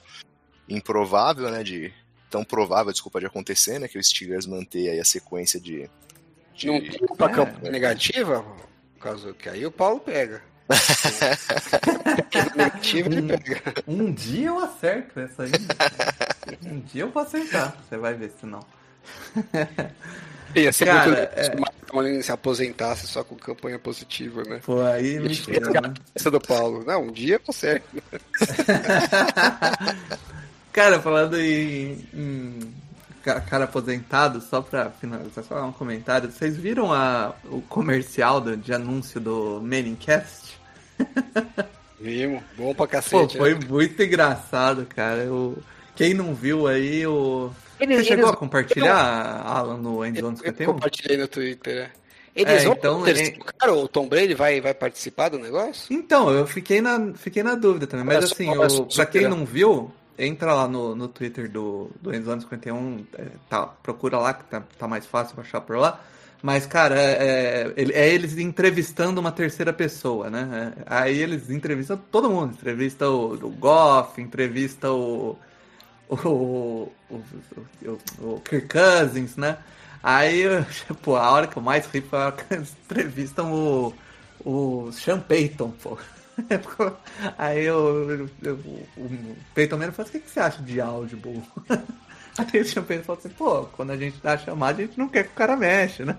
improvável, 0.69 1.51
né, 1.51 1.63
de 1.63 1.93
tão 2.31 2.43
provável, 2.43 2.91
desculpa, 2.91 3.21
de 3.21 3.27
acontecer, 3.27 3.79
né, 3.79 3.87
que 3.87 3.99
o 3.99 4.03
Steelers 4.03 4.47
manter 4.47 4.89
aí 4.89 4.99
a 5.01 5.05
sequência 5.05 5.61
de, 5.61 5.89
de- 6.55 6.67
Não 6.67 6.81
tem 6.81 7.07
pra 7.17 7.27
É. 7.31 7.35
campanha 7.35 7.71
negativa? 7.71 8.43
Caso 8.99 9.35
que 9.35 9.49
aí 9.51 9.67
o 9.67 9.71
Paulo 9.71 10.01
pega. 10.01 10.43
pega. 12.33 13.85
Um 13.87 14.13
dia 14.13 14.49
eu 14.49 14.59
acerto 14.59 15.21
essa 15.21 15.43
aí. 15.43 15.51
Um 16.65 16.81
dia 16.81 17.03
eu 17.03 17.11
vou 17.11 17.23
acertar, 17.23 17.77
você 17.89 17.97
vai 17.99 18.15
ver 18.15 18.33
se 18.41 18.47
não. 18.47 18.61
Ia 20.55 20.73
ser 20.73 20.85
Cara, 20.87 21.07
muito 21.07 21.19
é- 21.37 21.43
se 21.45 21.51
o 21.51 21.61
se 22.23 22.33
aposentasse 22.33 23.07
só 23.09 23.25
com 23.25 23.35
campanha 23.35 23.79
positiva, 23.79 24.43
né? 24.45 24.61
Pô, 24.65 24.81
aí 24.83 25.19
me 25.19 25.35
ferrou, 25.35 25.67
ficar 25.67 25.81
né? 25.83 25.95
do 26.31 26.41
Paulo. 26.41 26.85
Não, 26.85 27.03
um 27.05 27.13
dia 27.13 27.41
acerto. 27.51 27.87
Cara, 30.73 31.01
falando 31.01 31.39
em, 31.41 32.05
em 32.13 32.75
ca- 33.23 33.41
cara 33.41 33.65
aposentado, 33.65 34.41
só 34.41 34.61
pra 34.61 34.91
finalizar, 34.91 35.45
só 35.45 35.65
um 35.65 35.73
comentário. 35.73 36.31
Vocês 36.31 36.57
viram 36.57 36.93
a, 36.93 37.33
o 37.45 37.61
comercial 37.63 38.41
do- 38.41 38.57
de 38.57 38.73
anúncio 38.73 39.21
do 39.21 39.61
Manningcast? 39.63 40.59
Vimos, 42.01 42.43
bom 42.57 42.75
pra 42.75 42.87
Pô, 42.87 42.89
cacete. 42.89 43.39
foi 43.39 43.55
né? 43.55 43.61
muito 43.69 44.03
engraçado, 44.03 44.85
cara. 44.87 45.23
Eu, 45.23 45.57
quem 45.95 46.13
não 46.13 46.35
viu 46.35 46.67
aí, 46.67 47.07
o... 47.07 47.51
Eles- 47.85 47.99
Você 47.99 48.05
chegou 48.05 48.25
eles- 48.25 48.35
a 48.35 48.37
compartilhar, 48.37 49.43
Alan, 49.47 49.77
no 49.79 50.05
Endzone 50.05 50.37
Eu 50.43 50.45
51? 50.51 50.73
compartilhei 50.75 51.17
no 51.17 51.29
Twitter. 51.29 51.91
é. 51.91 51.91
Eles 52.37 52.63
É, 52.63 52.65
vão 52.65 52.73
então, 52.73 53.03
ter- 53.05 53.39
Cara, 53.59 53.73
o 53.73 53.87
Tom 53.87 54.09
Brady 54.09 54.35
vai, 54.35 54.61
vai 54.61 54.75
participar 54.75 55.29
do 55.29 55.39
negócio? 55.39 55.95
Então, 55.95 56.31
eu 56.31 56.45
fiquei 56.49 56.81
na, 56.81 57.13
fiquei 57.15 57.45
na 57.45 57.55
dúvida 57.55 57.87
também. 57.87 58.05
Mas 58.05 58.25
assim, 58.25 58.49
só, 58.69 58.83
pra 58.83 59.07
quem 59.07 59.29
não 59.29 59.45
viu, 59.47 59.93
entra 60.19 60.53
lá 60.53 60.67
no, 60.67 60.97
no 60.97 61.07
Twitter 61.07 61.49
do, 61.49 61.91
do 62.01 62.13
Endzone 62.13 62.41
51, 62.41 63.05
é, 63.17 63.25
tá, 63.49 63.67
procura 63.67 64.19
lá 64.19 64.35
que 64.35 64.43
tá, 64.47 64.65
tá 64.77 64.89
mais 64.89 65.07
fácil 65.07 65.39
achar 65.39 65.61
por 65.61 65.77
lá. 65.79 66.01
Mas, 66.43 66.67
cara, 66.67 67.01
é, 67.01 67.73
é, 67.77 67.85
é 67.93 68.13
eles 68.13 68.37
entrevistando 68.37 69.21
uma 69.21 69.31
terceira 69.31 69.73
pessoa, 69.73 70.29
né? 70.29 70.73
É, 70.77 70.83
aí 70.87 71.17
eles 71.23 71.49
entrevistam 71.51 71.97
todo 72.11 72.29
mundo. 72.29 72.53
Entrevista 72.55 73.09
o, 73.09 73.33
o 73.35 73.49
Goff, 73.51 74.21
entrevista 74.21 74.91
o, 74.93 75.39
o, 76.09 76.89
o, 77.11 77.23
o, 78.21 78.41
Kirk 78.41 78.69
Cousins, 78.69 79.37
né? 79.37 79.59
Aí, 80.03 80.45
pô, 81.03 81.17
a 81.17 81.31
hora 81.31 81.47
que 81.47 81.57
eu 81.57 81.63
mais 81.63 81.87
ri 81.87 82.01
foi 82.01 82.19
a 82.19 82.27
hora 82.27 82.33
que 82.33 82.55
eles 82.55 82.75
entrevistam 82.85 83.53
o, 83.53 83.95
o 84.45 84.93
Sean 84.93 85.21
Payton, 85.21 85.71
pô. 85.83 85.99
Aí 87.39 87.65
eu, 87.65 88.29
eu- 88.43 88.55
o 88.97 89.37
Peyton 89.55 89.77
Manning 89.79 89.93
falou 89.93 90.09
assim, 90.09 90.19
o 90.19 90.21
que 90.21 90.27
que 90.27 90.33
você 90.33 90.41
acha 90.41 90.61
de 90.63 90.81
Audible? 90.81 91.43
Aí 92.37 92.61
o 92.61 92.65
Sean 92.65 92.83
Payton 92.83 93.05
falou 93.05 93.19
assim, 93.21 93.29
pô, 93.31 93.65
quando 93.67 93.93
a 93.93 93.97
gente 93.97 94.19
dá 94.23 94.33
a 94.33 94.39
chamada, 94.39 94.83
a 94.83 94.87
gente 94.87 94.99
não 94.99 95.09
quer 95.09 95.25
que 95.25 95.31
o 95.31 95.35
cara 95.35 95.57
mexe, 95.57 96.05
né? 96.05 96.17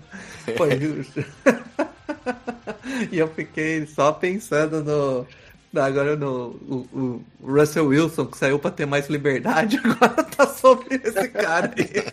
Pô, 0.57 0.65
e 3.11 3.17
eu 3.17 3.27
fiquei 3.27 3.85
só 3.87 4.11
pensando 4.11 4.83
no... 4.83 5.27
Agora 5.83 6.15
no 6.15 6.47
o, 6.67 6.87
o 7.41 7.51
Russell 7.51 7.87
Wilson, 7.87 8.25
que 8.27 8.37
saiu 8.37 8.57
pra 8.59 8.71
ter 8.71 8.85
mais 8.85 9.07
liberdade, 9.09 9.79
agora 9.83 10.23
tá 10.23 10.47
sobre 10.47 10.95
esse 11.03 11.27
cara 11.29 11.71
aí. 11.77 12.05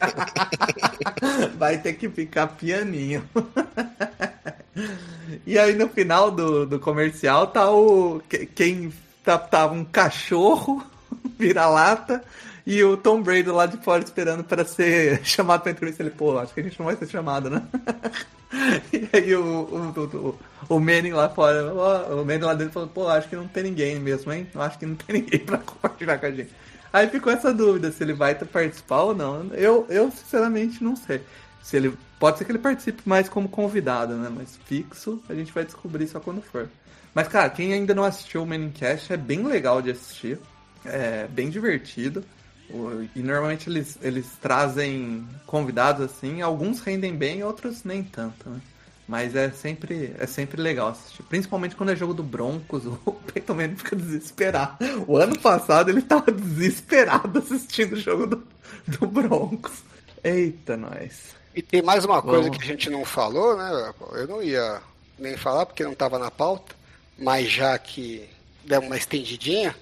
Vai 1.58 1.78
ter 1.78 1.92
que 1.94 2.08
ficar 2.08 2.46
pianinho. 2.48 3.22
E 5.46 5.58
aí 5.58 5.74
no 5.74 5.88
final 5.88 6.30
do, 6.30 6.66
do 6.66 6.78
comercial 6.80 7.46
tá 7.46 7.70
o. 7.70 8.20
que- 8.28 8.46
Quem 8.46 8.92
tá, 9.24 9.38
tá 9.38 9.66
um 9.66 9.84
cachorro, 9.84 10.82
vira-lata, 11.38 12.22
e 12.66 12.82
o 12.84 12.96
Tom 12.96 13.22
Brady 13.22 13.50
lá 13.50 13.66
de 13.66 13.76
fora 13.78 14.02
esperando 14.02 14.44
para 14.44 14.64
ser 14.64 15.20
chamado 15.24 15.62
pra 15.62 15.72
entrevista. 15.72 16.02
Ele, 16.02 16.10
pô, 16.10 16.38
acho 16.38 16.54
que 16.54 16.60
a 16.60 16.62
gente 16.62 16.78
não 16.78 16.86
vai 16.86 16.96
ser 16.96 17.08
chamado, 17.08 17.50
né? 17.50 17.62
E 18.92 19.08
aí 19.16 19.34
o, 19.34 19.42
o, 19.42 20.38
o, 20.68 20.74
o 20.76 20.78
Manning 20.78 21.12
lá 21.12 21.26
fora, 21.30 21.72
o 21.72 22.22
Manning 22.22 22.44
lá 22.44 22.52
dentro 22.52 22.74
falou, 22.74 22.88
pô, 22.90 23.08
acho 23.08 23.26
que 23.26 23.34
não 23.34 23.48
tem 23.48 23.62
ninguém 23.62 23.98
mesmo, 23.98 24.30
hein? 24.30 24.46
Acho 24.54 24.78
que 24.78 24.84
não 24.84 24.94
tem 24.94 25.16
ninguém 25.22 25.40
pra 25.40 25.56
compartilhar 25.56 26.18
com 26.18 26.26
a 26.26 26.30
gente. 26.30 26.50
Aí 26.92 27.08
ficou 27.08 27.32
essa 27.32 27.52
dúvida 27.52 27.90
se 27.90 28.04
ele 28.04 28.12
vai 28.12 28.34
participar 28.34 29.04
ou 29.04 29.14
não. 29.14 29.46
Eu, 29.54 29.86
eu 29.88 30.10
sinceramente 30.10 30.84
não 30.84 30.94
sei. 30.94 31.22
Se 31.62 31.76
ele 31.76 31.96
pode 32.18 32.36
ser 32.36 32.44
que 32.44 32.52
ele 32.52 32.58
participe 32.58 33.02
mais 33.06 33.28
como 33.28 33.48
convidado, 33.48 34.14
né? 34.14 34.30
Mas 34.30 34.58
fixo 34.66 35.22
a 35.28 35.34
gente 35.34 35.50
vai 35.50 35.64
descobrir 35.64 36.06
só 36.06 36.20
quando 36.20 36.42
for. 36.42 36.68
Mas 37.14 37.28
cara, 37.28 37.48
quem 37.48 37.72
ainda 37.72 37.94
não 37.94 38.04
assistiu 38.04 38.42
o 38.42 38.46
Manicast 38.46 39.12
é 39.12 39.16
bem 39.16 39.42
legal 39.44 39.80
de 39.80 39.90
assistir, 39.90 40.38
é 40.84 41.26
bem 41.28 41.48
divertido. 41.48 42.22
E 43.14 43.22
normalmente 43.22 43.68
eles, 43.68 43.98
eles 44.00 44.26
trazem 44.40 45.26
convidados 45.46 46.04
assim, 46.04 46.40
alguns 46.40 46.80
rendem 46.80 47.14
bem, 47.14 47.44
outros 47.44 47.84
nem 47.84 48.02
tanto, 48.02 48.48
né? 48.48 48.60
Mas 49.06 49.34
é 49.36 49.50
sempre, 49.50 50.14
é 50.18 50.26
sempre 50.26 50.62
legal 50.62 50.88
assistir. 50.88 51.22
Principalmente 51.24 51.76
quando 51.76 51.90
é 51.90 51.96
jogo 51.96 52.14
do 52.14 52.22
Broncos, 52.22 52.86
o 53.04 53.12
Peyton 53.12 53.54
Manning 53.54 53.76
fica 53.76 53.94
desesperado. 53.94 54.78
O 55.06 55.16
ano 55.16 55.38
passado 55.38 55.90
ele 55.90 56.02
tava 56.02 56.30
desesperado 56.32 57.38
assistindo 57.38 57.92
o 57.92 58.00
jogo 58.00 58.26
do, 58.26 58.46
do 58.86 59.06
Broncos. 59.06 59.82
Eita, 60.24 60.76
nós. 60.76 61.34
E 61.54 61.60
tem 61.60 61.82
mais 61.82 62.04
uma 62.04 62.22
coisa 62.22 62.44
Vamos. 62.44 62.56
que 62.56 62.64
a 62.64 62.66
gente 62.66 62.88
não 62.88 63.04
falou, 63.04 63.56
né? 63.56 63.92
Eu 64.12 64.26
não 64.26 64.42
ia 64.42 64.80
nem 65.18 65.36
falar 65.36 65.66
porque 65.66 65.84
não 65.84 65.92
estava 65.92 66.18
na 66.18 66.30
pauta, 66.30 66.74
mas 67.18 67.50
já 67.50 67.76
que 67.78 68.28
deu 68.64 68.80
uma 68.80 68.96
estendidinha, 68.96 69.74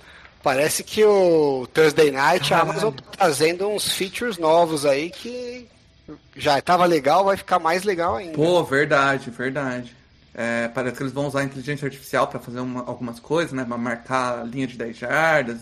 parece 0.42 0.82
que 0.82 1.04
o 1.04 1.66
Thursday 1.72 2.10
Night 2.10 2.46
a 2.52 2.58
Caralho. 2.58 2.70
Amazon 2.72 2.94
tá 2.94 3.02
trazendo 3.18 3.68
uns 3.68 3.92
features 3.92 4.38
novos 4.38 4.84
aí 4.86 5.10
que 5.10 5.66
já 6.36 6.58
estava 6.58 6.84
legal, 6.86 7.24
vai 7.24 7.36
ficar 7.36 7.58
mais 7.58 7.84
legal 7.84 8.16
ainda. 8.16 8.32
Pô, 8.36 8.62
verdade, 8.64 9.30
verdade. 9.30 9.96
É, 10.32 10.68
parece 10.68 10.96
que 10.96 11.02
eles 11.02 11.12
vão 11.12 11.26
usar 11.26 11.40
a 11.40 11.44
inteligência 11.44 11.84
artificial 11.86 12.26
para 12.28 12.38
fazer 12.38 12.60
uma- 12.60 12.84
algumas 12.86 13.18
coisas, 13.18 13.52
né? 13.52 13.64
Pra 13.64 13.76
marcar 13.76 14.40
a 14.40 14.44
linha 14.44 14.66
de 14.66 14.76
10 14.78 14.96
jardas. 14.96 15.58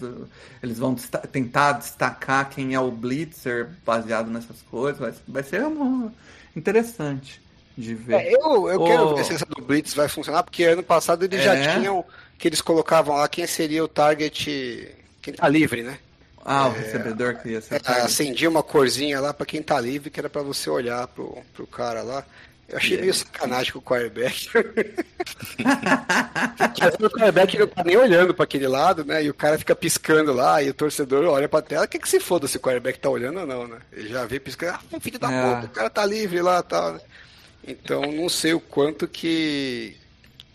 Eles 0.62 0.78
vão 0.78 0.92
desta- 0.94 1.18
tentar 1.26 1.72
destacar 1.72 2.48
quem 2.50 2.74
é 2.74 2.80
o 2.80 2.90
blitzer 2.90 3.68
baseado 3.84 4.30
nessas 4.30 4.60
coisas. 4.70 5.00
Vai, 5.00 5.12
vai 5.26 5.42
ser 5.42 5.62
uma- 5.62 6.12
interessante 6.54 7.40
de 7.76 7.94
ver. 7.94 8.14
É, 8.14 8.34
eu 8.34 8.68
eu 8.68 8.80
Ô. 8.80 8.84
quero 8.84 9.16
ver 9.16 9.24
se 9.24 9.34
essa 9.34 9.46
do 9.46 9.62
Blitz 9.62 9.94
vai 9.94 10.08
funcionar, 10.08 10.42
porque 10.42 10.64
ano 10.64 10.82
passado 10.82 11.24
eles 11.24 11.42
já 11.42 11.54
É. 11.54 11.74
tinham 11.78 12.04
que 12.38 12.48
eles 12.48 12.60
colocavam 12.60 13.16
lá 13.16 13.28
quem 13.28 13.46
seria 13.46 13.82
o 13.84 13.88
target, 13.88 14.94
quem 15.20 15.34
tá 15.34 15.48
livre, 15.48 15.82
né? 15.82 15.98
Ah, 16.44 16.68
o 16.68 16.72
recebedor 16.72 17.34
que 17.36 17.50
ia 17.50 17.60
ser. 17.60 17.82
É, 17.84 17.92
acendia 18.00 18.48
uma 18.48 18.62
corzinha 18.62 19.20
lá 19.20 19.34
pra 19.34 19.44
quem 19.44 19.62
tá 19.62 19.78
livre, 19.80 20.08
que 20.08 20.18
era 20.18 20.30
pra 20.30 20.40
você 20.40 20.70
olhar 20.70 21.06
pro, 21.08 21.36
pro 21.52 21.66
cara 21.66 22.02
lá. 22.02 22.24
Eu 22.68 22.76
achei 22.76 22.98
meio 23.00 23.12
sacanagem 23.14 23.72
com 23.72 23.78
o 23.78 23.82
quarterback. 23.82 24.48
O 27.00 27.10
quarterback 27.10 27.58
não 27.58 27.66
tá 27.66 27.82
nem 27.84 27.96
olhando 27.96 28.34
pra 28.34 28.44
aquele 28.44 28.68
lado, 28.68 29.04
né? 29.04 29.24
E 29.24 29.30
o 29.30 29.34
cara 29.34 29.58
fica 29.58 29.74
piscando 29.74 30.32
lá, 30.32 30.62
e 30.62 30.70
o 30.70 30.74
torcedor 30.74 31.24
olha 31.24 31.48
pra 31.48 31.62
tela. 31.62 31.86
Que 31.86 31.98
que 31.98 32.08
se 32.08 32.20
foda 32.20 32.46
se 32.46 32.56
o 32.56 32.60
quarterback 32.60 32.98
tá 32.98 33.08
olhando 33.08 33.40
ou 33.40 33.46
não, 33.46 33.66
né? 33.66 33.78
Ele 33.92 34.08
já 34.08 34.24
vê 34.26 34.38
piscando, 34.38 34.78
ah, 34.92 35.00
filho 35.00 35.18
da 35.18 35.32
É. 35.32 35.54
puta, 35.54 35.66
o 35.66 35.70
cara 35.70 35.90
tá 35.90 36.04
livre 36.06 36.40
lá 36.42 36.60
e 36.60 36.62
tal, 36.62 36.92
né? 36.94 37.00
Então 37.66 38.02
não 38.12 38.28
sei 38.28 38.52
o 38.54 38.60
quanto 38.60 39.08
que, 39.08 39.96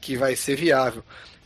que 0.02 0.16
vai 0.16 0.36
ser 0.36 0.56
viável 0.56 1.04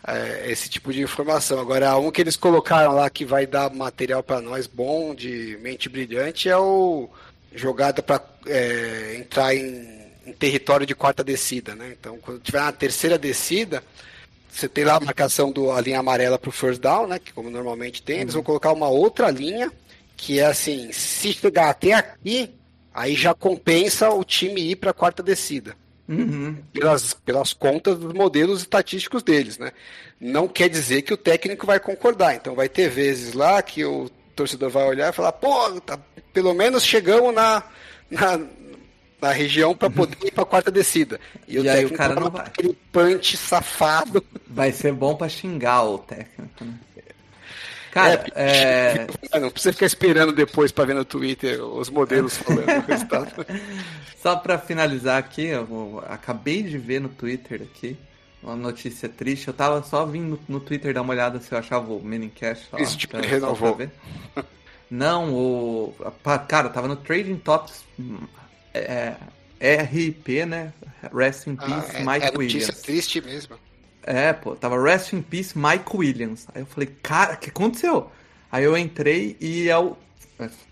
é, 0.07 0.49
esse 0.49 0.69
tipo 0.69 0.93
de 0.93 1.01
informação. 1.01 1.59
Agora, 1.59 1.97
um 1.97 2.09
que 2.09 2.21
eles 2.21 2.37
colocaram 2.37 2.93
lá 2.93 3.09
que 3.09 3.25
vai 3.25 3.45
dar 3.45 3.69
material 3.69 4.23
pra 4.23 4.39
nós 4.39 4.65
bom, 4.65 5.13
de 5.13 5.57
mente 5.61 5.89
brilhante, 5.89 6.47
é 6.47 6.57
o 6.57 7.09
jogada 7.53 8.01
pra 8.01 8.21
é, 8.45 9.17
entrar 9.19 9.53
em, 9.53 10.05
em 10.25 10.31
território 10.31 10.85
de 10.85 10.95
quarta 10.95 11.23
descida, 11.23 11.75
né? 11.75 11.93
Então, 11.99 12.17
quando 12.19 12.39
tiver 12.39 12.61
na 12.61 12.71
terceira 12.71 13.17
descida, 13.17 13.83
você 14.49 14.69
tem 14.69 14.85
lá 14.85 14.95
a 14.95 14.99
marcação 14.99 15.51
do 15.51 15.71
a 15.71 15.81
linha 15.81 15.99
amarela 15.99 16.39
pro 16.39 16.51
first 16.51 16.79
down, 16.79 17.07
né? 17.07 17.19
Que 17.19 17.33
como 17.33 17.49
normalmente 17.49 18.01
tem, 18.01 18.21
eles 18.21 18.33
vão 18.33 18.43
colocar 18.43 18.71
uma 18.71 18.87
outra 18.87 19.29
linha 19.29 19.71
que 20.15 20.39
é 20.39 20.45
assim, 20.45 20.91
se 20.91 21.33
chegar 21.33 21.69
até 21.69 21.93
aqui, 21.93 22.49
aí 22.93 23.13
já 23.13 23.35
compensa 23.35 24.09
o 24.09 24.23
time 24.23 24.71
ir 24.71 24.75
para 24.77 24.89
a 24.89 24.93
quarta 24.93 25.21
descida 25.21 25.75
Uhum. 26.09 26.55
pelas, 26.71 27.13
pelas 27.13 27.51
contas 27.53 27.97
dos 27.99 28.13
modelos 28.13 28.61
estatísticos 28.61 29.21
deles, 29.23 29.57
né? 29.57 29.71
Não 30.19 30.47
quer 30.47 30.69
dizer 30.69 31.01
que 31.01 31.13
o 31.13 31.17
técnico 31.17 31.65
vai 31.65 31.79
concordar. 31.79 32.33
Então 32.35 32.55
vai 32.55 32.69
ter 32.69 32.89
vezes 32.89 33.33
lá 33.33 33.61
que 33.61 33.83
o 33.83 34.09
torcedor 34.35 34.69
vai 34.69 34.87
olhar 34.87 35.09
e 35.09 35.13
falar, 35.15 35.31
pô, 35.33 35.81
tá- 35.81 35.99
pelo 36.31 36.53
menos 36.53 36.83
chegamos 36.85 37.33
na, 37.33 37.61
na, 38.09 38.39
na 39.21 39.31
região 39.31 39.75
para 39.75 39.89
poder 39.89 40.17
ir 40.25 40.31
para 40.31 40.43
a 40.43 40.47
quarta 40.47 40.71
descida. 40.71 41.19
E 41.47 41.67
aí 41.67 41.85
o 41.85 41.91
cara 41.93 42.13
vai 42.13 42.23
não 42.23 42.29
dar 42.31 42.37
vai. 42.39 42.47
aquele 42.47 42.77
punch 42.91 43.35
safado. 43.35 44.23
Vai 44.47 44.71
ser 44.71 44.93
bom 44.93 45.15
pra 45.15 45.27
xingar 45.27 45.83
o 45.83 45.97
técnico, 45.97 46.63
né? 46.63 46.73
Cara, 47.97 48.25
É, 48.35 49.07
é, 49.31 49.39
Não 49.39 49.49
precisa 49.49 49.73
ficar 49.73 49.85
esperando 49.85 50.31
depois 50.31 50.71
para 50.71 50.85
ver 50.85 50.93
no 50.95 51.05
Twitter 51.05 51.63
os 51.63 51.89
modelos 51.89 52.37
falando 52.37 52.67
o 52.69 52.87
resultado. 52.87 53.45
Só 54.21 54.35
pra 54.35 54.57
finalizar 54.57 55.17
aqui, 55.17 55.45
eu 55.47 56.03
acabei 56.07 56.63
de 56.63 56.77
ver 56.77 56.99
no 56.99 57.09
Twitter 57.09 57.61
aqui 57.61 57.97
uma 58.41 58.55
notícia 58.55 59.07
triste. 59.09 59.47
Eu 59.47 59.53
tava 59.53 59.81
só 59.83 60.05
vindo 60.05 60.39
no 60.47 60.59
Twitter 60.59 60.93
dar 60.93 61.01
uma 61.01 61.13
olhada 61.13 61.39
se 61.39 61.51
eu 61.51 61.57
achava 61.57 61.91
o 61.91 62.01
Minicash 62.01 62.67
lá. 62.71 62.81
Esse 62.81 62.97
tipo 62.97 63.17
renovou. 63.17 63.77
Não, 64.89 65.33
o. 65.33 65.95
Cara, 66.47 66.69
tava 66.69 66.87
no 66.87 66.95
Trading 66.95 67.37
Topics 67.37 67.83
hum, 67.99 68.19
é, 69.59 69.81
RIP, 69.81 70.45
né? 70.45 70.71
Rest 71.13 71.47
in 71.47 71.55
Peace, 71.55 71.91
Ah, 71.95 71.99
é, 71.99 72.05
Mike 72.05 72.25
é 72.25 72.31
notícia 72.31 72.37
Williams. 72.37 72.81
triste 72.81 73.21
mesmo. 73.21 73.57
É, 74.07 74.31
pô, 74.33 74.55
tava 74.55 74.81
Rest 74.81 75.13
in 75.13 75.21
Peace 75.21 75.57
Mike 75.57 75.95
Williams. 75.95 76.47
Aí 76.55 76.61
eu 76.61 76.65
falei, 76.65 76.87
cara, 77.03 77.33
o 77.33 77.37
que 77.37 77.49
aconteceu? 77.49 78.09
Aí 78.51 78.63
eu 78.63 78.77
entrei 78.77 79.35
e 79.39 79.67
é 79.69 79.77
o. 79.77 79.95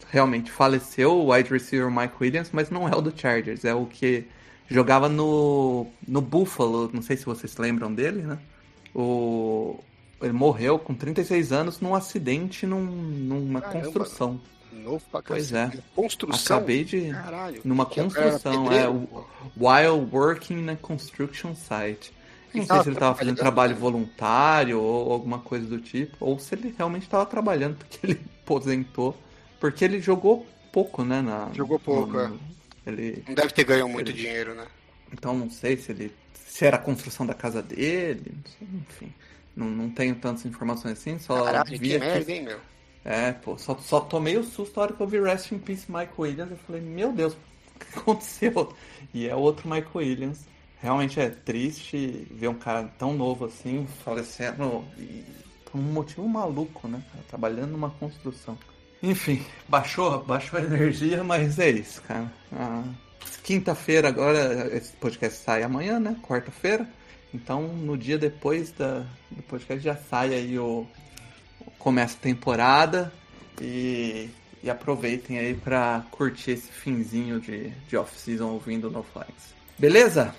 Realmente 0.09 0.51
faleceu 0.51 1.11
o 1.11 1.31
wide 1.33 1.49
receiver 1.49 1.91
Mike 1.91 2.13
Williams, 2.21 2.49
mas 2.53 2.69
não 2.69 2.87
é 2.87 2.95
o 2.95 3.01
do 3.01 3.11
Chargers, 3.15 3.65
é 3.65 3.73
o 3.73 3.85
que 3.85 4.25
jogava 4.69 5.09
no, 5.09 5.87
no 6.07 6.21
Buffalo. 6.21 6.89
Não 6.93 7.01
sei 7.01 7.17
se 7.17 7.25
vocês 7.25 7.57
lembram 7.57 7.93
dele, 7.93 8.21
né? 8.21 8.37
O, 8.93 9.77
ele 10.21 10.31
morreu 10.31 10.79
com 10.79 10.93
36 10.93 11.51
anos 11.51 11.81
num 11.81 11.93
acidente 11.93 12.65
num, 12.65 12.79
numa 12.85 13.59
Caramba. 13.59 13.83
construção. 13.85 14.39
Novo 14.71 15.03
pra 15.11 15.21
Pois 15.23 15.49
cacete. 15.51 15.83
Construção. 15.95 16.57
Acabei 16.57 16.83
de. 16.83 17.09
Caralho. 17.09 17.61
Numa 17.65 17.85
Que- 17.87 17.99
era 17.99 18.09
construção, 18.09 18.53
é. 18.65 18.69
pedreiro, 18.69 18.93
o-. 18.93 19.25
While 19.57 20.07
working 20.13 20.61
na 20.61 20.75
construction 20.75 21.55
site. 21.55 22.13
Não 22.59 22.65
sei 22.65 22.81
se 22.83 22.89
ele 22.89 22.95
estava 22.95 23.15
fazendo 23.15 23.37
trabalho 23.37 23.75
voluntário 23.75 24.79
ou 24.81 25.11
alguma 25.11 25.39
coisa 25.39 25.65
do 25.67 25.79
tipo, 25.79 26.15
ou 26.19 26.37
se 26.39 26.55
ele 26.55 26.73
realmente 26.77 27.03
estava 27.03 27.25
trabalhando 27.25 27.77
porque 27.77 27.99
ele 28.03 28.19
aposentou. 28.43 29.15
Porque 29.59 29.83
ele 29.85 29.99
jogou 30.01 30.45
pouco, 30.71 31.03
né? 31.03 31.21
Na, 31.21 31.49
Jogou 31.53 31.79
pouco, 31.79 32.13
no- 32.13 32.39
Ele, 32.85 33.23
Não 33.27 33.33
deve 33.35 33.49
ter 33.51 33.63
ganho 33.63 33.87
muito 33.89 34.11
Ele- 34.11 34.17
dinheiro, 34.21 34.53
né? 34.53 34.65
então 35.11 35.35
não 35.35 35.49
sei 35.49 35.77
se 35.77 35.91
ele. 35.91 36.11
Se 36.33 36.65
era 36.65 36.77
a 36.77 36.79
construção 36.79 37.25
da 37.25 37.33
casa 37.33 37.61
dele, 37.61 38.33
não 38.35 38.43
sei, 38.51 38.67
enfim. 38.79 39.13
Não, 39.55 39.67
não 39.67 39.89
tenho 39.89 40.15
tantas 40.15 40.45
informações 40.45 40.93
assim, 40.99 41.17
só 41.19 41.43
Caralho, 41.43 41.69
vi 41.69 41.79
que 41.79 41.97
merda, 41.99 42.31
hein, 42.31 42.43
meu? 42.43 42.59
é, 43.03 43.31
pô, 43.33 43.57
só, 43.57 43.75
só 43.77 43.99
tomei 44.01 44.37
o 44.37 44.43
susto 44.43 44.75
na 44.77 44.83
hora 44.83 44.93
que 44.93 45.01
eu 45.01 45.07
vi 45.07 45.19
Rest 45.21 45.51
in 45.51 45.59
Peace 45.59 45.85
Mike 45.91 46.11
Williams. 46.17 46.51
Eu 46.51 46.57
falei, 46.57 46.81
meu 46.81 47.11
Deus, 47.13 47.33
o 47.75 47.79
que 47.79 47.99
aconteceu? 47.99 48.73
E 49.13 49.27
é 49.27 49.35
outro 49.35 49.69
Mike 49.69 49.87
Williams. 49.95 50.45
Realmente 50.81 51.19
é 51.19 51.29
triste 51.29 52.27
ver 52.31 52.47
um 52.47 52.55
cara 52.55 52.83
tão 52.97 53.13
novo 53.13 53.45
assim, 53.45 53.87
falecendo 54.03 54.83
e 54.97 55.23
por 55.65 55.79
um 55.79 55.83
motivo 55.83 56.27
maluco, 56.27 56.87
né? 56.87 57.01
cara? 57.11 57.23
Trabalhando 57.27 57.71
numa 57.71 57.89
construção. 57.89 58.57
Enfim, 59.01 59.43
baixou, 59.67 60.23
baixou 60.23 60.59
a 60.59 60.63
energia, 60.63 61.23
mas 61.23 61.59
é 61.59 61.69
isso, 61.69 62.01
cara. 62.01 62.31
Ah, 62.51 62.83
Quinta-feira 63.43 64.07
agora, 64.07 64.75
esse 64.75 64.93
podcast 64.93 65.43
sai 65.43 65.61
amanhã, 65.63 65.99
né? 65.99 66.15
Quarta-feira. 66.23 66.87
Então, 67.33 67.67
no 67.67 67.97
dia 67.97 68.17
depois 68.17 68.71
da, 68.71 69.05
do 69.29 69.43
podcast 69.43 69.83
já 69.83 69.95
sai 69.95 70.33
aí 70.33 70.57
o, 70.57 70.87
começa 71.77 72.15
a 72.17 72.19
temporada 72.19 73.13
e, 73.61 74.29
e 74.63 74.69
aproveitem 74.69 75.37
aí 75.37 75.53
pra 75.53 76.03
curtir 76.09 76.51
esse 76.51 76.71
finzinho 76.71 77.39
de, 77.39 77.69
de 77.87 77.97
off-season 77.97 78.47
ouvindo 78.47 78.89
No 78.89 79.03
Flags. 79.03 79.53
Beleza? 79.77 80.33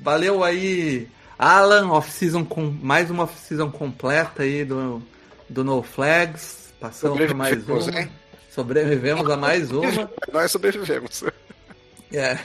Valeu 0.00 0.44
aí, 0.44 1.08
Alan, 1.38 1.90
off-season 1.90 2.44
com 2.44 2.70
mais 2.82 3.10
uma 3.10 3.24
off-season 3.24 3.70
completa 3.70 4.42
aí 4.42 4.64
do, 4.64 5.02
do 5.48 5.64
No 5.64 5.82
Flags. 5.82 6.72
Passamos 6.80 7.18
por 7.18 7.34
mais 7.34 7.68
uma. 7.68 8.00
hein? 8.00 8.10
Sobrevivemos 8.50 9.28
a 9.30 9.36
mais 9.36 9.70
uma. 9.72 10.10
Nós 10.32 10.50
sobrevivemos. 10.50 11.24
É. 12.12 12.38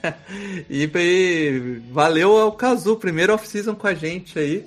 e, 0.68 0.90
e 0.94 1.82
valeu 1.90 2.36
ao 2.36 2.52
Kazu, 2.52 2.96
primeiro 2.96 3.34
off-season 3.34 3.74
com 3.74 3.86
a 3.86 3.94
gente 3.94 4.38
aí. 4.38 4.66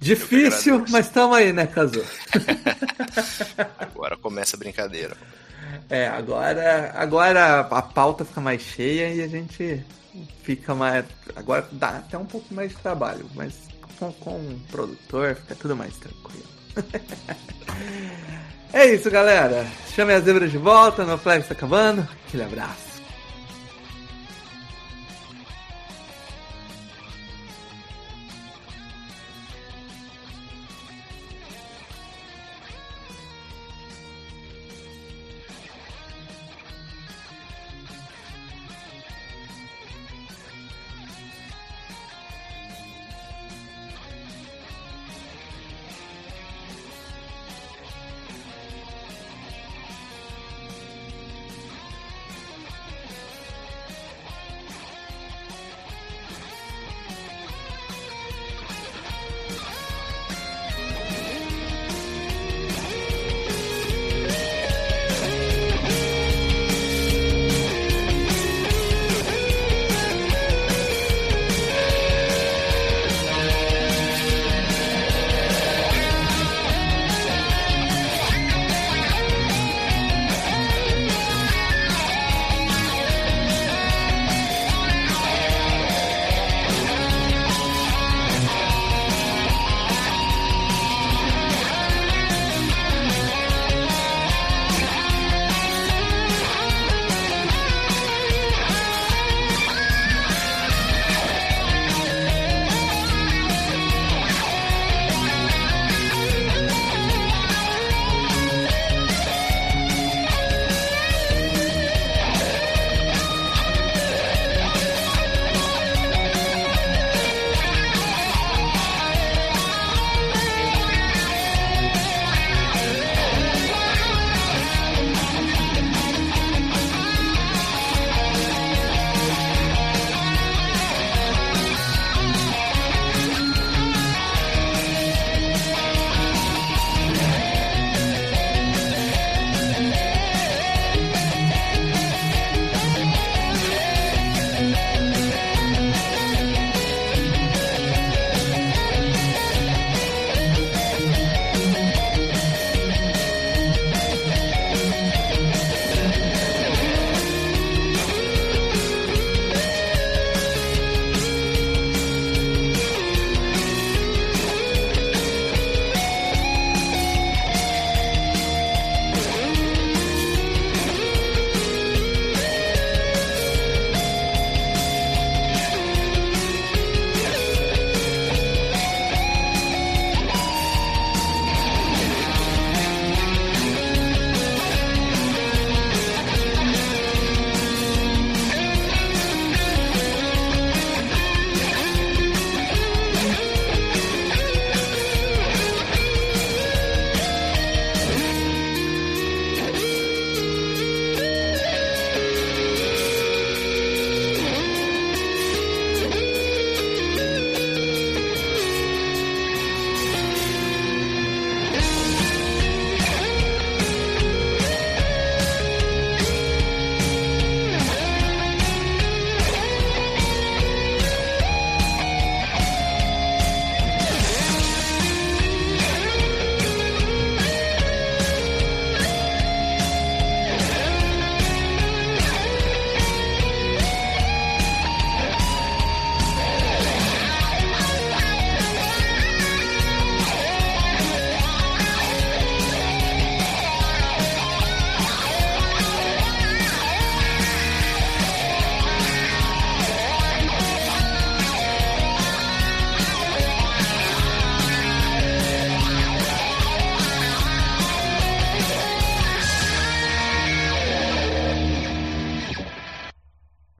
Difícil, 0.00 0.84
mas 0.90 1.08
tamo 1.08 1.34
aí, 1.34 1.52
né, 1.52 1.66
Kazu? 1.66 2.04
agora 3.78 4.16
começa 4.16 4.56
a 4.56 4.58
brincadeira. 4.58 5.16
É, 5.88 6.08
agora, 6.08 6.92
agora 6.94 7.60
a 7.60 7.82
pauta 7.82 8.24
fica 8.24 8.40
mais 8.40 8.62
cheia 8.62 9.14
e 9.14 9.22
a 9.22 9.28
gente 9.28 9.84
fica 10.42 10.74
mais. 10.74 11.04
Agora 11.34 11.66
dá 11.72 11.88
até 11.88 12.18
um 12.18 12.24
pouco 12.24 12.52
mais 12.54 12.70
de 12.70 12.76
trabalho, 12.78 13.26
mas 13.34 13.54
com, 13.98 14.12
com 14.12 14.36
o 14.36 14.60
produtor 14.70 15.34
fica 15.36 15.54
tudo 15.54 15.76
mais 15.76 15.96
tranquilo. 15.96 16.44
é 18.72 18.86
isso, 18.86 19.10
galera. 19.10 19.66
Chame 19.94 20.12
as 20.12 20.24
zebras 20.24 20.50
de 20.50 20.58
volta, 20.58 21.04
meu 21.04 21.18
flash 21.18 21.48
tá 21.48 21.54
acabando. 21.54 22.06
Aquele 22.26 22.44
abraço. 22.44 22.83